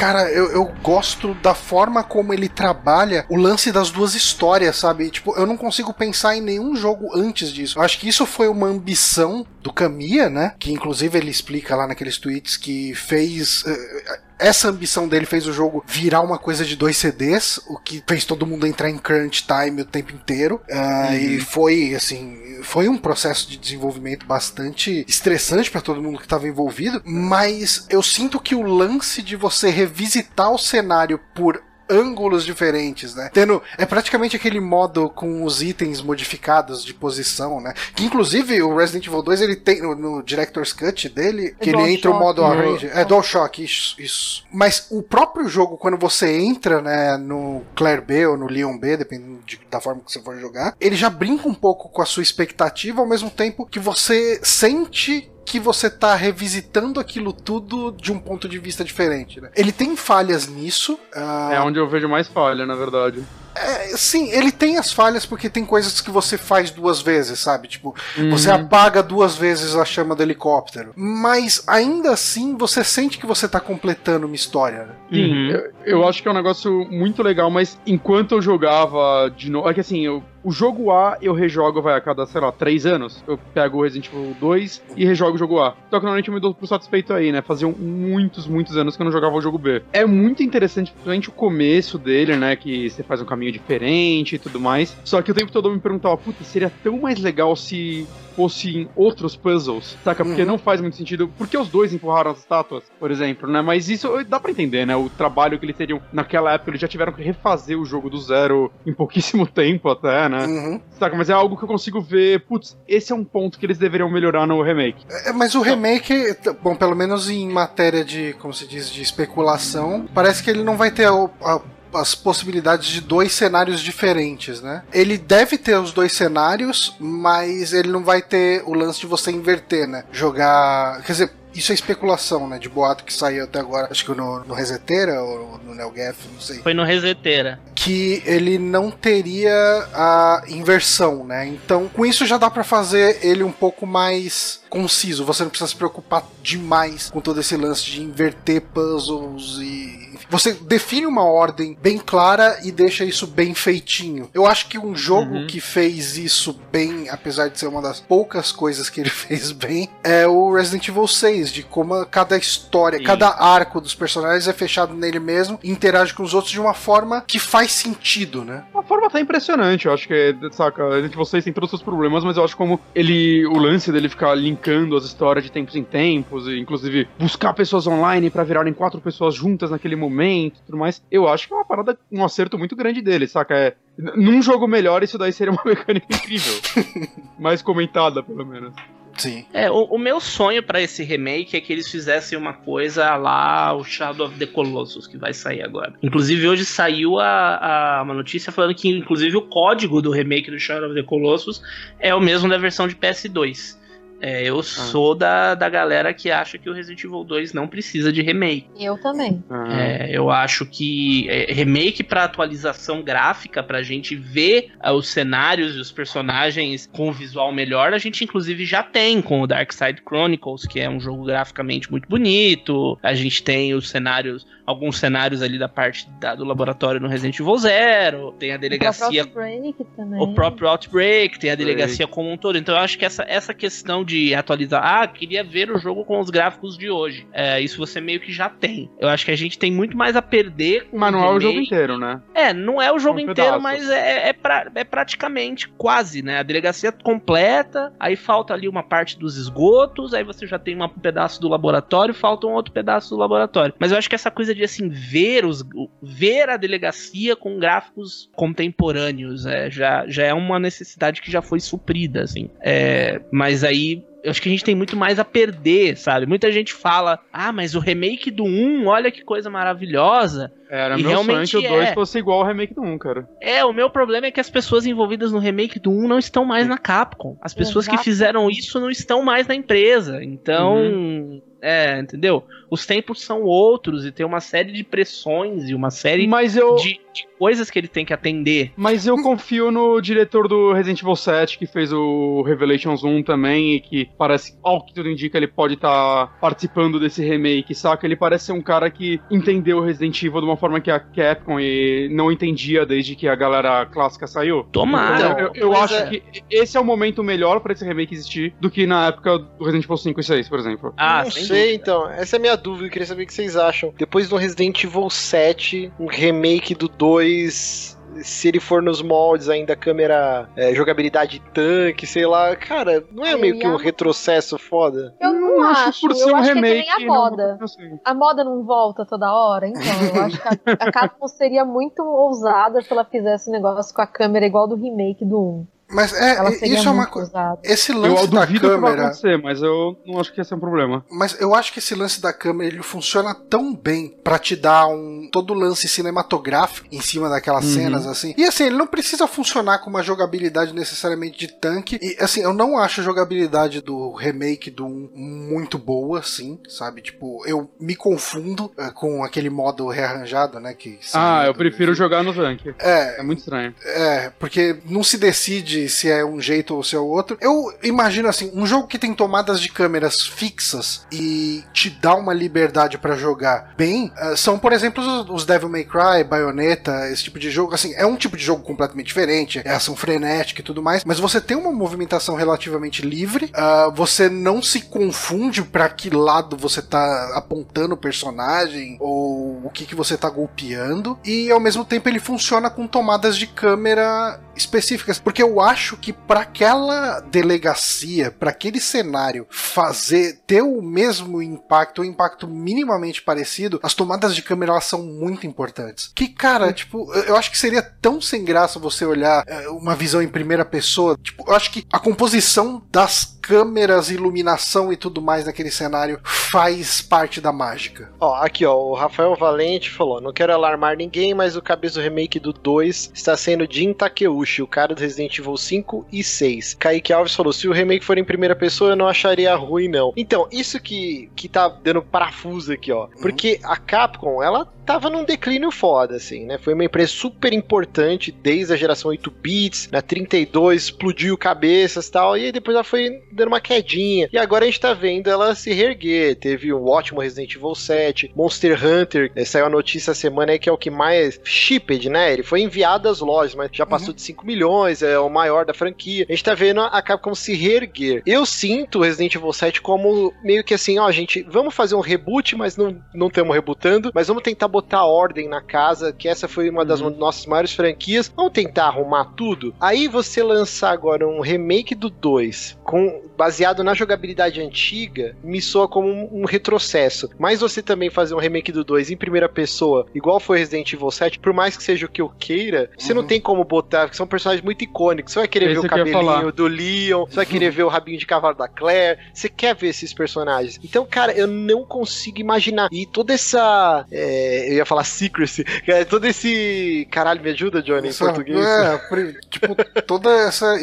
[0.05, 5.09] Cara, eu, eu gosto da forma como ele trabalha o lance das duas histórias, sabe?
[5.09, 7.79] Tipo, eu não consigo pensar em nenhum jogo antes disso.
[7.79, 10.53] Eu acho que isso foi uma ambição do Kamiya, né?
[10.59, 13.63] Que inclusive ele explica lá naqueles tweets que fez.
[13.65, 18.03] eh, essa ambição dele fez o jogo virar uma coisa de dois CDs, o que
[18.07, 20.61] fez todo mundo entrar em crunch time o tempo inteiro.
[20.69, 26.25] Ah, E foi, assim, foi um processo de desenvolvimento bastante estressante para todo mundo que
[26.25, 32.43] estava envolvido, mas eu sinto que o lance de você revisitar o cenário por ângulos
[32.45, 33.29] diferentes, né?
[33.33, 37.73] Tendo é praticamente aquele modo com os itens modificados de posição, né?
[37.95, 41.81] Que inclusive o Resident Evil 2 ele tem no, no Director's Cut dele, que ele
[41.93, 44.43] entra o modo No- Orange, é DualShock, isso, isso.
[44.51, 48.97] Mas o próprio jogo quando você entra, né, no Claire B ou no Leon B,
[48.97, 52.05] dependendo de- da forma que você for jogar, ele já brinca um pouco com a
[52.05, 58.11] sua expectativa ao mesmo tempo que você sente que você tá revisitando aquilo tudo de
[58.11, 59.49] um ponto de vista diferente, né?
[59.55, 60.99] Ele tem falhas nisso.
[61.15, 63.23] ah, É onde eu vejo mais falha, na verdade.
[63.55, 67.67] É, sim, ele tem as falhas porque tem coisas que você faz duas vezes, sabe?
[67.67, 67.95] Tipo,
[68.29, 68.55] você Uhum.
[68.55, 70.91] apaga duas vezes a chama do helicóptero.
[70.95, 74.93] Mas ainda assim, você sente que você tá completando uma história, né?
[75.11, 75.49] Sim, Uhum.
[75.51, 79.69] eu, eu acho que é um negócio muito legal, mas enquanto eu jogava de novo.
[79.69, 82.85] É que assim, eu, o jogo A eu rejogo, vai, a cada, sei lá, três
[82.85, 83.23] anos.
[83.27, 85.71] Eu pego o Resident Evil 2 e rejogo o jogo A.
[85.89, 87.41] Só que normalmente eu me dou por satisfeito aí, né?
[87.41, 89.81] Faziam muitos, muitos anos que eu não jogava o jogo B.
[89.93, 92.55] É muito interessante, principalmente o começo dele, né?
[92.55, 94.95] Que você faz um caminho diferente e tudo mais.
[95.03, 98.69] Só que o tempo todo eu me perguntava, puta, seria tão mais legal se fosse
[98.79, 100.25] em outros puzzles, saca?
[100.25, 100.47] Porque Uhum.
[100.47, 101.31] não faz muito sentido.
[101.37, 103.61] Porque os dois empurraram as estátuas, por exemplo, né?
[103.61, 104.93] Mas isso dá pra entender, né?
[104.93, 108.17] O trabalho que eles teriam naquela época, eles já tiveram que refazer o jogo do
[108.19, 110.45] zero em pouquíssimo tempo até, né?
[110.45, 110.81] Uhum.
[110.99, 111.15] Saca?
[111.15, 112.41] Mas é algo que eu consigo ver.
[112.41, 115.05] Putz, esse é um ponto que eles deveriam melhorar no remake.
[115.25, 120.05] É, mas o remake, bom, pelo menos em matéria de, como se diz, de especulação,
[120.13, 121.61] parece que ele não vai ter a- a-
[121.95, 124.83] as possibilidades de dois cenários diferentes, né?
[124.93, 129.31] Ele deve ter os dois cenários, mas ele não vai ter o lance de você
[129.31, 130.03] inverter, né?
[130.11, 131.01] Jogar.
[131.03, 131.31] Quer dizer.
[131.55, 132.59] Isso é especulação, né?
[132.59, 136.39] De boato que saiu até agora, acho que no, no Reseteira ou no NeoGaf, não
[136.41, 136.59] sei.
[136.59, 137.59] Foi no Reseteira.
[137.73, 139.53] que ele não teria
[139.93, 141.47] a inversão, né?
[141.47, 145.23] Então, com isso já dá pra fazer ele um pouco mais conciso.
[145.25, 150.53] Você não precisa se preocupar demais com todo esse lance de inverter puzzles e você
[150.53, 154.29] define uma ordem bem clara e deixa isso bem feitinho.
[154.33, 155.47] Eu acho que um jogo Uhum.
[155.47, 159.89] que fez isso bem, apesar de ser uma das poucas coisas que ele fez bem,
[160.03, 163.03] é o Resident Evil 6, de como cada história, Sim.
[163.03, 166.73] cada arco dos personagens é fechado nele mesmo e interage com os outros de uma
[166.73, 168.63] forma que faz sentido, né?
[168.73, 172.23] A forma tá impressionante, eu acho que, saca, entre vocês tem todos os seus problemas,
[172.23, 175.83] mas eu acho como ele, o lance dele ficar linkando as histórias de tempos em
[175.83, 180.77] tempos, e inclusive buscar pessoas online pra virarem quatro pessoas juntas naquele momento e tudo
[180.77, 183.55] mais, eu acho que é uma parada, um acerto muito grande dele, saca?
[183.55, 186.53] É, num jogo melhor, isso daí seria uma mecânica incrível.
[187.39, 188.73] Mais comentada, pelo menos.
[189.17, 189.45] Sim.
[189.53, 193.73] É, o, o meu sonho pra esse remake é que eles fizessem uma coisa lá,
[193.73, 195.93] o Shadow of the Colossus, que vai sair agora.
[196.03, 200.59] Inclusive, hoje saiu a, a- uma notícia falando que, inclusive, o código do remake do
[200.59, 201.61] Shadow of the Colossus
[201.99, 203.77] é o mesmo da versão de PS2.
[204.21, 208.11] É, eu sou da, da galera que acha que o Resident Evil 2 não precisa
[208.11, 208.67] de remake.
[208.79, 209.43] Eu também.
[209.49, 215.07] Ah, É, eu acho que é, remake para atualização gráfica, pra gente ver ah, os
[215.07, 219.71] cenários e os personagens com visual melhor, a gente inclusive já tem com o Dark
[219.71, 222.97] Side Chronicles, que é um jogo graficamente muito bonito.
[223.03, 227.39] A gente tem os cenários, alguns cenários ali da parte da- do laboratório no Resident
[227.39, 230.21] Evil Zero, tem a delegacia O próprio Outbreak também.
[230.21, 232.57] o próprio Outbreak, tem a delegacia como um todo.
[232.57, 236.19] Então eu acho que essa, essa questão de atualizar, ah, queria ver o jogo com
[236.19, 237.27] os gráficos de hoje.
[237.31, 238.89] É, isso você meio que já tem.
[238.99, 241.39] Eu acho que a gente tem muito mais a perder com Mas não é o
[241.39, 242.21] jogo inteiro, né?
[242.33, 243.61] É, não é o jogo Um inteiro, pedaço.
[243.61, 246.39] mas é, é, pra- é praticamente quase, né?
[246.39, 250.85] A delegacia completa, aí falta ali uma parte dos esgotos, aí você já tem uma-
[250.85, 253.73] um pedaço do laboratório, falta um outro pedaço do laboratório.
[253.79, 255.63] Mas eu acho que essa coisa de assim ver os
[256.01, 261.59] ver a delegacia com gráficos contemporâneos é, já, já é uma necessidade que já foi
[261.59, 262.49] suprida, assim.
[262.61, 266.25] É, mas aí eu acho que a gente tem muito mais a perder, sabe?
[266.25, 270.51] Muita gente fala, ah, mas o remake do 1, olha que coisa maravilhosa.
[270.67, 271.93] Era E meu sonho realmente que o 2 é.
[271.93, 273.29] fosse igual ao remake do 1, cara.
[273.39, 276.43] É, o meu problema é que as pessoas envolvidas no remake do 1 não estão
[276.43, 277.37] mais na Capcom.
[277.39, 278.03] As pessoas que Exato.
[278.03, 280.23] fizeram isso não estão mais na empresa.
[280.23, 282.43] Então, é, entendeu?
[282.69, 286.75] Os tempos são outros e tem uma série de pressões e uma série Mas eu,
[286.75, 288.71] de, de coisas que ele tem que atender.
[288.75, 293.75] Mas eu confio no diretor do Resident Evil 7, que fez o Revelations 1 também,
[293.75, 298.05] e que parece, ao que tudo indica, ele pode estar participando desse remake, saca?
[298.05, 300.99] Ele parece ser um cara que entendeu o Resident Evil de uma forma que a
[300.99, 304.63] Capcom e não entendia desde que a galera clássica saiu.
[304.71, 305.31] Tomara.
[305.31, 308.53] Então, eu, eu acho é- que esse é o momento melhor pra esse remake existir
[308.59, 310.93] do que na época do Resident Evil 5 e 6, por exemplo.
[310.97, 312.09] Ah, não sem sei, então.
[312.09, 312.87] Essa é a minha dúvida.
[312.87, 313.93] Eu queria saber o que vocês acham.
[313.97, 317.95] Depois do Resident Evil 7, um remake do 2.
[318.23, 322.55] Se ele for nos moldes ainda, câmera, é, jogabilidade tanque, sei lá.
[322.55, 325.13] Cara, não é Eu meio que um ia- retrocesso foda?
[325.19, 326.83] Eu não, acho, por ser eu um acho remake.
[326.83, 327.57] que é que nem a não- moda.
[327.61, 327.99] assim.
[328.05, 329.81] A moda não volta toda hora, então
[330.15, 334.01] eu acho que a, a Capcom seria muito ousada se ela fizesse um negócio com
[334.01, 335.67] a câmera igual do remake do 1.
[335.87, 337.57] Mas é, Ela seria isso é uma coisa.
[337.63, 339.01] Esse Eu lance da duvido que vai câmera.
[339.07, 341.05] acontecer, mas eu não acho que esse é um problema.
[341.11, 344.87] Mas eu acho que esse lance da câmera ele funciona tão bem pra te dar
[344.87, 347.73] um todo o lance cinematográfico em cima daquelas Uhum.
[347.73, 348.33] cenas assim.
[348.37, 351.99] E assim, ele não precisa funcionar com uma jogabilidade necessariamente de tanque.
[352.01, 357.01] E assim, eu não acho a jogabilidade do remake do 1 muito boa, assim, sabe?
[357.01, 360.73] Tipo, eu me confundo eh, com aquele modo rearranjado, né?
[360.73, 362.73] Que Ah, eu prefiro jogar no tanque.
[362.79, 363.73] É, É muito estranho.
[363.85, 367.37] é, porque não se decide se é um jeito ou se é o outro.
[367.41, 372.33] Eu imagino assim, um jogo que tem tomadas de câmeras fixas e te dá uma
[372.33, 377.39] liberdade pra jogar bem, eh, são, por exemplo, os, Devil May Cry, Bayonetta, esse tipo
[377.39, 377.73] de jogo.
[377.73, 381.19] Assim, é um tipo de jogo completamente diferente, é ação frenética e tudo mais, mas
[381.19, 386.81] você tem uma movimentação relativamente livre, ah, você não se confunde pra que lado você
[386.81, 392.09] tá apontando o personagem ou o que, que você tá golpeando, e ao mesmo tempo
[392.09, 398.49] ele funciona com tomadas de câmera específicas, porque eu acho que para aquela delegacia, para
[398.49, 404.71] aquele cenário fazer ter o mesmo impacto, um impacto minimamente parecido, as tomadas de câmera
[404.71, 406.11] elas são muito importantes.
[406.15, 410.21] Que cara, tipo, eu acho que seria tão sem graça você olhar é, uma visão
[410.21, 411.17] em primeira pessoa.
[411.21, 416.99] Tipo, eu acho que a composição das câmeras, iluminação e tudo mais naquele cenário faz
[416.99, 418.11] parte da mágica.
[418.19, 422.03] Ó, aqui ó, o Rafael Valente falou: não quero alarmar ninguém, mas o cabeça do
[422.03, 426.73] remake do 2 está sendo Jin Takeuchi, o cara do Resident Evil 5 e 6.
[426.79, 430.11] Kaique Alves falou: se o remake for em primeira pessoa, eu não acharia ruim, não.
[430.17, 433.07] Então, isso que, que tá dando parafuso aqui, ó.
[433.21, 436.57] Porque a Capcom, ela tava num declínio foda, assim, né?
[436.57, 442.11] Foi uma empresa super importante desde a geração 8 bits, na 32 explodiu cabeças e
[442.11, 444.29] tal, e aí depois ela foi dando uma quedinha.
[444.31, 446.35] E agora a gente tá vendo ela se reerguer.
[446.35, 450.59] Teve um ótimo Resident Evil 7, Monster Hunter, né, saiu a notícia essa semana aí
[450.59, 452.33] que é o que mais shipped, né?
[452.33, 454.15] Ele foi enviado às lojas, mas já passou uhum.
[454.15, 456.25] de 5 milhões, é o maior da franquia.
[456.27, 458.21] A gente tá vendo a Capcom se reerguer.
[458.25, 461.99] Eu sinto o Resident Evil 7 como meio que assim, ó, gente, vamos fazer um
[461.99, 466.47] reboot, mas não não estamos rebutando, mas vamos tentar botar ordem na casa, que essa
[466.47, 467.09] foi uma das uhum.
[467.09, 468.31] nossas maiores franquias.
[468.35, 469.73] Vamos tentar arrumar tudo.
[469.79, 475.87] Aí você lançar agora um remake do 2 com baseado na jogabilidade antiga, me soa
[475.87, 477.29] como um, um retrocesso.
[477.37, 481.11] Mas você também fazer um remake do 2 em primeira pessoa, igual foi Resident Evil
[481.11, 483.21] 7, por mais que seja o que eu queira, você uhum.
[483.21, 485.33] não tem como botar, porque são personagens muito icônicos.
[485.33, 488.17] Você vai querer Esse ver o cabelinho do Leon, você vai querer ver o rabinho
[488.17, 490.79] de cavalo da Claire, você quer ver esses personagens.
[490.83, 492.89] Então, cara, eu não consigo imaginar.
[492.91, 494.05] E toda essa.
[494.11, 497.07] É, eu ia falar secrecy, é, todo esse.
[497.11, 498.65] Caralho, me ajuda, Johnny, essa, em português.
[498.65, 500.75] É, tipo, toda essa.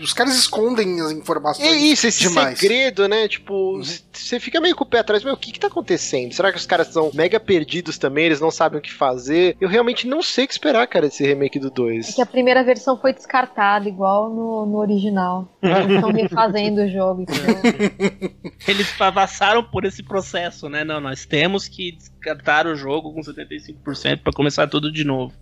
[0.00, 1.66] Os caras escondem as informações.
[1.66, 2.58] É isso, esse demais.
[2.58, 3.28] segredo, né?
[3.28, 3.82] Tipo, uhum.
[3.82, 6.32] você fica meio com o pé atrás, meu, o que que tá acontecendo?
[6.32, 8.26] Será que os caras são mega perdidos também?
[8.26, 9.56] Eles não sabem o que fazer?
[9.60, 12.10] Eu realmente não sei o que esperar, cara, desse remake do 2.
[12.10, 15.48] É que a primeira versão foi descartada, igual no, no original.
[15.62, 17.56] Eles estão refazendo o jogo, entendeu?
[18.66, 20.84] Eles passaram por esse processo, né?
[20.84, 25.32] Não, nós temos que descartar o jogo com 75% para começar tudo de novo.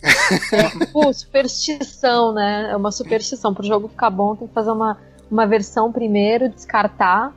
[0.93, 2.69] Pô, superstição, né?
[2.71, 3.55] É uma superstição.
[3.55, 4.99] Pro jogo ficar bom, tem que fazer uma
[5.31, 7.33] uma versão primeiro, descartar.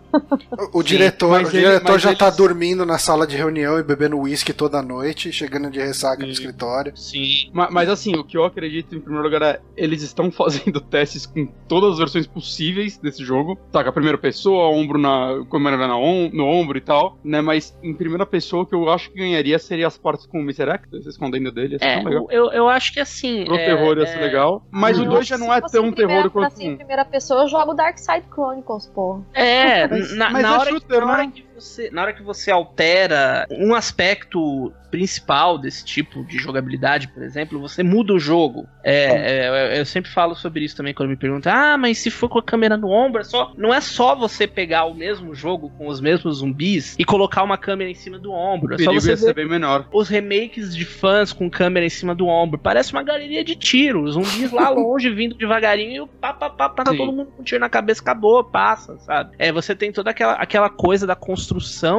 [0.73, 4.81] O, diretor, o diretor já tá dormindo na sala de reunião e bebendo uísque toda
[4.81, 6.27] noite, chegando de ressaca Sim.
[6.27, 6.95] no escritório.
[6.95, 7.49] Sim.
[7.53, 11.25] Mas, mas, assim, o que eu acredito, em primeiro lugar, é eles estão fazendo testes
[11.25, 13.57] com todas as versões possíveis desse jogo.
[13.71, 15.45] Tá, com a primeira pessoa, ombro na.
[15.49, 17.41] câmera na on, no ombro e tal, né?
[17.41, 20.41] Mas em primeira pessoa, o que eu acho que ganharia seria as partes com o
[20.41, 20.69] Mr.
[20.69, 21.77] X, escondendo dele.
[21.81, 23.45] É, eu, eu acho que assim.
[23.45, 24.21] Pro é, terror ia ser é...
[24.21, 24.65] legal.
[24.71, 26.61] Mas o 2 já não é tão terror quanto.
[26.61, 29.21] Em primeira pessoa, eu jogo Dark Side Chronicles, pô.
[29.33, 31.31] É, na, na, é hora, shooter, na, hora né?
[31.33, 37.21] que você, na hora que você altera um aspecto principal desse tipo de jogabilidade, por
[37.21, 38.67] exemplo, você muda o jogo.
[38.83, 42.29] É, é, eu sempre falo sobre isso também quando me perguntam: ah, mas se for
[42.29, 45.71] com a câmera no ombro, é só, não é só você pegar o mesmo jogo
[45.77, 48.75] com os mesmos zumbis e colocar uma câmera em cima do ombro.
[48.75, 49.87] É só você ver bem menor.
[49.91, 52.59] os remakes de fãs com câmera em cima do ombro.
[52.59, 54.03] Parece uma galeria de tiro.
[54.03, 57.41] Os zumbis lá longe vindo devagarinho e pá, pá, pá, pá, tá todo mundo com
[57.41, 59.35] um tiro na cabeça, acabou, passa, sabe?
[59.39, 61.46] É, você tem toda aquela, aquela coisa da construção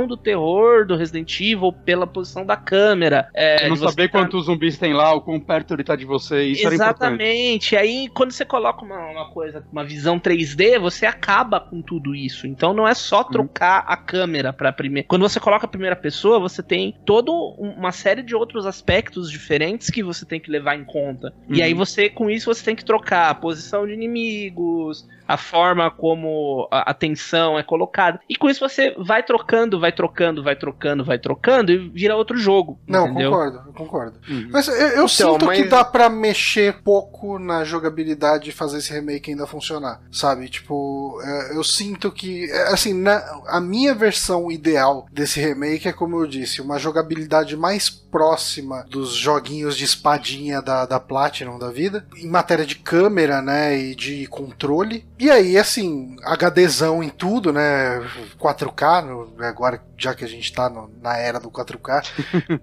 [0.06, 3.28] do terror do Resident Evil pela posição da câmera.
[3.34, 4.18] É, não saber tá...
[4.18, 7.76] quantos zumbis tem lá, o quão perto ele tá de você, isso Exatamente.
[7.76, 12.46] Aí, quando você coloca uma, uma, coisa, uma visão 3D, você acaba com tudo isso.
[12.46, 13.30] Então, não é só uhum.
[13.30, 15.06] trocar a câmera pra primeira.
[15.08, 19.90] Quando você coloca a primeira pessoa, você tem toda uma série de outros aspectos diferentes
[19.90, 21.32] que você tem que levar em conta.
[21.48, 21.56] Uhum.
[21.56, 25.90] E aí, você, com isso, você tem que trocar a posição de inimigos, a forma
[25.90, 28.18] como a atenção é colocada.
[28.26, 32.38] E com isso você vai trocando, vai trocando, vai trocando, vai trocando e vira outro
[32.38, 32.80] jogo.
[32.86, 33.30] Não, entendeu?
[33.30, 34.18] concordo, eu concordo.
[34.26, 34.48] Uhum.
[34.50, 35.58] Mas eu, eu então, sinto mas...
[35.58, 40.48] que dá para mexer pouco na jogabilidade e fazer esse remake ainda funcionar, sabe?
[40.48, 45.92] Tipo, é, eu sinto que, é, assim, na, a minha versão ideal desse remake é,
[45.92, 51.70] como eu disse, uma jogabilidade mais próxima dos joguinhos de espadinha da, da Platinum da
[51.70, 55.06] vida, em matéria de câmera, né, e de controle.
[55.18, 58.00] E aí, assim, HDzão em tudo, né,
[58.38, 62.04] 4K, no, agora já que a gente tá no, na era do 4K,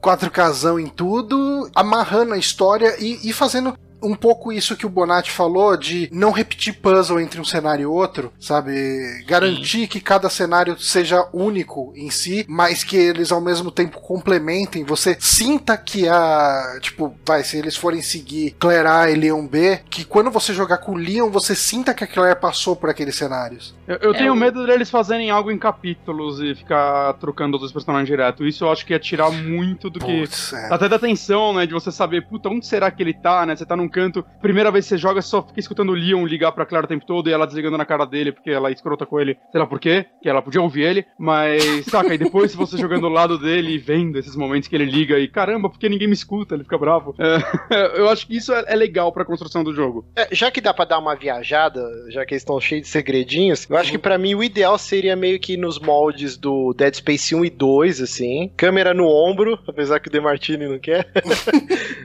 [0.01, 5.31] 4Kzão em tudo, amarrando a história e, e fazendo um pouco isso que o Bonatti
[5.31, 9.23] falou de não repetir puzzle entre um cenário e outro, sabe?
[9.25, 9.87] Garantir Sim.
[9.87, 14.83] que cada cenário seja único em si, mas que eles ao mesmo tempo complementem.
[14.83, 16.77] Você sinta que a.
[16.81, 20.77] Tipo, vai, se eles forem seguir Claire A e Leon B, que quando você jogar
[20.77, 23.75] com o Leon, você sinta que a Claire passou por aqueles cenários.
[23.87, 28.07] Eu, eu é, tenho medo deles fazerem algo em capítulos e ficar trocando os personagens
[28.07, 28.45] direto.
[28.45, 30.55] Isso eu acho que ia tirar muito do Puts, que.
[30.55, 30.73] É.
[30.73, 31.65] Até da tensão, né?
[31.65, 33.55] De você saber, puta, onde será que ele tá, né?
[33.55, 34.25] Você tá num canto.
[34.41, 36.89] Primeira vez que você joga, você só fica escutando o Leon ligar pra Clara o
[36.89, 39.37] tempo todo e ela desligando na cara dele porque ela é escrota com ele.
[39.51, 41.05] Sei lá por quê, que ela podia ouvir ele.
[41.17, 44.75] Mas, saca, e depois se você jogando ao lado dele e vendo esses momentos que
[44.75, 47.15] ele liga e caramba, porque ninguém me escuta, ele fica bravo.
[47.17, 50.05] É, eu acho que isso é, é legal pra construção do jogo.
[50.15, 53.65] É, já que dá pra dar uma viajada, já que eles estão cheios de segredinhos,
[53.69, 57.33] eu acho que pra mim o ideal seria meio que nos moldes do Dead Space
[57.33, 58.51] 1 e 2, assim.
[58.57, 61.09] Câmera no ombro, apesar que o Demartini não quer.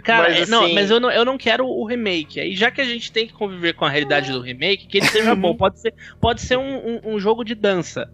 [0.04, 2.40] Cara, Mas, é, não, assim- mas eu não, eu não quero o remake.
[2.40, 5.06] Aí já que a gente tem que conviver com a realidade do remake, que ele
[5.06, 5.54] seja bom.
[5.54, 8.10] Pode ser, pode ser um, um- um jogo de dança.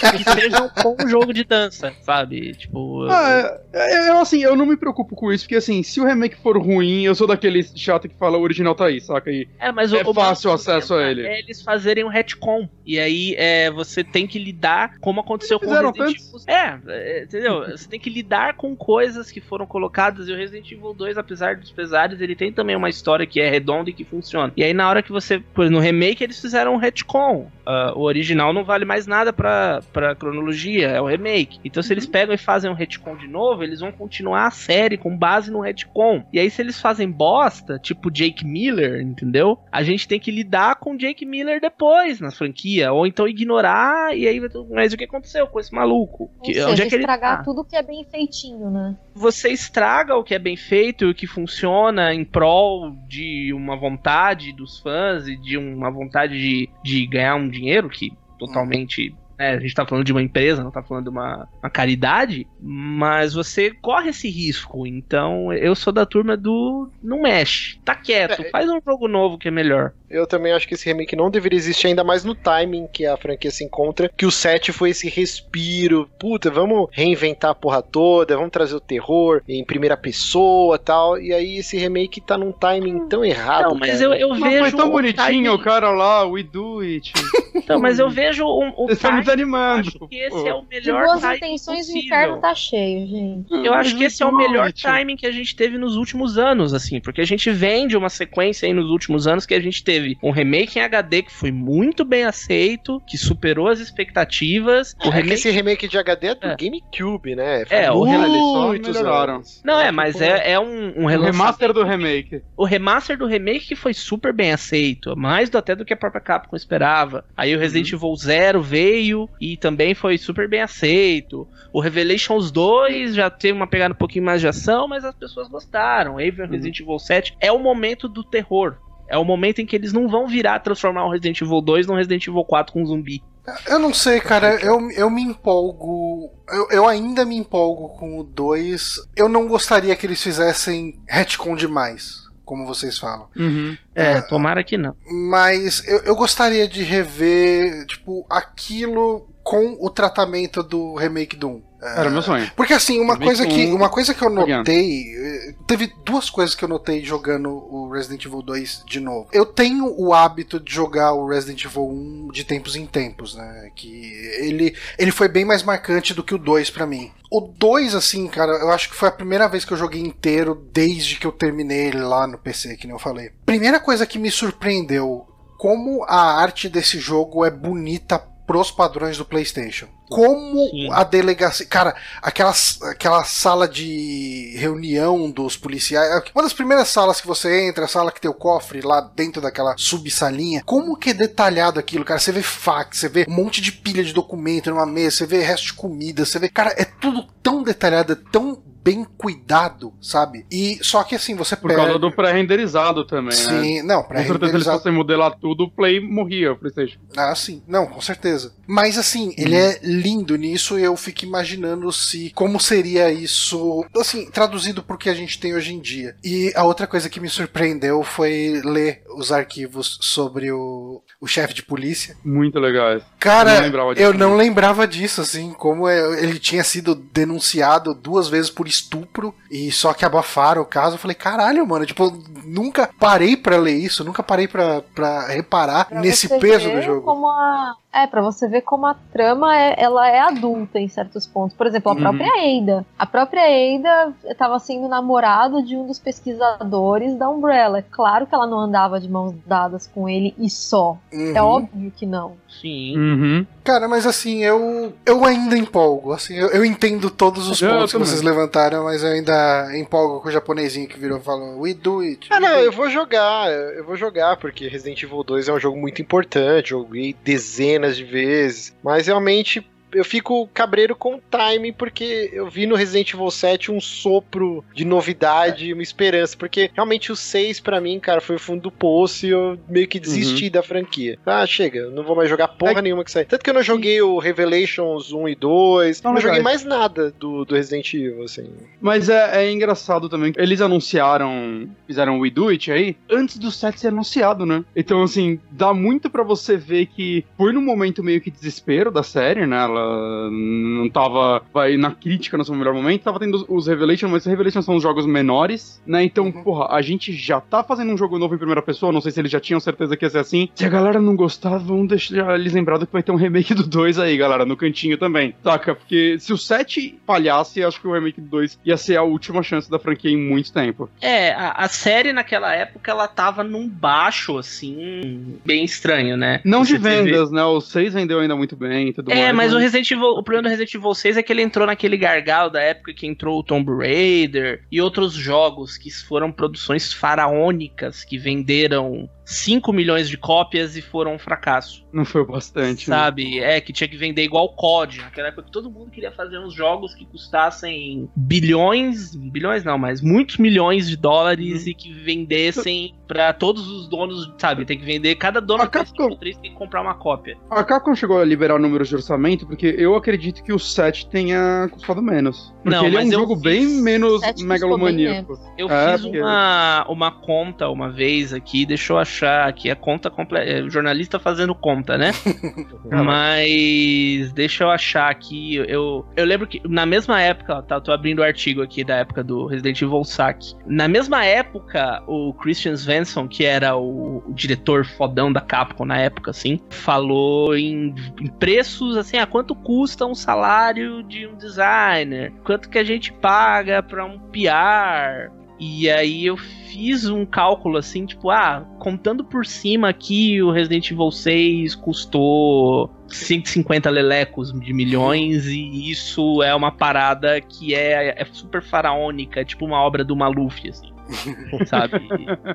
[0.00, 2.54] Que seja um bom jogo de dança, sabe?
[2.54, 3.06] Tipo.
[3.08, 6.36] Ah, é, eu assim, eu não me preocupo com isso, porque assim, se o remake
[6.36, 9.30] for ruim, eu sou daquele chato que fala o original tá aí, saca?
[9.30, 11.26] E É, mas É o, fácil o acesso a ele.
[11.26, 12.68] É eles fazerem um retcon.
[12.84, 16.40] E aí é, você tem que lidar como aconteceu com o Resident Evil.
[16.46, 17.66] É, é, entendeu?
[17.76, 20.28] Você tem que lidar com coisas que foram colocadas.
[20.28, 23.48] E o Resident Evil 2, apesar dos pesares, ele tem também uma história que é
[23.48, 24.52] redonda e que funciona.
[24.56, 25.42] E aí na hora que você.
[25.56, 27.50] No remake eles fizeram um retcon.
[27.64, 31.58] Ah, o original não vale mais nada pra, pra cronologia, é o remake.
[31.64, 34.96] Então se eles pegam e fazem um retcon de novo, eles vão continuar a série
[34.96, 36.24] com base no retcon.
[36.32, 39.58] E aí se eles fazem bosta, tipo Jake Miller, entendeu?
[39.70, 44.26] A gente tem que lidar com Jake Miller depois na franquia, ou então ignorar e
[44.28, 46.24] aí mas o que aconteceu com esse maluco?
[46.38, 47.42] Ou Que- seja, onde é que ele estragar tá?
[47.44, 48.96] tudo que é bem feitinho, né?
[49.14, 53.76] Você estraga o que é bem feito e o que funciona em prol de uma
[53.76, 59.50] vontade dos fãs e de uma vontade de, de ganhar um dinheiro que totalmente né,
[59.54, 63.34] a gente tá falando de uma empresa, não tá falando de uma, uma caridade, mas
[63.34, 64.86] você corre esse risco.
[64.86, 69.38] Então, eu sou da turma do não mexe, tá quieto, É, faz um jogo novo
[69.38, 69.92] que é melhor.
[70.08, 73.16] Eu também acho que esse remake não deveria existir, ainda mais no timing que a
[73.16, 74.08] franquia se encontra.
[74.16, 76.08] Que o 7 foi esse respiro.
[76.18, 81.20] Puta, vamos reinventar a porra toda, vamos trazer o terror em primeira pessoa tal.
[81.20, 83.70] E aí esse remake tá num timing tão errado.
[83.70, 84.04] Não, mas cara.
[84.04, 84.62] eu, eu Mas vejo.
[84.62, 87.12] foi tão o bonitinho timing- o cara lá, we do it.
[87.56, 89.88] Então, mas eu vejo um, o timing, eu desanimando.
[89.88, 92.02] acho que esse é o De melhor boas timing intenções, o possível.
[92.02, 93.52] inferno tá cheio, gente.
[93.66, 94.92] Eu acho que esse é o melhor time.
[94.94, 98.08] timing que a gente teve nos últimos anos, assim, porque a gente vem de uma
[98.08, 101.50] sequência aí nos últimos anos que a gente teve um remake em HD que foi
[101.50, 104.92] muito bem aceito, que superou as expectativas.
[105.04, 105.34] O É que remake.
[105.34, 106.56] esse remake de HD é do É.
[106.56, 107.64] GameCube, né?
[107.70, 109.42] É, o remake melhoraram.
[109.64, 112.42] Não, é, mas é, é um, um O remaster do remake.
[112.56, 115.96] O remaster do remake que foi super bem aceito, mais do, até do que a
[115.96, 117.24] própria Capcom esperava.
[117.36, 121.46] Aí o Resident Evil Zero veio e também foi super bem aceito.
[121.72, 125.48] O Revelations 2 já teve uma pegada um pouquinho mais de ação, mas as pessoas
[125.48, 126.16] gostaram.
[126.16, 127.36] Veio o Resident Evil 7.
[127.40, 128.76] É o momento do terror.
[129.08, 131.94] É o momento em que eles não vão virar transformar o Resident Evil 2 num
[131.94, 133.22] Resident Evil 4 com zumbi.
[133.66, 136.32] Eu não sei, cara, eu, eu me empolgo.
[136.48, 138.96] Eu, eu ainda me empolgo com o 2.
[139.14, 143.28] Eu não gostaria que eles fizessem retcon demais, como vocês falam.
[143.36, 143.76] Uhum.
[143.94, 144.96] É, tomara que não.
[145.10, 151.62] Mas eu, eu gostaria de rever, tipo, aquilo com o tratamento do remake do 1.
[151.90, 152.50] Era meu sonho.
[152.56, 155.14] Porque assim, uma coisa, que, um, uma coisa que eu notei.
[155.14, 159.28] eh, Teve duas coisas que eu notei jogando o Resident Evil 2 de novo.
[159.32, 163.70] Eu tenho o hábito de jogar o Resident Evil 1 de tempos em tempos, né?
[163.74, 167.10] Que ele, ele foi bem mais marcante do que o 2 pra mim.
[167.30, 170.54] O 2, assim, cara, eu acho que foi a primeira vez que eu joguei inteiro
[170.72, 173.30] desde que eu terminei ele lá no PC, que nem eu falei.
[173.44, 175.26] Primeira coisa que me surpreendeu,
[175.58, 179.88] como a arte desse jogo é bonita pros padrões do PlayStation.
[180.08, 180.88] Como Sim.
[180.92, 181.66] a delegacia.
[181.66, 186.22] Cara, aquela, aquela sala de reunião dos policiais.
[186.32, 189.42] Uma das primeiras salas que você entra, a sala que tem o cofre lá dentro
[189.42, 190.62] daquela subsalinha.
[190.64, 192.20] Como que é detalhado aquilo, cara?
[192.20, 195.42] Você vê fax, você vê um monte de pilha de documento numa mesa, você vê
[195.42, 196.48] resto de comida, você vê.
[196.48, 200.46] Cara, é tudo tão detalhado, é tão bem cuidado, sabe?
[200.48, 201.82] E só que assim, você Por pega.
[201.82, 203.62] causa do pré-renderizado também, né?
[203.62, 206.98] Sim, não, pra Com certeza, se eles fossem modelar tudo, o Play morria, o PlayStation.
[207.16, 207.60] Ah, sim.
[207.66, 208.52] Não, com certeza.
[208.64, 214.30] Mas assim, ele é lindo nisso e eu fico imaginando se como seria isso, assim,
[214.30, 216.14] traduzido pro que a gente tem hoje em dia.
[216.22, 221.54] E a outra coisa que me surpreendeu foi ler os arquivos sobre o, o chefe
[221.54, 222.16] de polícia.
[222.24, 223.02] Muito legais.
[223.18, 224.28] Cara, Eu não lembrava disso eu também.
[224.28, 229.70] não lembrava disso, assim, como é- ele tinha sido denunciado duas vezes por estupro e
[229.72, 230.94] só que abafaram o caso.
[230.94, 232.10] Eu falei, caralho, mano, tipo,
[232.44, 237.02] nunca parei pra ler isso, nunca parei pra, pra reparar Pra nesse peso do jogo.
[237.02, 241.26] Como a, É, pra você ver como a trama é, ela é adulta em certos
[241.26, 241.56] pontos.
[241.56, 242.00] Por exemplo, a Uhum.
[242.02, 242.28] própria
[242.60, 242.86] Ada.
[242.98, 247.78] A própria Ada estava sendo namorada de um dos pesquisadores da Umbrella.
[247.78, 250.96] É claro que ela não andava de mãos dadas com ele e só.
[251.12, 251.32] Uhum.
[251.36, 252.34] É óbvio que não.
[252.60, 252.96] Sim.
[252.96, 253.46] Uhum.
[253.64, 256.12] Cara, mas assim, eu, eu ainda empolgo.
[256.12, 260.20] Assim, eu, eu entendo todos os Eu pontos que vocês levantaram, mas eu ainda empolgo
[260.20, 262.28] com o japonesinho que virou e falou: We do it.
[262.30, 265.58] Ah, não, eu it." vou jogar, eu vou jogar, porque Resident Evil 2 é um
[265.60, 271.72] jogo muito importante, joguei dezenas de vezes, mas realmente eu fico cabreiro com o timing,
[271.72, 277.10] porque eu vi no Resident Evil 7 um sopro de novidade, uma esperança, porque realmente
[277.12, 280.50] o 6 pra mim, cara, foi o fundo do poço e eu meio que desisti
[280.50, 281.18] da franquia.
[281.24, 283.24] Ah, chega, não vou mais jogar porra É- nenhuma que sai.
[283.24, 287.10] Tanto que eu não joguei o Revelations 1 e 2, Não, não joguei mais nada
[287.18, 288.50] do, do Resident Evil, assim.
[288.80, 290.32] Mas é, é engraçado também.
[290.32, 294.64] que Eles anunciaram, fizeram o We Do It aí, antes do set ser anunciado, né?
[294.74, 299.02] Então, assim, dá muito pra você ver que foi num momento meio que desespero da
[299.02, 299.56] série, né?
[299.76, 304.22] Ela não tava vai, na crítica no seu melhor momento, tava tendo os, Revelations, mas
[304.22, 306.02] os Revelations são os jogos menores, né?
[306.04, 306.42] Então, Uhum.
[306.42, 309.20] porra, a gente já tá fazendo um jogo novo em primeira pessoa, não sei se
[309.20, 310.48] eles já tinham certeza que ia ser assim.
[310.54, 313.66] Se a galera não gostar, vamos deixar eles lembrados que vai ter um remake do
[313.66, 315.34] 2 aí, galera, no cantinho também.
[315.42, 315.74] Saca?
[315.74, 319.42] Porque se o 7 falhasse, acho que o remake do 2 ia ser a última
[319.42, 320.88] chance da franquia em muito tempo.
[321.00, 326.40] É, a, a série naquela época ela tava num baixo, assim, bem estranho, né?
[326.44, 327.44] Não Você de vendas, né?
[327.44, 329.36] O 6 vendeu ainda muito bem e tudo É, mais.
[329.36, 331.96] mas o Resident Evil, o problema do Resident Evil 6 é que ele entrou naquele
[331.96, 338.04] gargalo da época que entrou o Tomb Raider e outros jogos que foram produções faraônicas
[338.04, 341.84] que venderam 5 milhões de cópias e foram um fracasso.
[341.92, 342.88] Não foi o bastante.
[342.88, 342.96] né?
[342.96, 343.40] Sabe?
[343.40, 344.98] É, que tinha que vender igual COD.
[345.00, 350.00] Naquela época que todo mundo queria fazer uns jogos que custassem bilhões, bilhões não, mas
[350.00, 351.70] muitos milhões de dólares Uhum.
[351.70, 354.64] e que vendessem pra todos os donos, sabe?
[354.64, 357.36] Tem que vender, cada dono A Capcom- 3 tem que comprar uma cópia.
[357.50, 361.68] A Capcom chegou a liberar números de orçamento porque eu acredito que o 7 tenha
[361.72, 362.54] custado menos.
[362.62, 365.38] Porque Não, ele é um jogo fiz- bem menos 7 custou megalomaníaco.
[365.58, 369.76] Eu É, fiz porque- uma, uma conta uma vez aqui, deixa eu achar aqui, a
[369.76, 370.64] conta completa.
[370.64, 372.12] O jornalista fazendo conta, né?
[372.90, 375.56] Mas deixa eu achar aqui.
[375.56, 378.84] Eu, eu lembro que na mesma época, ó, tá, eu tô abrindo o artigo aqui
[378.84, 380.54] da época do Resident Evil Saque.
[380.66, 385.98] Na mesma época, o Christian Svensson, que era o, o diretor fodão da Capcom na
[385.98, 392.32] época, assim, falou em, em preços assim, a quanto custa um salário de um designer,
[392.44, 395.30] quanto que a gente paga pra um PR.
[395.58, 400.90] E aí eu fiz um cálculo assim, tipo, ah, contando por cima aqui, o Resident
[400.90, 408.24] Evil 6 custou 150 lelecos de milhões e isso é uma parada que é, é
[408.26, 410.95] super faraônica, tipo uma obra do Maluf, assim.
[411.66, 412.06] sabe?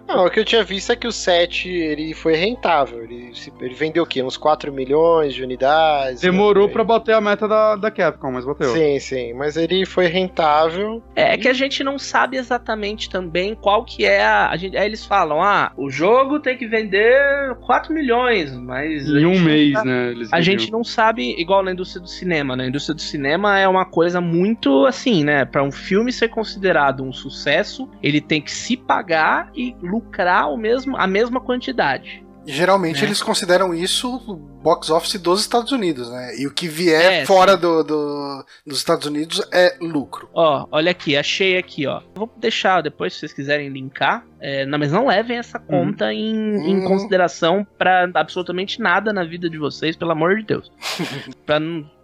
[0.07, 3.03] Não, o que eu tinha visto é que o 7 ele foi rentável.
[3.03, 4.21] Ele, se- ele vendeu o quê?
[4.21, 6.21] Uns 4 milhões de unidades.
[6.21, 6.73] Demorou né?
[6.73, 8.69] pra bater a meta da, da Capcom, mas bateu.
[8.73, 9.33] Sim, sim.
[9.33, 11.01] Mas ele foi rentável.
[11.15, 14.49] É que a gente não sabe exatamente também qual que é a.
[14.49, 19.07] a gente, aí eles falam, ah, o jogo tem que vender 4 milhões, mas.
[19.09, 20.11] a Em um gente não mês, sabe- né?
[20.11, 22.65] Eles A gente não sabe, igual na indústria do cinema, né?
[22.65, 25.45] A indústria do cinema é uma coisa muito assim, né?
[25.45, 30.57] Pra um filme ser considerado um sucesso, ele tem que se pagar e lucrar o
[30.57, 32.23] mesmo, a mesma quantidade.
[32.45, 33.07] Geralmente né?
[33.07, 36.35] eles consideram isso o box office dos Estados Unidos, né?
[36.39, 40.27] E o que vier É, fora do, do- dos Estados Unidos é lucro.
[40.33, 42.01] Ó, olha aqui, achei aqui, ó.
[42.15, 44.25] Vou deixar depois, se vocês quiserem linkar.
[44.41, 46.25] É, não, mas não levem essa conta em,
[46.71, 46.87] em Uhum.
[46.87, 50.71] consideração pra absolutamente nada na vida de vocês, pelo amor de Deus.
[51.45, 51.59] pra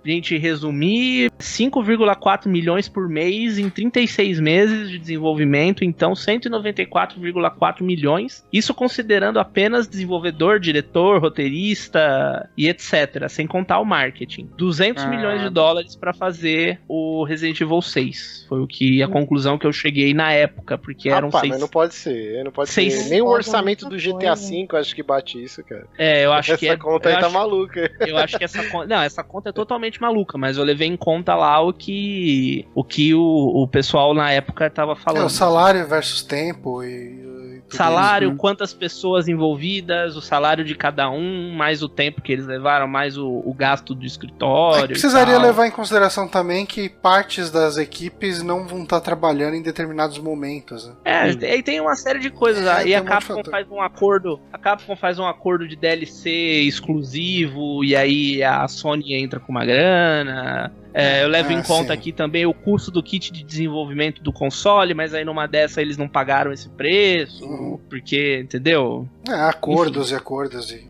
[0.05, 8.45] gente resumir, 5,4 milhões por mês em 36 meses de desenvolvimento, então 194,4 milhões.
[8.51, 14.49] Isso considerando apenas desenvolvedor, diretor, roteirista e etc, sem contar o marketing.
[14.57, 15.07] 200 Ah.
[15.07, 18.45] milhões de dólares pra fazer o Resident Evil 6.
[18.47, 21.51] Foi o que a conclusão que eu cheguei na época, porque eram Rapaz, seis.
[21.53, 22.26] mas não pode ser.
[22.43, 23.09] Não pode Seis- ser.
[23.09, 24.35] Nem o orçamento do GTA.
[24.35, 25.85] V acho que bate isso, cara.
[25.97, 26.77] É, eu acho Essa que é.
[26.77, 27.91] conta eu aí tá acho- maluca.
[27.99, 28.87] Eu acho que essa conta.
[28.87, 32.83] Não, essa conta é totalmente maluca, mas eu levei em conta lá o que o,
[32.83, 35.25] que o, o pessoal na época tava É, falando.
[35.25, 37.36] o salário versus tempo e.
[37.71, 38.37] e Salário, Uhum.
[38.37, 43.17] quantas pessoas envolvidas, o salário de cada um, mais o tempo que eles levaram, mais
[43.17, 44.15] o, o gasto do isso.
[44.17, 44.81] escritório.
[44.81, 49.55] É, e precisaria levar em consideração também que partes das equipes não vão estar trabalhando
[49.55, 50.87] em determinados momentos.
[50.87, 50.93] né?
[51.05, 52.65] É, e tem uma série de coisas.
[52.65, 53.51] É, aí tem a um Capcom fator.
[53.51, 54.39] faz um acordo.
[54.51, 56.29] A Capcom faz um acordo de DLC
[56.61, 60.71] exclusivo, e aí a Sony entra com uma grana.
[60.99, 61.99] É, eu levo Ah, em conta sim.
[61.99, 65.95] aqui também o custo do kit de desenvolvimento do console, mas aí numa dessa eles
[65.95, 67.79] não pagaram esse preço, Uhum.
[67.87, 69.07] porque, entendeu?
[69.29, 70.71] É, acordos e acordos.
[70.71, 70.87] E...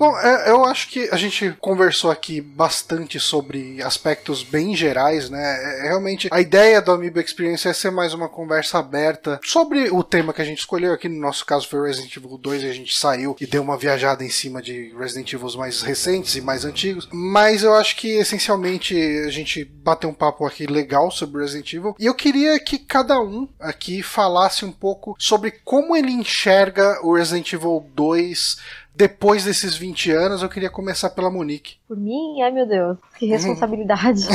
[0.00, 5.38] Bom, é, eu acho que a gente conversou aqui bastante sobre aspectos bem gerais, né?
[5.38, 10.02] É, realmente, a ideia do Amiibo Experience é ser mais uma conversa aberta sobre o
[10.02, 10.94] tema que a gente escolheu.
[10.94, 13.76] Aqui no nosso caso foi Resident Evil 2 e a gente saiu e deu uma
[13.76, 17.06] viajada em cima de Resident Evil mais recentes e mais antigos.
[17.12, 21.94] Mas eu acho que essencialmente a gente bateu um papo aqui legal sobre Resident Evil.
[21.98, 27.14] E eu queria que cada um aqui falasse um pouco sobre como ele enxerga o
[27.14, 31.76] Resident Evil 2 depois desses 20 anos, eu queria começar pela Monique.
[31.88, 32.42] Por mim?
[32.42, 34.26] Ai meu Deus, que responsabilidade.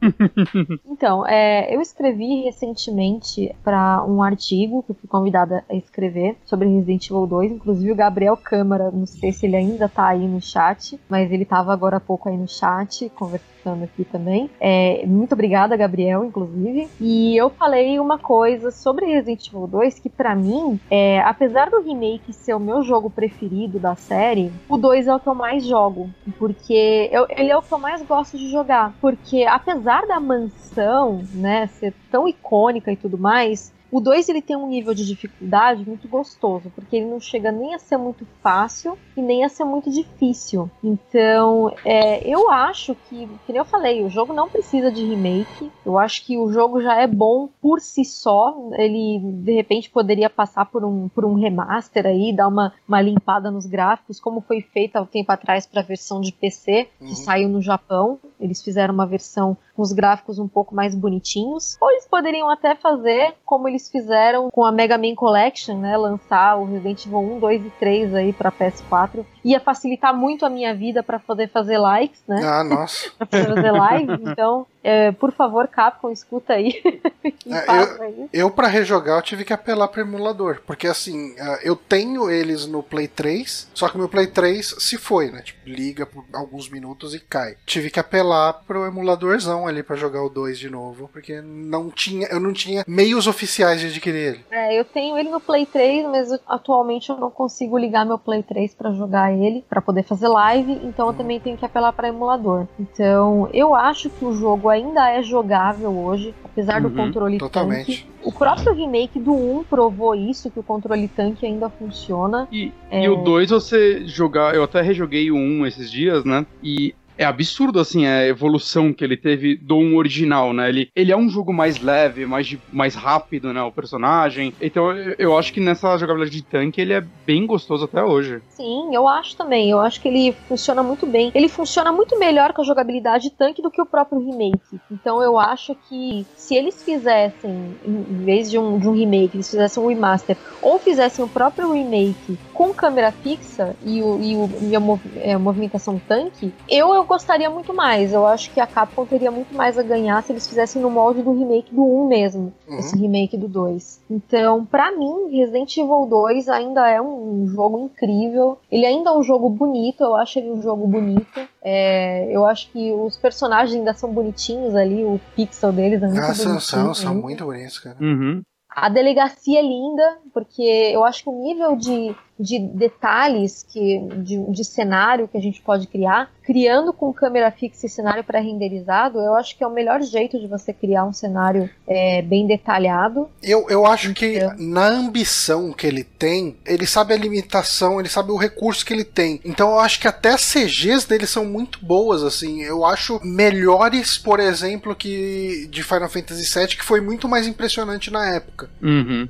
[0.88, 6.68] então, é, eu escrevi recentemente para um artigo que eu fui convidada a escrever sobre
[6.68, 7.52] Resident Evil 2.
[7.52, 11.44] Inclusive o Gabriel Câmara, não sei se ele ainda tá aí no chat, mas ele
[11.44, 14.50] tava agora há pouco aí no chat, conversando aqui também.
[14.60, 16.88] É, muito obrigada, Gabriel, inclusive.
[17.00, 21.80] E eu falei uma coisa sobre Resident Evil 2 que para mim, é, apesar do
[21.80, 25.64] remake ser o meu jogo preferido da série, o 2 é o que eu mais
[25.64, 26.10] jogo.
[26.38, 28.94] Porque eu, ele é o que eu mais gosto de jogar.
[29.00, 34.56] Porque apesar da mansão, né, ser tão icônica e tudo mais, o 2 ele tem
[34.56, 38.96] um nível de dificuldade muito gostoso, porque ele não chega nem a ser muito fácil
[39.14, 40.70] e nem a ser muito difícil.
[40.82, 45.70] Então, é, eu acho que, que nem eu falei, o jogo não precisa de remake.
[45.84, 48.56] Eu acho que o jogo já é bom por si só.
[48.78, 53.50] Ele, de repente, poderia passar por um, por um remaster aí, dar uma, uma limpada
[53.50, 57.04] nos gráficos, como foi feito há um tempo atrás para a versão de PC, que
[57.04, 57.14] uhum.
[57.14, 58.18] saiu no Japão.
[58.40, 61.76] Eles fizeram uma versão com os gráficos um pouco mais bonitinhos.
[61.80, 65.96] Ou eles poderiam até fazer como eles fizeram com a Mega Man Collection, né?
[65.96, 69.24] Lançar o Resident Evil 1, 2 e 3 aí para PS4.
[69.44, 72.40] Ia facilitar muito a minha vida para poder fazer likes, né?
[72.44, 73.10] Ah, nossa.
[73.16, 74.12] pra poder fazer live.
[74.32, 76.82] Então, é, por favor, Capcom, escuta aí.
[77.46, 80.60] é, eu, eu para rejogar, eu tive que apelar pro emulador.
[80.66, 84.76] Porque assim, é, eu tenho eles no Play 3, só que o meu Play 3
[84.78, 85.42] se foi, né?
[85.42, 87.56] Tipo, liga por alguns minutos e cai.
[87.64, 92.26] Tive que apelar pro emuladorzão ali para jogar o 2 de novo, porque não tinha,
[92.28, 94.44] eu não tinha meios oficiais de adquirir ele.
[94.50, 98.42] É, eu tenho ele no Play 3, mas atualmente eu não consigo ligar meu Play
[98.42, 101.16] 3 para jogar ele, para poder fazer live, então eu uhum.
[101.16, 102.66] também tenho que apelar para emulador.
[102.78, 108.02] Então, eu acho que o jogo ainda é jogável hoje, apesar uhum, do controle totalmente.
[108.02, 108.12] tanque.
[108.22, 112.48] O próprio remake do 1 provou isso, que o controle tanque ainda funciona.
[112.50, 113.04] E, é...
[113.04, 116.46] e o 2 você jogar, eu até rejoguei o 1 esses dias, né?
[116.62, 120.68] E é absurdo, assim, a evolução que ele teve do um original, né?
[120.68, 123.62] Ele, ele é um jogo mais leve, mais, mais rápido, né?
[123.62, 124.54] O personagem.
[124.60, 128.42] Então eu, eu acho que nessa jogabilidade de tanque ele é bem gostoso até hoje.
[128.48, 129.70] Sim, eu acho também.
[129.70, 131.30] Eu acho que ele funciona muito bem.
[131.34, 134.80] Ele funciona muito melhor com a jogabilidade de tanque do que o próprio remake.
[134.90, 139.50] Então eu acho que se eles fizessem, em vez de um, de um remake, eles
[139.50, 144.50] fizessem um remaster, ou fizessem o próprio remake com câmera fixa e, o, e, o,
[144.62, 148.12] e a, mov, é, a movimentação tanque, eu, eu gostaria muito mais.
[148.12, 151.22] Eu acho que a Capcom teria muito mais a ganhar se eles fizessem no molde
[151.22, 152.78] do remake do 1 mesmo, uhum.
[152.78, 154.00] esse remake do 2.
[154.10, 158.58] Então, para mim, Resident Evil 2 ainda é um jogo incrível.
[158.70, 161.40] Ele ainda é um jogo bonito, eu acho ele um jogo bonito.
[161.62, 166.18] É, eu acho que os personagens ainda são bonitinhos ali, o pixel deles é muito
[166.18, 166.60] ah, bonitinho.
[166.60, 167.96] São, são muito bonitos, cara.
[168.00, 168.42] Uhum.
[168.74, 174.50] A delegacia é linda, porque eu acho que o nível de de detalhes que de,
[174.50, 179.34] de cenário que a gente pode criar, criando com câmera fixa e cenário pré-renderizado, eu
[179.34, 183.28] acho que é o melhor jeito de você criar um cenário é, bem detalhado.
[183.42, 188.32] Eu, eu acho que na ambição que ele tem, ele sabe a limitação, ele sabe
[188.32, 189.40] o recurso que ele tem.
[189.44, 192.62] Então eu acho que até as CGs dele são muito boas, assim.
[192.62, 198.10] Eu acho melhores, por exemplo, que de Final Fantasy VII, que foi muito mais impressionante
[198.10, 198.68] na época.
[198.82, 199.28] Uhum.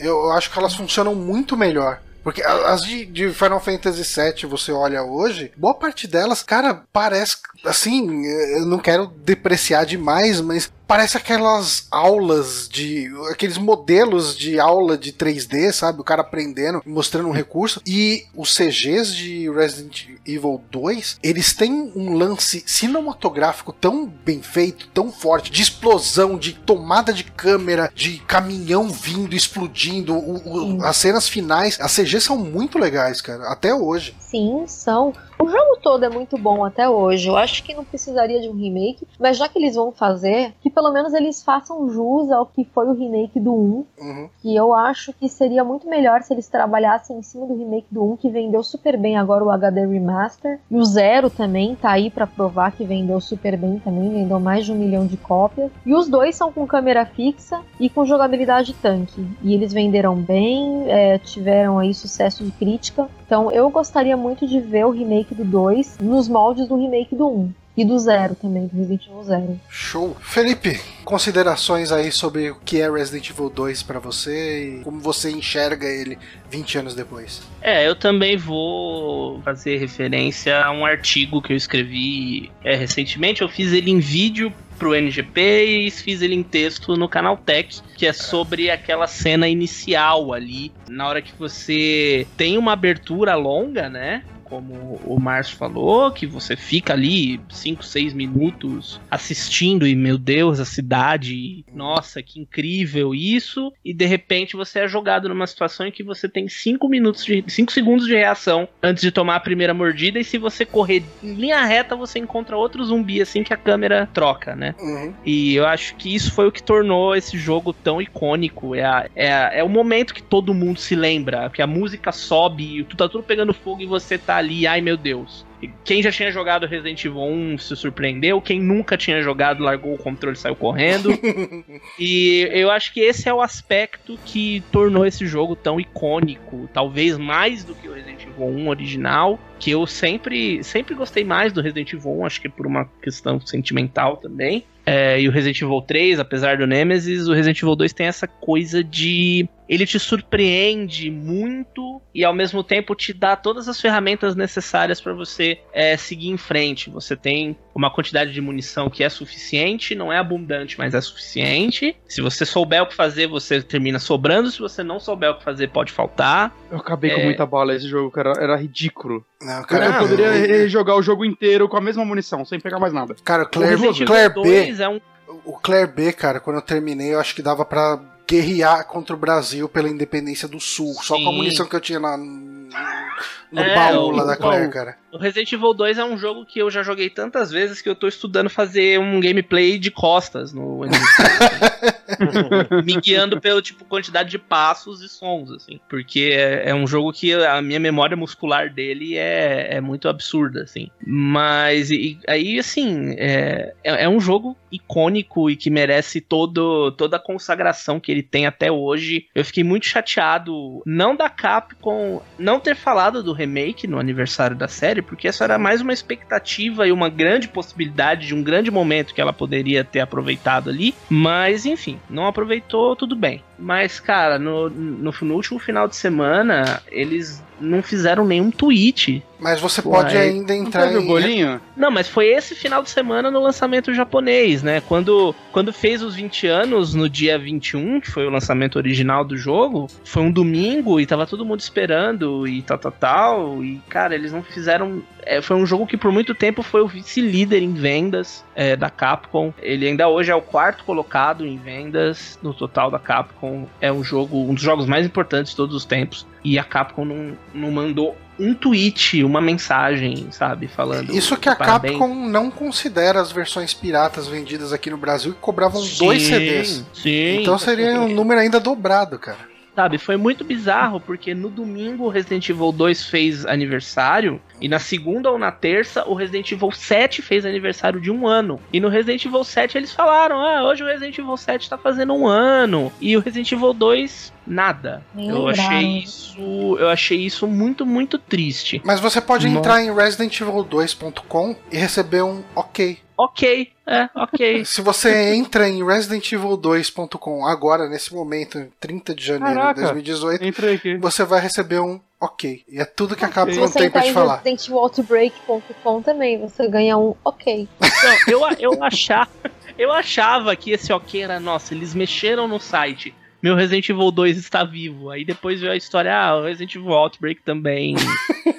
[0.00, 2.00] Eu acho que elas funcionam muito melhor.
[2.22, 7.38] Porque as de, de, Final Fantasy VII você olha hoje, boa parte delas, cara, parece
[7.64, 8.24] assim.
[8.26, 13.10] Eu não quero depreciar demais, mas parece aquelas aulas de.
[13.30, 16.02] aqueles modelos de aula de 3D, sabe?
[16.02, 17.80] O cara aprendendo, mostrando um recurso.
[17.86, 24.86] E os CGs de Resident Evil 2, eles têm um lance cinematográfico tão bem feito,
[24.88, 30.14] tão forte, de explosão, de tomada de câmera, de caminhão vindo, explodindo.
[30.14, 34.14] O, o, as cenas finais, as CGs são muito legais, cara, até hoje.
[34.20, 35.14] Sim, são.
[35.42, 37.26] O jogo todo é muito bom até hoje.
[37.26, 40.70] Eu acho que não precisaria de um remake, mas já que eles vão fazer, que
[40.70, 43.56] pelo menos eles façam jus ao que foi o remake do 1.
[43.98, 44.28] Uhum.
[44.44, 48.12] E eu acho que seria muito melhor se eles trabalhassem em cima do remake do
[48.12, 50.60] 1, que vendeu super bem agora o HD Remaster.
[50.70, 54.64] E o Zero também tá aí para provar que vendeu super bem também, vendeu mais
[54.64, 55.72] de um milhão de cópias.
[55.84, 59.26] E os dois são com câmera fixa e com jogabilidade tanque.
[59.42, 63.08] E eles venderam bem, é, tiveram aí sucesso de crítica.
[63.32, 67.26] Então eu gostaria muito de ver o remake do 2 nos moldes do remake do
[67.26, 67.50] 1.
[67.76, 69.60] E do Zero também, do Resident Evil Zero.
[69.68, 70.16] Show.
[70.20, 75.30] Felipe, considerações aí sobre o que é Resident Evil 2 para você e como você
[75.30, 76.18] enxerga ele
[76.50, 77.42] 20 anos depois.
[77.62, 83.40] É, eu também vou fazer referência a um artigo que eu escrevi é, recentemente.
[83.40, 87.80] Eu fiz ele em vídeo pro NGP e fiz ele em texto no canal Tech,
[87.96, 93.88] que é sobre aquela cena inicial ali, na hora que você tem uma abertura longa,
[93.88, 94.24] né?
[94.52, 100.60] Como o Márcio falou, que você fica ali 5, 6 minutos assistindo e, meu Deus,
[100.60, 105.90] a cidade, nossa, que incrível isso, e de repente você é jogado numa situação em
[105.90, 109.72] que você tem 5 minutos de 5 segundos de reação antes de tomar a primeira
[109.72, 113.56] mordida, e se você correr em linha reta, você encontra outro zumbi assim que a
[113.56, 114.74] câmera troca, né?
[114.78, 115.14] Uhum.
[115.24, 118.74] E eu acho que isso foi o que tornou esse jogo tão icônico.
[118.74, 122.12] É, a, é, a, é o momento que todo mundo se lembra, que a música
[122.12, 125.46] sobe, tu tá tudo pegando fogo e você tá ali, ai meu Deus.
[125.84, 129.98] Quem já tinha jogado Resident Evil 1 se surpreendeu, quem nunca tinha jogado largou o
[129.98, 131.10] controle e saiu correndo.
[131.98, 137.16] e eu acho que esse é o aspecto que tornou esse jogo tão icônico, talvez
[137.16, 141.60] mais do que o Resident Evil 1 original, que eu sempre sempre gostei mais do
[141.60, 144.64] Resident Evil 1, acho que por uma questão sentimental também.
[144.84, 148.26] É, e o Resident Evil 3, apesar do Nemesis, o Resident Evil 2 tem essa
[148.26, 149.48] coisa de.
[149.72, 155.14] Ele te surpreende muito e ao mesmo tempo te dá todas as ferramentas necessárias para
[155.14, 156.90] você é, seguir em frente.
[156.90, 161.96] Você tem uma quantidade de munição que é suficiente, não é abundante, mas é suficiente.
[162.06, 164.50] Se você souber o que fazer, você termina sobrando.
[164.50, 166.54] Se você não souber o que fazer, pode faltar.
[166.70, 167.24] Eu acabei com É.
[167.24, 168.34] muita bala esse jogo, cara.
[168.38, 169.24] Era ridículo.
[169.40, 172.78] Não, Cara, cara, eu poderia jogar o jogo inteiro com a mesma munição, sem pegar
[172.78, 173.16] mais nada.
[173.24, 174.04] cara o Claire.
[174.04, 175.00] Claire B, 2 é um
[175.46, 179.18] o Claire B, cara, quando eu terminei, eu acho que dava pra guerrear contra o
[179.18, 183.74] Brasil pela independência do Sul, só com a munição que eu tinha na, no É,
[183.74, 184.96] baú lá da o- cara.
[185.12, 187.94] O Resident Evil 2 é um jogo que eu já joguei tantas vezes que eu
[187.94, 190.80] tô estudando fazer um gameplay de costas no
[192.82, 197.12] me guiando pelo tipo quantidade de passos e sons assim, porque é, é um jogo
[197.12, 200.88] que a minha memória muscular dele é, é muito absurda assim.
[201.06, 207.16] Mas e- aí assim, é, é, é um jogo icônico e que merece todo, toda
[207.16, 209.26] a consagração que ele tem até hoje.
[209.34, 214.68] Eu fiquei muito chateado não da Capcom não ter falado do remake no aniversário da
[214.68, 219.14] série, porque essa era mais uma expectativa e uma grande possibilidade de um grande momento
[219.14, 220.94] que ela poderia ter aproveitado ali.
[221.08, 223.42] Mas, enfim, não aproveitou, tudo bem.
[223.62, 229.22] Mas, cara, no, no, no último final de semana, eles não fizeram nenhum tweet.
[229.38, 231.06] Mas você Pô, pode aí- ainda entrar teve o em.
[231.06, 231.60] bolinho?
[231.76, 234.80] Não, mas foi esse final de semana no lançamento japonês, né?
[234.80, 239.36] Quando, quando fez os 20 anos, no dia 21, que foi o lançamento original do
[239.36, 243.64] jogo, foi um domingo e tava todo mundo esperando e tal, tal, tal.
[243.64, 245.00] E, cara, eles não fizeram.
[245.24, 248.90] É, foi um jogo que por muito tempo foi o vice-líder em vendas é, da
[248.90, 249.52] Capcom.
[249.60, 253.66] Ele ainda hoje é o quarto colocado em vendas no total da Capcom.
[253.80, 256.26] É um jogo, um dos jogos mais importantes de todos os tempos.
[256.44, 260.66] E a Capcom não, não mandou um tweet, uma mensagem, sabe?
[260.66, 261.14] Falando.
[261.14, 261.98] Isso que a parabéns.
[261.98, 266.84] Capcom não considera as versões piratas vendidas aqui no Brasil que cobravam dois Sim, CDs.
[266.92, 267.40] Sim.
[267.40, 269.51] Então seria um número ainda dobrado, cara.
[269.74, 274.78] Sabe, foi muito bizarro, porque no domingo o Resident Evil 2 fez aniversário, e na
[274.78, 278.60] segunda ou na terça o Resident Evil 7 fez aniversário de um ano.
[278.70, 282.12] E no Resident Evil 7 eles falaram: ah, hoje o Resident Evil 7 tá fazendo
[282.12, 282.92] um ano.
[283.00, 285.02] E o Resident Evil 2, nada.
[285.14, 286.76] Nem eu achei isso.
[286.78, 288.82] Eu achei isso muito, muito triste.
[288.84, 289.58] Mas você pode Nossa.
[289.58, 292.98] entrar em residentevil2.com e receber um ok.
[293.24, 294.64] Ok, é, ok.
[294.66, 299.74] Se você entra em residentevil2.com agora, nesse momento, 30 de janeiro Caraca.
[299.74, 300.96] de 2018, Entrei aqui.
[300.96, 302.64] você vai receber um ok.
[302.68, 304.34] E é tudo que a Capcom Se não você tem pra entrar te em falar.
[304.42, 307.68] ResidentEvilOutbreak.com também, você ganha um ok.
[307.80, 309.30] Não, eu, eu, achava,
[309.78, 313.14] eu achava que esse ok era, nossa, eles mexeram no site.
[313.40, 315.10] Meu Resident Evil 2 está vivo.
[315.10, 317.94] Aí depois veio a história, ah, o Resident Evil Outbreak também.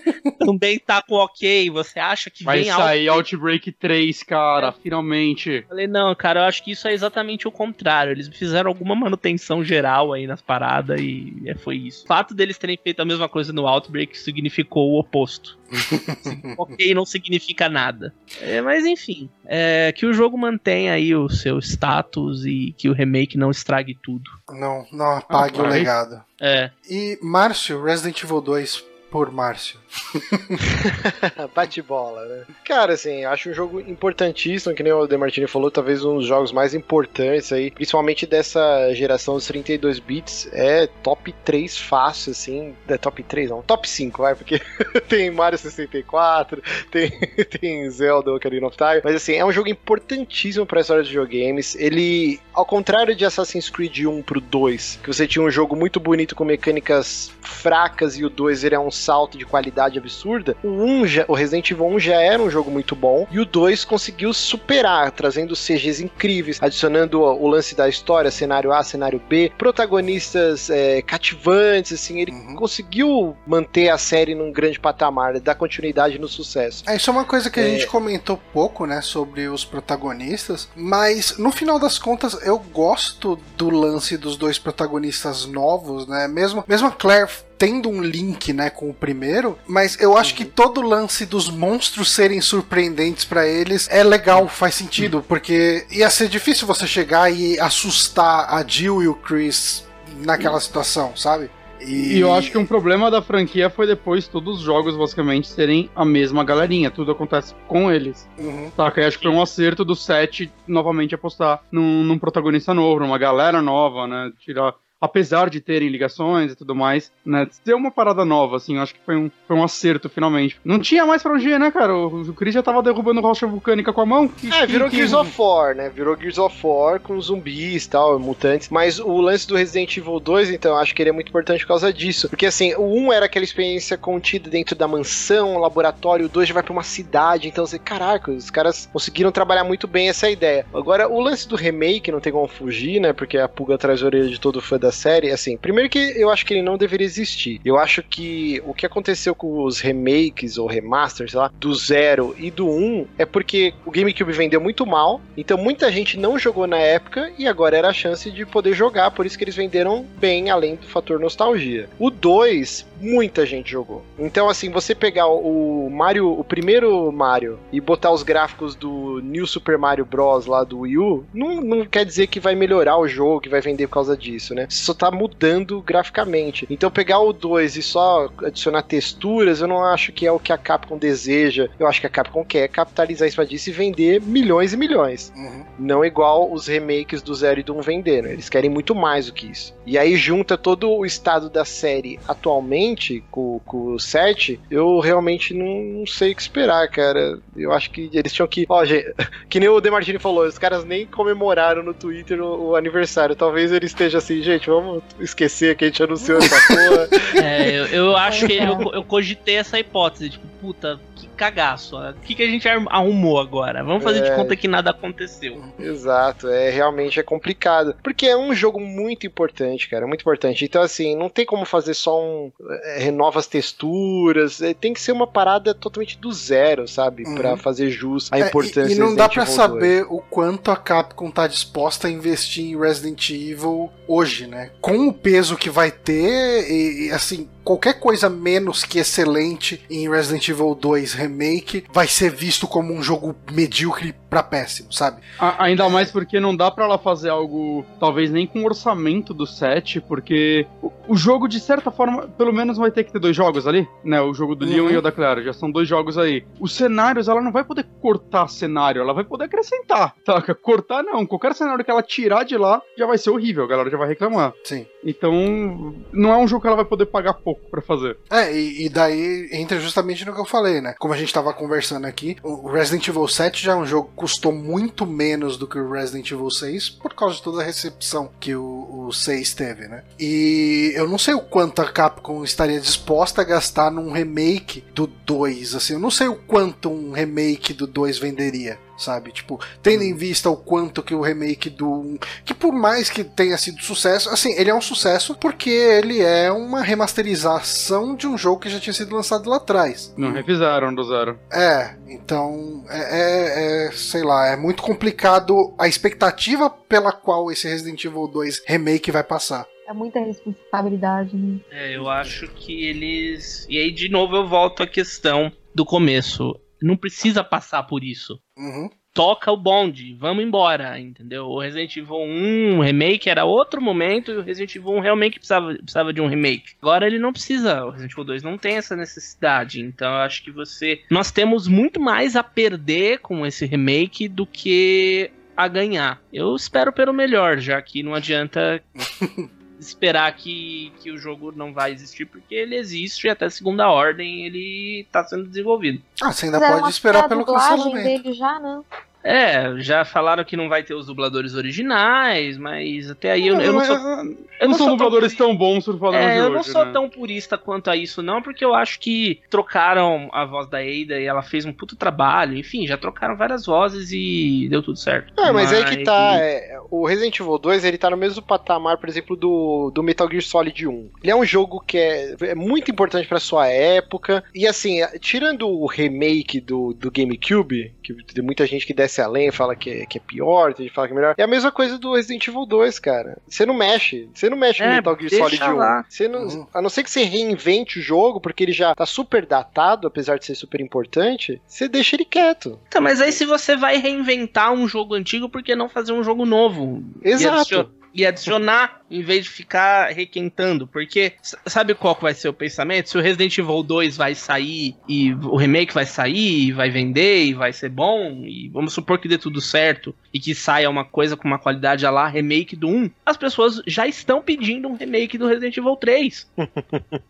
[0.45, 1.69] também tá com ok.
[1.69, 5.49] Você acha que Vai vem sair Outbreak 3, cara, finalmente.
[5.49, 8.11] Eu falei, não, cara, eu acho que isso é exatamente o contrário.
[8.11, 12.03] Eles fizeram alguma manutenção geral aí nas paradas e é, foi isso.
[12.03, 15.57] O fato deles terem feito a mesma coisa no Outbreak significou o oposto.
[16.57, 18.13] ok não significa nada.
[18.41, 22.93] É, mas enfim, é, que o jogo mantenha aí o seu status e que o
[22.93, 24.29] remake não estrague tudo.
[24.49, 25.73] Não, não apague o Rapaz.
[25.75, 26.23] legado.
[26.39, 26.71] É.
[26.89, 29.79] E Márcio, Resident Evil 2, por Márcio.
[31.53, 32.43] Bate bola, né?
[32.65, 36.51] Cara, assim, acho um jogo importantíssimo, que nem o Demartini falou, talvez um dos jogos
[36.51, 42.97] mais importantes aí, principalmente dessa geração dos 32 bits, é top 3 fácil, assim, é
[42.97, 44.61] top 3 não, top 5, vai, porque
[45.07, 46.61] tem Mario 64,
[46.91, 47.11] tem,
[47.59, 51.75] tem Zelda Ocarina of Time, mas assim, é um jogo importantíssimo pra história dos videogames,
[51.75, 55.99] ele, ao contrário de Assassin's Creed 1 pro 2, que você tinha um jogo muito
[55.99, 60.67] bonito com mecânicas fracas e o 2 ele é um salto de qualidade absurda, o
[60.69, 63.85] 1 já, o Resident Evil 1 já era um jogo muito bom e o 2
[63.85, 69.51] conseguiu superar, trazendo CGs incríveis, adicionando o, o lance da história, cenário A, cenário B,
[69.57, 72.55] protagonistas é, cativantes, assim, ele Uhum.
[72.55, 76.83] conseguiu manter a série num grande patamar, dar continuidade no sucesso.
[76.87, 77.69] É, isso é uma coisa que a É.
[77.69, 83.69] gente comentou pouco, né, sobre os protagonistas, mas no final das contas eu gosto do
[83.69, 88.89] lance dos dois protagonistas novos, né, mesmo, mesmo a Claire tendo um link, né, com
[88.89, 93.87] o primeiro, mas eu acho que todo o lance dos monstros serem surpreendentes pra eles
[93.91, 99.07] é legal, faz sentido, porque ia ser difícil você chegar e assustar a Jill e
[99.07, 99.85] o Chris
[100.17, 101.49] naquela situação, sabe?
[101.85, 105.89] E eu acho que um problema da franquia foi depois todos os jogos basicamente serem
[105.95, 108.29] a mesma galerinha, tudo acontece com eles.
[108.37, 108.71] Uhum.
[108.75, 109.01] Saca?
[109.01, 113.17] E acho que foi um acerto do 7 novamente apostar num, num protagonista novo, numa
[113.17, 114.31] galera nova, né?
[114.39, 114.73] Tirar.
[115.03, 117.45] Apesar de terem ligações e tudo mais, né?
[117.65, 120.57] Ter uma parada nova, assim, acho que foi um, foi um acerto finalmente.
[120.63, 121.93] Não tinha mais pra onde ir, né, cara?
[121.93, 124.29] O, o Chris já tava derrubando rocha vulcânica com a mão.
[124.29, 125.89] Que, É, virou que, Gears of War, né?
[125.89, 128.69] Virou Gears of War com zumbis e tal, mutantes.
[128.69, 131.63] Mas o lance do Resident Evil 2, então, eu acho que ele é muito importante
[131.63, 132.29] por causa disso.
[132.29, 136.53] Porque, assim, o 1 era aquela experiência contida dentro da mansão, laboratório, o 2 já
[136.53, 137.49] vai pra uma cidade.
[137.49, 140.65] Então, você, caraca, os caras conseguiram trabalhar muito bem essa ideia.
[140.73, 143.11] Agora, o lance do remake, não tem como fugir, né?
[143.11, 146.29] Porque a pulga atrás da orelha de todo fã da série, assim, primeiro que eu
[146.29, 147.59] acho que ele não deveria existir.
[147.65, 152.49] Eu acho que o que aconteceu com os remakes ou remasters, lá, do 0 e
[152.49, 156.67] do 1 um, é porque o GameCube vendeu muito mal, então muita gente não jogou
[156.67, 160.05] na época e agora era a chance de poder jogar, por isso que eles venderam
[160.19, 161.89] bem, além do fator nostalgia.
[161.99, 164.03] O 2, muita gente jogou.
[164.17, 169.45] Então, assim, você pegar o Mario, o primeiro Mario, e botar os gráficos do New
[169.45, 170.45] Super Mario Bros.
[170.45, 173.61] lá do Wii U, não, não quer dizer que vai melhorar o jogo, que vai
[173.61, 174.67] vender por causa disso, né?
[174.83, 176.67] Só tá mudando graficamente.
[176.69, 180.51] Então, pegar o 2 e só adicionar texturas, eu não acho que é o que
[180.51, 181.69] a Capcom deseja.
[181.79, 185.33] Eu acho que a Capcom quer capitalizar isso disso e vender milhões e milhões.
[185.35, 185.65] Uhum.
[185.79, 188.29] Não igual os remakes do 0 e do 1 venderam.
[188.29, 189.73] Eles querem muito mais do que isso.
[189.85, 195.53] E aí junta todo o estado da série atualmente com, com o 7, eu realmente
[195.53, 197.39] não, não sei o que esperar, cara.
[197.55, 198.65] Eu acho que eles tinham que.
[198.69, 199.13] Ó, gente,
[199.49, 203.35] que nem o Demartini falou, os caras nem comemoraram no Twitter o, o aniversário.
[203.35, 207.09] Talvez ele esteja assim, gente, vamos esquecer que a gente anunciou essa porra.
[207.43, 211.97] É, eu, eu acho que eu, eu cogitei essa hipótese, tipo, puta, que cagaço.
[211.97, 212.11] ó.
[212.11, 213.83] O que, que a gente ar- arrumou agora?
[213.83, 214.29] Vamos fazer É.
[214.29, 215.61] de conta que nada aconteceu.
[215.77, 217.93] Exato, é realmente é complicado.
[218.01, 220.63] Porque é um jogo muito importante, cara, muito importante.
[220.63, 222.49] Então, assim, não tem como fazer só um.
[222.95, 224.61] É, novas texturas.
[224.61, 227.23] é, tem que ser uma parada totalmente do zero, sabe?
[227.27, 227.35] Uhum.
[227.35, 229.49] Pra fazer jus à É, importância e, e não dá 2.
[229.49, 234.71] saber o quanto a Capcom tá disposta a investir em Resident Evil hoje, né?
[234.79, 240.09] Com o peso que vai ter, e, e, assim, qualquer coisa menos que excelente em
[240.09, 245.21] Resident Evil 2 Remake vai ser visto como um jogo medíocre pra péssimo, sabe?
[245.37, 249.33] A- ainda mais porque não dá pra ela fazer algo, talvez nem com o orçamento
[249.33, 253.19] do set, porque o, o jogo, de certa forma, pelo menos vai ter que ter
[253.19, 254.19] dois jogos ali, né?
[254.21, 254.71] O jogo do Uhum.
[254.71, 256.43] Leon e o da Clara, já são dois jogos aí.
[256.59, 260.55] Os cenários, ela não vai poder cortar cenário, ela vai poder acrescentar, saca?
[260.55, 263.89] Cortar não, qualquer cenário que ela tirar de lá já vai ser horrível, a galera
[263.89, 264.53] já vai reclamar.
[264.63, 264.85] Sim.
[265.05, 268.17] Então, não é um jogo que ela vai poder pagar pouco pra fazer.
[268.31, 270.95] É, e, e daí entra justamente no que eu falei, né?
[270.99, 274.53] Como a gente tava conversando aqui, o Resident Evil 7 já é um jogo custou
[274.53, 278.55] muito menos do que o Resident Evil 6 por causa de toda a recepção que
[278.55, 280.01] o, o 6 teve, né?
[280.17, 285.07] E eu não sei o quanto a Capcom estaria disposta a gastar num remake do
[285.07, 288.79] 2, assim, eu não sei o quanto um remake do 2 venderia.
[289.03, 293.09] Sabe, tipo, tendo em vista o quanto que o remake do 1, que por mais
[293.09, 298.27] que tenha sido sucesso, assim, ele é um sucesso porque ele é uma remasterização de
[298.27, 300.13] um jogo que já tinha sido lançado lá atrás.
[300.17, 301.37] Não refizeram do zero.
[301.51, 307.67] É, então é, é- é, sei lá, é muito complicado a expectativa pela qual esse
[307.67, 309.65] Resident Evil 2 remake vai passar.
[309.87, 311.59] É muita responsabilidade, né?
[311.69, 313.65] É, eu acho que eles.
[313.69, 316.55] E aí, de novo, eu volto à questão do começo.
[316.83, 318.39] Não precisa passar por isso.
[318.57, 318.89] Uhum.
[319.13, 321.45] toca o bonde, vamos embora, entendeu?
[321.45, 325.75] O Resident Evil 1 remake era outro momento e o Resident Evil 1 realmente precisava,
[325.75, 326.73] precisava de um remake.
[326.81, 330.43] Agora ele não precisa, o Resident Evil 2 não tem essa necessidade, então eu acho
[330.43, 331.01] que você.
[331.11, 336.19] Nós temos muito mais a perder com esse remake do que a ganhar.
[336.31, 338.83] Eu espero pelo melhor, já que não adianta
[339.87, 344.45] esperar que, que o jogo não vai existir, porque ele existe e até segunda ordem
[344.45, 346.01] ele tá sendo desenvolvido.
[346.21, 348.03] Ah, você ainda Fizeram pode esperar pelo cancelamento.
[348.03, 348.81] dele já, né?
[349.23, 353.71] É, já falaram que não vai ter os dubladores originais, mas até aí eu, eu
[353.71, 353.95] não Mas, sou.
[353.95, 354.23] ah,
[354.59, 356.85] Eu não sou são dubladores tão bons por padrão É, de eu hoje, não sou
[356.85, 356.91] né?
[356.91, 361.19] tão purista quanto a isso, não, porque eu acho que trocaram a voz da Ada
[361.19, 362.57] e ela fez um puto trabalho.
[362.57, 365.33] Enfim, já trocaram várias vozes e deu tudo certo.
[365.37, 366.35] Ah, mas aí que tá.
[366.37, 370.29] é, o Resident Evil 2 ele tá no mesmo patamar, por exemplo, do, do Metal
[370.29, 371.09] Gear Solid 1.
[371.23, 374.43] Ele é um jogo que é, é muito importante pra sua época.
[374.53, 379.47] E assim, tirando o remake do, do GameCube, que tem muita gente que desce além
[379.47, 381.35] e fala que é, que é pior, tem gente que fala que é melhor.
[381.37, 383.37] É a mesma coisa do Resident Evil 2, cara.
[383.47, 384.29] Você não mexe.
[384.33, 385.75] Você não mexe no É, Metal Gear Solid 1.
[385.75, 386.05] lá.
[386.09, 386.67] Você não, Uhum.
[386.73, 390.37] A não ser que você reinvente o jogo, porque ele já tá super datado, apesar
[390.37, 392.79] de ser super importante, você deixa ele quieto.
[392.89, 396.23] Tá, mas aí se você vai reinventar um jogo antigo, por que não fazer um
[396.23, 397.03] jogo novo?
[397.23, 397.91] Exato.
[398.13, 400.85] E, adicion- adicionar, em vez de ficar requentando.
[400.87, 401.33] Porque,
[401.65, 403.09] sabe qual vai ser o pensamento?
[403.09, 407.45] Se o Resident Evil 2 vai sair e o remake vai sair, e vai vender
[407.45, 411.03] e vai ser bom, e vamos supor que dê tudo certo e que saia uma
[411.03, 414.95] coisa com uma qualidade a lá, remake do 1, as pessoas já estão pedindo um
[414.95, 416.51] remake do Resident Evil 3.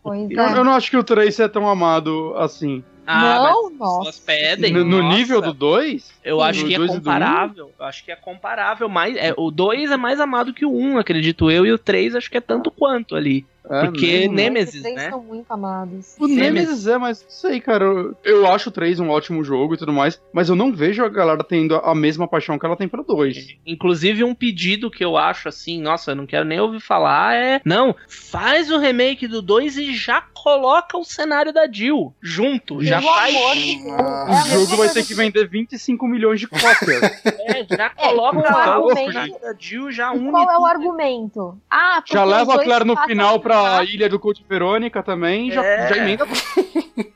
[0.02, 0.58] Pois Eu, é.
[0.58, 2.84] eu não acho que o 3 é tão amado assim.
[3.06, 3.98] Ah, Não, nossa.
[3.98, 4.72] pessoas pedem.
[4.72, 5.16] No, no nossa.
[5.16, 6.12] nível do 2?
[6.24, 7.72] Eu acho Do que é comparável.
[7.78, 8.88] Eu acho que é comparável.
[8.88, 11.78] Mais, é, o 2 é mais amado que o 1, um, acredito eu, e o
[11.78, 13.46] 3 acho que é tanto quanto ali.
[13.70, 14.34] É, Porque não.
[14.34, 15.10] Nemesis, Os três né?
[15.10, 16.16] são muito amados.
[16.20, 17.84] O Nemesis é, mas não sei, cara.
[17.84, 21.02] Eu, eu acho o 3 um ótimo jogo e tudo mais, mas eu não vejo
[21.04, 23.56] a galera tendo a mesma paixão que ela tem pelo 2.
[23.66, 27.60] Inclusive, um pedido que eu acho assim, nossa, eu não quero nem ouvir falar é.
[27.64, 32.84] Não, faz o remake do 2 e já coloca o cenário da Jill junto.
[32.84, 33.34] Já faz.
[33.34, 37.00] Ah, É O mesma jogo vai ter que vender 25 milhões de cópias.
[37.46, 39.12] É, já coloca é o argumento?
[39.12, 40.30] cenário da Jill, já une.
[40.30, 41.58] qual é o argumento?
[41.70, 43.90] Ah, já leva a Claire no final pra rápido.
[43.94, 45.88] ilha do Code Verônica também, já, É.
[45.88, 46.26] já emenda.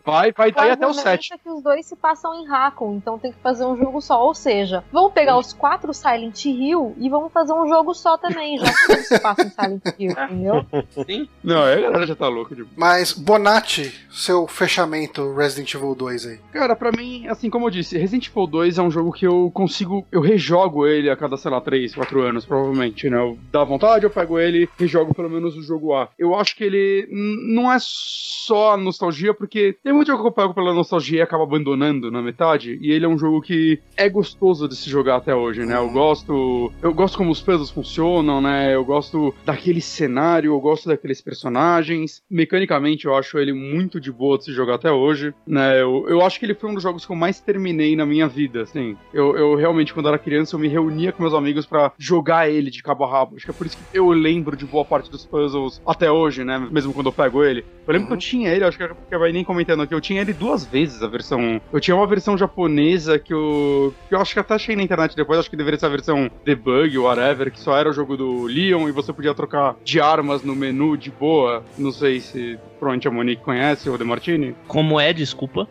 [0.05, 1.35] Vai, vai O daí até o argumento 7.
[1.35, 4.25] é que os dois se passam em Raccoon, então tem que fazer um jogo só.
[4.25, 8.59] Ou seja, vamos pegar os quatro Silent Hill e vamos fazer um jogo só também,
[8.59, 10.67] já que eles se passam em Silent Hill, entendeu?
[11.07, 11.29] Sim.
[11.45, 12.55] Não, aí a galera já tá louca.
[12.55, 12.69] Tipo.
[12.77, 16.39] Mas, Bonatti, seu fechamento Resident Evil 2 aí.
[16.53, 19.51] Cara, pra mim, assim como eu disse, Resident Evil 2 é um jogo que eu
[19.55, 20.07] consigo.
[20.11, 23.19] Eu rejogo ele a cada, sei lá, 3, 4 anos, provavelmente, né?
[23.19, 26.09] Eu dá vontade, eu pego ele e rejogo pelo menos o jogo A.
[26.19, 30.55] Eu acho que ele não é só nostalgia, porque tem muito jogo que eu pego
[30.55, 32.79] pela nostalgia e acabo abandonando na metade.
[32.81, 35.77] E ele é um jogo que é gostoso de se jogar até hoje, né?
[35.77, 36.73] Eu gosto.
[36.83, 38.75] Eu gosto como os puzzles funcionam, né?
[38.75, 42.23] Eu gosto daquele cenário, eu gosto daqueles personagens.
[42.31, 45.81] Mecanicamente, eu acho ele muito de boa de se jogar até hoje, né?
[45.81, 48.27] Eu, eu acho que ele foi um dos jogos que eu mais terminei na minha
[48.29, 48.97] vida, assim.
[49.13, 52.71] Eu, eu realmente, quando era criança, eu me reunia com meus amigos pra jogar ele
[52.71, 53.37] de cabo a rabo.
[53.37, 56.18] Acho que é por isso que eu lembro de boa parte dos puzzles até hoje,
[56.45, 56.59] né?
[56.71, 57.65] Mesmo quando eu pego ele.
[57.87, 60.21] Eu lembro que eu tinha ele, acho que eu vai nem comentando aqui, eu tinha
[60.21, 61.61] ele duas vezes, a versão.
[61.73, 63.95] Eu tinha uma versão japonesa que eu.
[64.09, 66.31] que eu acho que até achei na internet depois, acho que deveria ser a versão
[66.45, 70.43] debug, whatever, que só era o jogo do Leon e você podia trocar de armas
[70.43, 71.65] no menu de boa.
[71.77, 74.55] Não sei se provavelmente a Monique conhece, ou De Martini.
[74.67, 75.69] Como é, desculpa?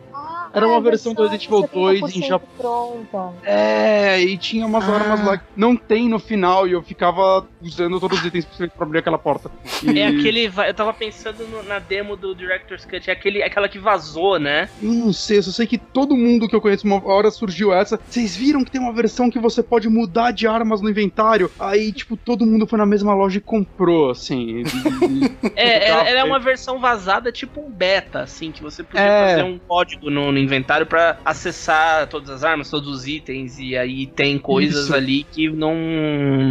[0.52, 2.48] Ah, Era uma é a versão do Resident Evil 2 em 70% Japão.
[2.58, 3.32] pronta.
[3.44, 4.94] É, e tinha umas Ah.
[4.94, 8.72] armas lá que não tem no final e eu ficava usando todos os itens possíveis
[8.72, 9.50] pra abrir aquela porta.
[9.82, 10.50] E- É aquele.
[10.66, 14.68] Eu tava pensando no- na demo do Director's Cut, é aquele, aquela que vazou, né?
[14.82, 17.72] Eu não sei, eu só sei que todo mundo que eu conheço, uma hora surgiu
[17.72, 17.98] essa.
[18.08, 21.50] Vocês viram que tem uma versão que você pode mudar de armas no inventário?
[21.58, 24.62] Aí, tipo, todo mundo foi na mesma loja e comprou, assim.
[24.62, 24.64] E-
[25.56, 29.30] É, ela, ela é uma versão vazada, tipo um beta, assim, que você podia É.
[29.30, 33.76] fazer um código no, no inventário pra acessar todas as armas, todos os itens, e
[33.76, 34.94] aí tem coisas Isso.
[34.94, 35.74] ali que não.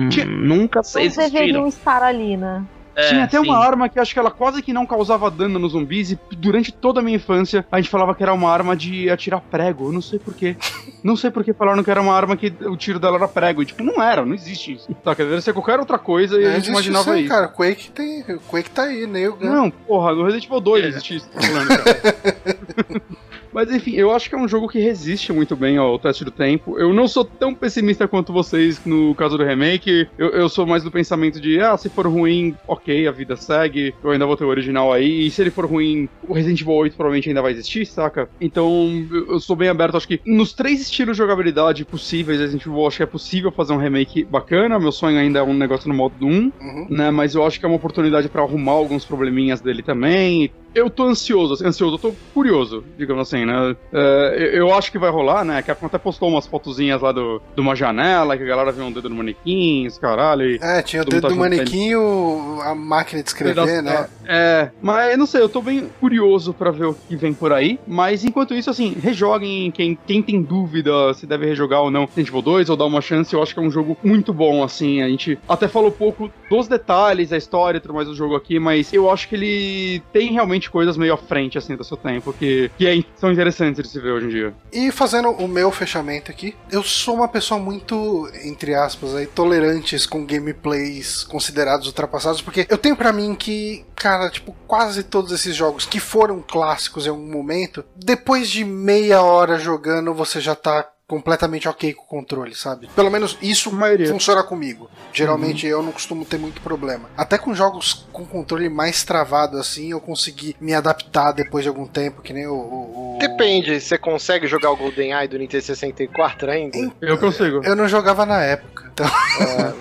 [0.10, 1.30] Tinha- nunca Não existiram.
[1.30, 2.64] deveriam estar ali, né?
[3.00, 3.44] É, Tinha até sim.
[3.46, 6.72] uma arma que acho que ela quase que não causava dano nos zumbis e durante
[6.72, 9.90] toda a minha infância a gente falava que era uma arma de atirar prego.
[9.90, 10.56] Eu não sei porquê.
[11.04, 13.62] não sei por que falaram que era uma arma que o tiro dela era prego.
[13.62, 14.92] E tipo, não era, não existe isso.
[15.04, 17.48] Tá, quer dizer, ser qualquer outra coisa e a É, gente imaginava isso aí, cara.
[17.50, 18.24] Quake tem.
[18.48, 19.22] Quake tá aí, né?
[19.28, 21.30] Eu- Não, porra, no Resident Evil 2 existe isso.
[21.30, 22.98] que tô falando, cara.
[23.58, 26.30] Mas enfim, eu acho que é um jogo que resiste muito bem ao teste do
[26.30, 26.78] tempo.
[26.78, 30.08] Eu não sou tão pessimista quanto vocês no caso do remake.
[30.16, 33.96] Eu, eu sou mais do pensamento de, ah, se for ruim, ok, a vida segue.
[34.04, 35.26] Eu ainda vou ter o original aí.
[35.26, 38.30] E se ele for ruim, o Resident Evil 8 provavelmente ainda vai existir, saca?
[38.40, 39.98] Então, eu, eu sou bem aberto.
[39.98, 43.74] Acho que nos três estilos de jogabilidade possíveis, Resident Evil, acho que é possível fazer
[43.74, 44.78] um remake bacana.
[44.78, 46.30] Meu sonho ainda é um negócio no modo 1,
[46.62, 46.88] Uhum.
[46.92, 47.10] né?
[47.10, 50.52] Mas eu acho que é uma oportunidade pra arrumar alguns probleminhas dele também.
[50.78, 53.76] Eu tô ansioso, assim, ansioso, eu tô curioso, digamos assim, né?
[53.92, 55.58] É, eu eu acho que vai rolar, né?
[55.58, 58.84] A Capcom até postou umas fotozinhas lá do, de uma janela, que a galera viu
[58.84, 60.44] um dedo no manequim, os caralho.
[60.44, 64.08] e- É, tinha o dedo do manequim e a máquina de escrever, né?
[64.26, 67.54] É, mas eu não sei, eu tô bem curioso pra ver o que vem por
[67.54, 67.80] aí.
[67.88, 72.28] Mas enquanto isso, assim, rejoguem quem, quem tem dúvida se deve rejogar ou não Resident
[72.28, 73.34] Evil 2 ou dar uma chance.
[73.34, 75.02] Eu acho que é um jogo muito bom, assim.
[75.02, 78.60] A gente até falou pouco dos detalhes, da história e tudo mais do jogo aqui,
[78.60, 82.34] mas eu acho que ele tem realmente coisas meio à frente, assim, do seu tempo,
[82.34, 84.54] que, que é- são interessantes de se ver hoje em dia.
[84.72, 90.06] E fazendo o meu fechamento aqui, eu sou uma pessoa muito, entre aspas, aí, tolerantes
[90.06, 95.56] com gameplays considerados ultrapassados, porque eu tenho pra mim que, cara, tipo, quase todos esses
[95.56, 100.90] jogos que foram clássicos em algum momento, depois de meia hora jogando, você já tá
[101.08, 102.90] completamente ok com o controle, sabe?
[102.96, 103.72] Pelo menos isso
[104.10, 104.90] funciona comigo.
[105.14, 107.10] Geralmente eu não costumo ter muito problema.
[107.16, 111.88] Até com jogos com controle mais travado assim, eu consegui me adaptar depois de algum
[111.88, 112.54] tempo, que nem o.
[112.54, 116.78] o- o- Depende, você consegue jogar o GoldenEye do Nintendo 64 ainda?
[117.02, 117.62] Eu consigo.
[117.64, 118.92] Eu não jogava na época.
[118.94, 119.74] Então, Ah,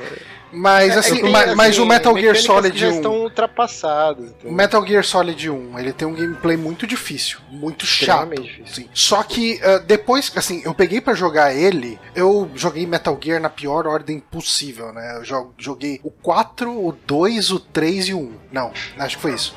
[0.59, 2.91] mas é assim, tem, ma- mas, assim, o Metal Gear Solid já 1.
[2.97, 4.25] estão ultrapassadas.
[4.25, 4.53] O entendeu?
[4.53, 8.33] Metal Gear Solid 1, ele tem um gameplay muito difícil, muito chato.
[8.33, 8.85] Extremamente difícil.
[8.85, 8.89] Sim.
[8.95, 13.51] Só que ah, depois, assim, eu peguei pra jogar ele, eu joguei Metal Gear na
[13.51, 15.17] pior ordem possível, né?
[15.19, 18.33] Eu jo- joguei o 4, o 2, o 3 e o 1.
[18.53, 19.55] Não, acho que foi isso.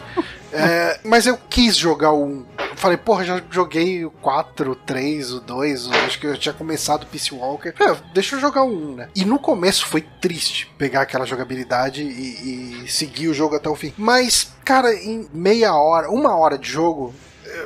[0.51, 2.45] É, mas eu quis jogar o 1.
[2.71, 6.37] Eu falei, porra, já joguei o 4, o 3, o 2, o- acho que eu
[6.37, 7.73] tinha começado o Peace Walker.
[7.79, 9.09] É, deixa eu jogar o 1, né?
[9.15, 13.75] E no começo foi triste pegar aquela jogabilidade e, e seguir o jogo até o
[13.75, 13.93] fim.
[13.97, 17.13] Mas, cara, em meia hora, uma hora de jogo,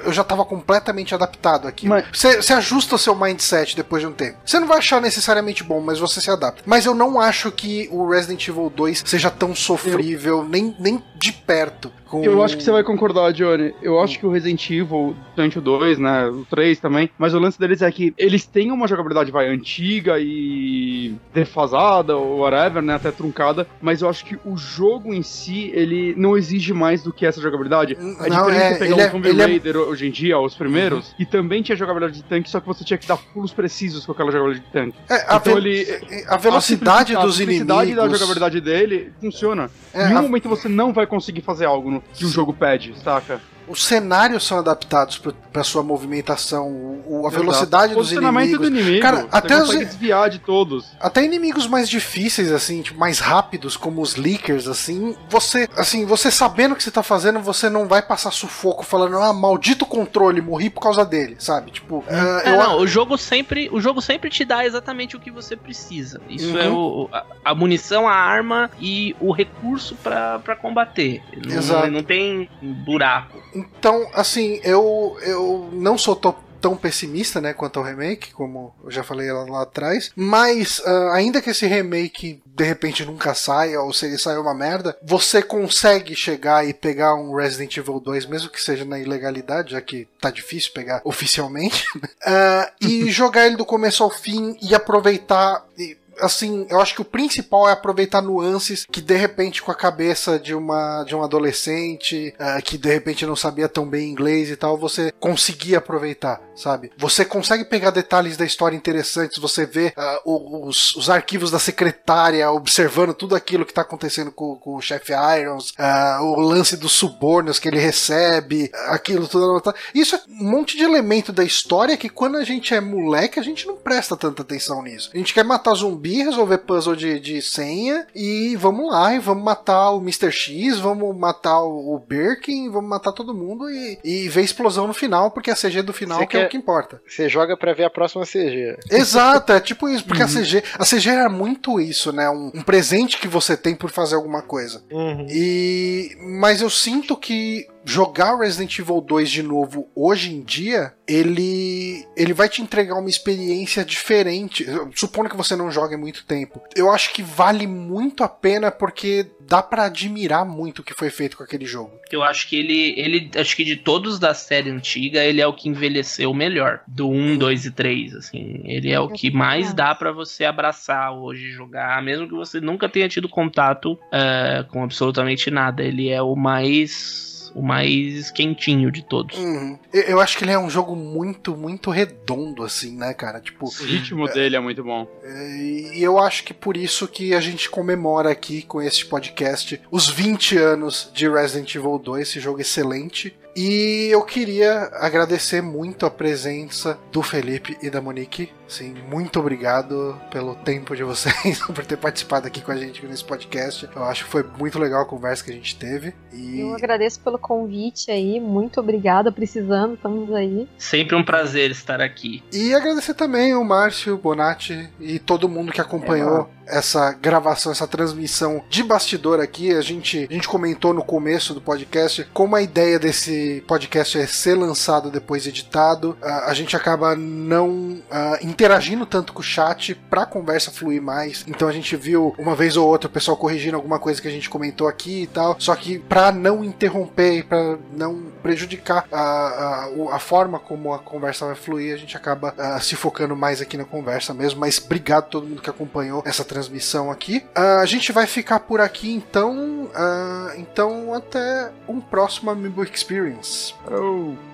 [0.06, 1.88] eu já tava completamente adaptado aqui.
[1.88, 4.38] Mas- Você você ajusta o seu mindset depois de um tempo.
[4.46, 6.62] Você não vai achar necessariamente bom, mas você se adapta.
[6.66, 11.32] Mas eu não acho que o Resident Evil 2 seja tão sofrível, nem, nem de
[11.32, 11.92] perto.
[12.14, 13.74] com- Eu acho que você vai concordar, Johnny.
[13.82, 17.40] Eu acho que o Resident Evil, tanto o 2, né, o 3 também, mas o
[17.40, 22.94] lance deles é que eles têm uma jogabilidade, vai, antiga e defasada, ou whatever, né,
[22.94, 27.12] até truncada, mas eu acho que o jogo em si, ele não exige mais do
[27.12, 27.96] que essa jogabilidade.
[27.96, 28.12] É Não,
[28.46, 29.46] diferente é, você pegar ele um é- Tomb ele é-
[29.82, 32.98] Hoje em dia, os primeiros, e também tinha jogabilidade de tanque, só que você tinha
[32.98, 34.98] que dar pulos precisos com aquela jogabilidade de tanque.
[35.10, 37.96] É, a, Então ve- ele- a velocidade a dos inimigos.
[37.96, 39.70] da jogabilidade dele funciona.
[39.94, 42.54] É, em nenhum a- momento você não vai conseguir fazer algo no- que o jogo
[42.54, 43.42] pede, saca?
[43.68, 45.22] Os cenários são adaptados
[45.52, 47.44] para sua movimentação, o- o- a Exato.
[47.44, 48.60] velocidade dos inimigos.
[48.60, 49.02] do inimigo.
[49.02, 50.86] Cara, você até os- desviar de todos.
[51.00, 56.30] Até inimigos mais difíceis, assim, tipo, mais rápidos, como os leakers, assim, você, assim, você
[56.32, 60.42] sabendo o que você tá fazendo, você não vai passar sufoco falando, ah, maldito controle,
[60.42, 61.72] morri por causa dele, sabe?
[61.72, 65.20] Tipo, ah, É, eu, não, o jogo sempre, o jogo sempre te dá exatamente o
[65.20, 66.20] que você precisa.
[66.30, 66.58] Isso Uhum.
[66.60, 71.22] é o, a, a munição, a arma e o recurso pra pra combater.
[71.46, 71.92] Não, Exato.
[71.92, 73.42] não tem buraco.
[73.54, 78.90] Então, assim, eu, eu não sou to- tão pessimista, né, quanto ao remake, como eu
[78.90, 83.82] já falei lá, lá atrás, mas ah, ainda que esse remake de repente nunca saia,
[83.82, 88.28] ou se ele saia uma merda, você consegue chegar e pegar um Resident Evil 2,
[88.28, 91.84] mesmo que seja na ilegalidade, já que tá difícil pegar oficialmente,
[92.26, 95.66] ah, e jogar ele do começo ao fim e aproveitar.
[95.78, 99.76] e, assim, eu acho que o principal é aproveitar nuances que de repente com a
[99.76, 104.50] cabeça de uma de um adolescente ah, que de repente não sabia tão bem inglês
[104.50, 106.92] e tal, você conseguia aproveitar, sabe?
[106.98, 109.94] Você consegue pegar detalhes da história interessantes, você vê
[110.26, 114.82] o- os, os arquivos da secretária observando tudo aquilo que tá acontecendo com, com o
[114.82, 119.74] chefe Irons, ah, o lance dos subornos que ele recebe, aquilo tudo.
[119.94, 123.44] Isso é um monte de elemento da história que quando a gente é moleque a
[123.44, 125.10] gente não presta tanta atenção nisso.
[125.14, 129.44] A gente quer matar zumbi, resolver puzzle de, de senha e vamos lá, e vamos
[129.44, 130.32] matar o Mr.
[130.32, 135.32] X, vamos matar o, Birkin, vamos matar todo mundo e, e ver explosão no final,
[135.32, 137.02] porque a CG do final que é quer- o que importa.
[137.08, 138.78] Você joga pra ver a próxima CG.
[138.92, 140.30] Exato, é tipo isso, porque Uhum.
[140.30, 142.30] a CG, a CG era muito isso, né?
[142.30, 144.84] Um, um presente que você tem por fazer alguma coisa.
[144.92, 145.26] Uhum.
[145.30, 152.06] E mas eu sinto que jogar Resident Evil 2 de novo hoje em dia, ele
[152.16, 154.66] ele vai te entregar uma experiência diferente.
[154.96, 156.62] Supondo que você não jogue muito tempo.
[156.76, 161.10] Eu acho que vale muito a pena porque dá para admirar muito o que foi
[161.10, 161.92] feito com aquele jogo.
[162.12, 165.54] Eu acho que ele, ele acho que de todos da série antiga, ele é o
[165.54, 168.62] que envelheceu melhor, do 1, 2 e 3, assim.
[168.64, 172.88] Ele é o que mais dá para você abraçar hoje jogar, mesmo que você nunca
[172.88, 175.84] tenha tido contato uh, com absolutamente nada.
[175.84, 179.38] Ele é o mais o mais quentinho de todos.
[179.38, 179.78] Uhum.
[179.92, 183.40] Eu acho que ele é um jogo muito, muito redondo, assim, né, cara?
[183.40, 185.08] Tipo, o ritmo é, dele é muito bom.
[185.24, 189.80] É, e eu acho que por isso que a gente comemora aqui com este podcast
[189.92, 193.36] os 20 anos de Resident Evil 2, esse jogo excelente.
[193.56, 198.52] E eu queria agradecer muito a presença do Felipe e da Monique.
[198.68, 203.24] Sim, muito obrigado pelo tempo de vocês, por ter participado aqui com a gente nesse
[203.24, 203.88] podcast.
[203.96, 206.16] Eu acho que foi muito legal a conversa que a gente teve.
[206.32, 206.62] E...
[206.62, 210.68] Eu agradeço pelo convite aí, muito obrigada, precisando, estamos aí.
[210.78, 212.44] Sempre um prazer estar aqui.
[212.52, 217.88] E agradecer também o Márcio Bonatti e todo mundo que acompanhou é, essa gravação, essa
[217.88, 219.74] transmissão de bastidor aqui.
[219.74, 224.26] A gente, a gente comentou no começo do podcast como a ideia desse podcast é
[224.26, 226.18] ser lançado depois editado.
[226.22, 231.44] A gente acaba não uh, interagindo tanto com o chat pra conversa fluir mais.
[231.48, 234.32] Então a gente viu uma vez ou outra o pessoal corrigindo alguma coisa que a
[234.32, 235.56] gente comentou aqui e tal.
[235.60, 241.00] Só que pra não interromper e pra não prejudicar a, a, a, forma como a
[241.00, 244.60] conversa vai fluir, a gente acaba uh, se focando mais aqui na conversa mesmo.
[244.60, 247.44] Mas obrigado a todo mundo que acompanhou essa transmissão aqui.
[247.58, 249.86] Uh, a gente vai ficar por aqui então.
[249.86, 253.74] Uh, então, até um próximo Amiibo Experience.
[253.92, 254.53] Oh.